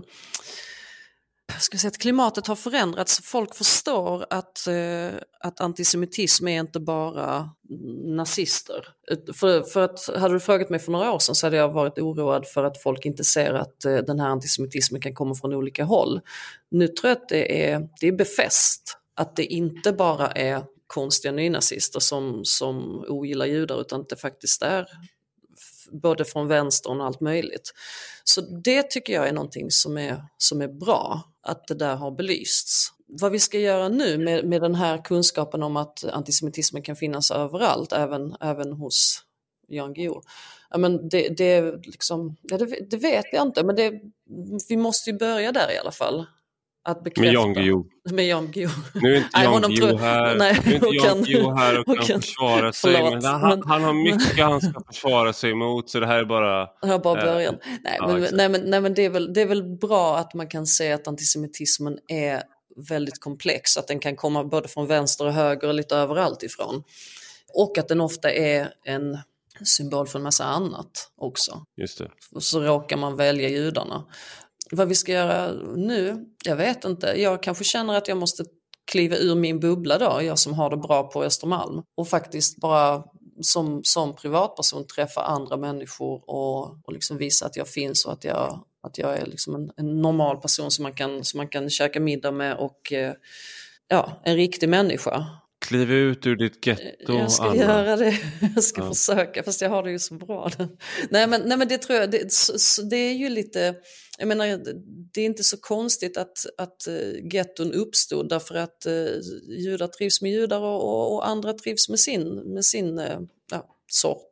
ska 1.59 1.77
säga, 1.77 1.89
att 1.89 1.97
klimatet 1.97 2.47
har 2.47 2.55
förändrats. 2.55 3.19
Folk 3.23 3.55
förstår 3.55 4.25
att, 4.29 4.67
eh, 4.67 5.11
att 5.39 5.61
antisemitism 5.61 6.47
är 6.47 6.59
inte 6.59 6.79
bara 6.79 7.49
nazister. 8.05 8.87
För, 9.33 9.61
för 9.61 9.81
att, 9.81 10.09
hade 10.17 10.33
du 10.33 10.39
frågat 10.39 10.69
mig 10.69 10.79
för 10.79 10.91
några 10.91 11.11
år 11.11 11.19
sedan 11.19 11.35
så 11.35 11.45
hade 11.45 11.57
jag 11.57 11.69
varit 11.69 11.99
oroad 11.99 12.47
för 12.47 12.63
att 12.63 12.81
folk 12.81 13.05
inte 13.05 13.23
ser 13.23 13.53
att 13.53 13.85
eh, 13.85 13.97
den 13.97 14.19
här 14.19 14.27
antisemitismen 14.27 15.01
kan 15.01 15.13
komma 15.13 15.35
från 15.35 15.53
olika 15.53 15.83
håll. 15.83 16.21
Nu 16.71 16.87
tror 16.87 17.09
jag 17.09 17.17
att 17.17 17.29
det 17.29 17.71
är, 17.71 17.89
det 17.99 18.07
är 18.07 18.11
befäst 18.11 18.97
att 19.15 19.35
det 19.35 19.45
inte 19.45 19.93
bara 19.93 20.27
är 20.27 20.63
konstiga 20.87 21.31
nynazister 21.31 21.99
som, 21.99 22.41
som 22.43 23.05
ogillar 23.07 23.45
judar 23.45 23.81
utan 23.81 24.01
att 24.01 24.09
det 24.09 24.15
faktiskt 24.15 24.61
är 24.61 24.87
både 26.01 26.25
från 26.25 26.47
vänstern 26.47 27.01
och 27.01 27.07
allt 27.07 27.21
möjligt. 27.21 27.73
Så 28.23 28.41
det 28.41 28.83
tycker 28.83 29.13
jag 29.13 29.27
är 29.27 29.33
någonting 29.33 29.71
som 29.71 29.97
är, 29.97 30.23
som 30.37 30.61
är 30.61 30.67
bra, 30.67 31.21
att 31.41 31.67
det 31.67 31.75
där 31.75 31.95
har 31.95 32.11
belysts. 32.11 32.87
Vad 33.07 33.31
vi 33.31 33.39
ska 33.39 33.59
göra 33.59 33.89
nu 33.89 34.17
med, 34.17 34.45
med 34.45 34.61
den 34.61 34.75
här 34.75 34.97
kunskapen 35.03 35.63
om 35.63 35.77
att 35.77 36.03
antisemitismen 36.03 36.81
kan 36.81 36.95
finnas 36.95 37.31
överallt, 37.31 37.93
även, 37.93 38.35
även 38.41 38.73
hos 38.73 39.21
Jan 39.67 39.93
Guillou. 39.93 40.21
Ja, 40.69 40.77
men 40.77 41.09
det, 41.09 41.29
det, 41.37 41.61
liksom, 41.85 42.35
ja, 42.41 42.57
det, 42.57 42.89
det, 42.89 42.97
vet 42.97 43.25
jag 43.31 43.41
inte, 43.41 43.63
men 43.63 43.75
det, 43.75 44.01
vi 44.69 44.77
måste 44.77 45.09
ju 45.09 45.17
börja 45.17 45.51
där 45.51 45.71
i 45.71 45.77
alla 45.77 45.91
fall 45.91 46.25
att 46.85 47.03
bekräfta. 47.03 47.21
Med 47.21 47.33
Jan 47.33 47.53
Guillou. 47.53 47.85
Med 48.11 48.27
Jan 48.27 48.51
Guillou. 48.51 48.71
Nu 48.93 49.13
är 49.13 49.17
inte 49.17 49.39
Jan 49.43 49.61
Guillou 49.61 49.97
här, 49.97 50.35
nej, 50.35 50.59
nu 50.65 50.71
är 50.71 50.75
inte 50.75 51.07
Jan 51.07 51.23
Guillou 51.23 51.55
här 51.55 51.79
och, 51.79 51.89
och 51.89 51.97
kan, 51.97 52.05
kan 52.05 52.21
försvara 52.21 52.73
sig. 52.73 52.93
Förlåt, 52.93 53.13
men 53.13 53.23
han, 53.23 53.63
han, 53.65 53.83
har 53.83 53.93
mycket 53.93 54.39
han 54.45 54.61
ska 54.61 54.81
försvara 54.87 55.33
sig 55.33 55.51
emot 55.51 55.89
så 55.89 55.99
det 55.99 56.07
här 56.07 56.19
är 56.19 56.25
bara... 56.25 56.61
Det 56.81 56.99
bara 57.03 57.19
eh, 57.19 57.25
början. 57.25 57.53
Eh, 57.53 57.59
nej, 57.83 57.97
ja, 57.99 58.07
men, 58.07 58.27
nej, 58.33 58.49
men, 58.49 58.61
nej, 58.61 58.81
men 58.81 58.93
det 58.93 59.05
är, 59.05 59.09
väl, 59.09 59.33
det 59.33 59.41
är 59.41 59.45
väl 59.45 59.63
bra 59.63 60.17
att 60.17 60.33
man 60.33 60.47
kan 60.47 60.65
se 60.65 60.91
att 60.91 61.07
antisemitismen 61.07 61.97
är 62.07 62.43
väldigt 62.89 63.19
komplex. 63.19 63.77
Att 63.77 63.87
den 63.87 63.99
kan 63.99 64.15
komma 64.15 64.43
både 64.43 64.67
från 64.67 64.87
vänster 64.87 65.25
och 65.25 65.33
höger 65.33 65.67
och 65.67 65.73
lite 65.73 65.95
överallt 65.95 66.43
ifrån. 66.43 66.83
Och 67.53 67.77
att 67.77 67.87
den 67.87 68.01
ofta 68.01 68.31
är 68.31 68.73
en 68.85 69.17
symbol 69.63 70.07
för 70.07 70.19
en 70.19 70.23
massa 70.23 70.43
annat 70.43 71.11
också. 71.17 71.65
Just 71.77 71.97
det. 71.97 72.11
Så 72.39 72.59
råkar 72.59 72.97
man 72.97 73.15
välja 73.15 73.49
judarna. 73.49 74.05
Vad 74.73 74.87
vi 74.87 74.95
ska 74.95 75.11
göra 75.11 75.51
nu? 75.75 76.25
Jag 76.45 76.55
vet 76.55 76.85
inte. 76.85 77.07
Jag 77.07 77.43
kanske 77.43 77.63
känner 77.63 77.93
att 77.93 78.07
jag 78.07 78.17
måste 78.17 78.43
kliva 78.91 79.15
ur 79.15 79.35
min 79.35 79.59
bubbla 79.59 79.97
då, 79.97 80.21
jag 80.21 80.39
som 80.39 80.53
har 80.53 80.69
det 80.69 80.77
bra 80.77 81.03
på 81.03 81.23
Östermalm 81.23 81.83
och 81.97 82.07
faktiskt 82.07 82.57
bara 82.57 83.03
som, 83.41 83.81
som 83.83 84.15
privatperson 84.15 84.87
träffa 84.87 85.21
andra 85.21 85.57
människor 85.57 86.29
och, 86.29 86.63
och 86.63 86.93
liksom 86.93 87.17
visa 87.17 87.45
att 87.45 87.55
jag 87.55 87.67
finns 87.67 88.05
och 88.05 88.13
att 88.13 88.23
jag, 88.23 88.65
att 88.83 88.97
jag 88.97 89.17
är 89.17 89.25
liksom 89.25 89.55
en, 89.55 89.71
en 89.77 90.01
normal 90.01 90.37
person 90.37 90.71
som 90.71 90.83
man, 90.83 90.93
kan, 90.93 91.23
som 91.23 91.37
man 91.37 91.47
kan 91.47 91.69
käka 91.69 91.99
middag 91.99 92.31
med 92.31 92.57
och 92.57 92.93
eh, 92.93 93.13
ja, 93.87 94.21
en 94.23 94.35
riktig 94.35 94.69
människa. 94.69 95.27
Kliv 95.63 95.91
ut 95.91 96.25
ur 96.25 96.35
ditt 96.35 96.67
getto. 96.67 97.13
Jag 97.13 97.31
ska 97.31 97.43
Anna. 97.43 97.55
göra 97.55 97.95
det. 97.95 98.19
Jag 98.55 98.63
ska 98.63 98.81
ja. 98.81 98.93
försöka, 98.93 99.43
fast 99.43 99.61
jag 99.61 99.69
har 99.69 99.83
det 99.83 99.91
ju 99.91 99.99
så 99.99 100.13
bra. 100.13 100.49
nej, 101.09 101.27
men, 101.27 101.41
nej 101.45 101.57
men 101.57 101.67
det 101.67 101.77
tror 101.77 101.99
jag, 101.99 102.11
det, 102.11 102.29
det 102.89 102.97
är 102.97 103.13
ju 103.13 103.29
lite, 103.29 103.75
jag 104.17 104.27
menar 104.27 104.59
det 105.13 105.21
är 105.21 105.25
inte 105.25 105.43
så 105.43 105.57
konstigt 105.57 106.17
att, 106.17 106.45
att 106.57 106.87
uh, 106.87 107.33
getton 107.33 107.73
uppstod 107.73 108.29
därför 108.29 108.55
att 108.55 108.85
uh, 108.87 109.19
judar 109.47 109.87
trivs 109.87 110.21
med 110.21 110.31
judar 110.31 110.59
och, 110.59 111.13
och, 111.13 111.27
andra 111.27 111.53
trivs 111.53 111.89
med 111.89 111.99
sin, 111.99 112.53
med 112.53 112.65
sin 112.65 113.01
ja, 113.51 113.75
sort. 113.91 114.31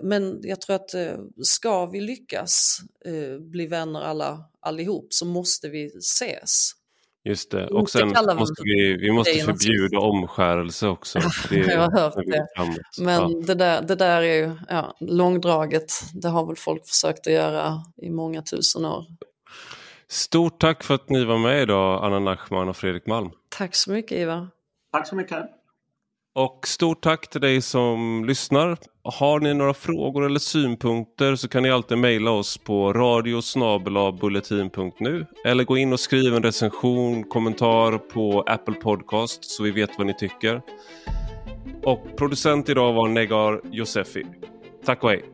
Men 0.00 0.40
jag 0.42 0.60
tror 0.60 0.76
att 0.76 0.94
ska 1.42 1.86
vi 1.86 2.00
lyckas 2.00 2.78
bli 3.40 3.66
vänner 3.66 4.00
alla 4.00 4.44
allihop 4.60 5.06
så 5.10 5.24
måste 5.24 5.68
vi 5.68 5.86
ses. 5.86 6.72
Just 7.24 7.50
det, 7.50 7.66
och 7.66 7.90
sen 7.90 8.08
måste 8.08 8.62
vi, 8.64 8.96
vi 8.96 9.12
måste 9.12 9.38
förbjuda 9.38 9.98
omskärelse 9.98 10.88
också. 10.88 11.18
Det, 11.50 11.56
jag 11.56 11.80
har 11.80 12.00
hört 12.00 12.14
det. 12.14 12.46
Men 13.02 13.32
ja. 13.32 13.40
det, 13.46 13.54
där, 13.54 13.82
det 13.82 13.94
där 13.94 14.22
är 14.22 14.34
ju 14.34 14.52
ja, 14.68 14.96
långdraget. 15.00 15.92
Det 16.14 16.28
har 16.28 16.46
väl 16.46 16.56
folk 16.56 16.86
försökt 16.86 17.26
att 17.26 17.32
göra 17.32 17.82
i 18.02 18.10
många 18.10 18.42
tusen 18.42 18.84
år. 18.84 19.04
Stort 20.08 20.60
tack 20.60 20.84
för 20.84 20.94
att 20.94 21.10
ni 21.10 21.24
var 21.24 21.38
med 21.38 21.62
idag, 21.62 22.04
Anna 22.04 22.18
Nachman 22.18 22.68
och 22.68 22.76
Fredrik 22.76 23.06
Malm. 23.06 23.30
Tack 23.48 23.74
så 23.74 23.90
mycket, 23.90 24.18
Ivar. 24.18 24.48
Tack 24.92 25.08
så 25.08 25.16
mycket. 25.16 25.57
Och 26.38 26.66
stort 26.66 27.00
tack 27.00 27.30
till 27.30 27.40
dig 27.40 27.62
som 27.62 28.24
lyssnar. 28.24 28.76
Har 29.02 29.40
ni 29.40 29.54
några 29.54 29.74
frågor 29.74 30.26
eller 30.26 30.38
synpunkter 30.38 31.36
så 31.36 31.48
kan 31.48 31.62
ni 31.62 31.70
alltid 31.70 31.98
mejla 31.98 32.30
oss 32.30 32.58
på 32.58 32.92
radiosnabelabulletin.nu 32.92 35.26
eller 35.44 35.64
gå 35.64 35.76
in 35.76 35.92
och 35.92 36.00
skriv 36.00 36.34
en 36.34 36.42
recension, 36.42 37.24
kommentar 37.24 37.98
på 37.98 38.44
Apple 38.46 38.74
Podcast 38.74 39.44
så 39.44 39.62
vi 39.62 39.70
vet 39.70 39.90
vad 39.98 40.06
ni 40.06 40.14
tycker. 40.14 40.62
Och 41.82 42.06
producent 42.16 42.68
idag 42.68 42.92
var 42.92 43.08
Negar 43.08 43.60
Josefi. 43.70 44.26
Tack 44.84 45.04
och 45.04 45.10
hej! 45.10 45.24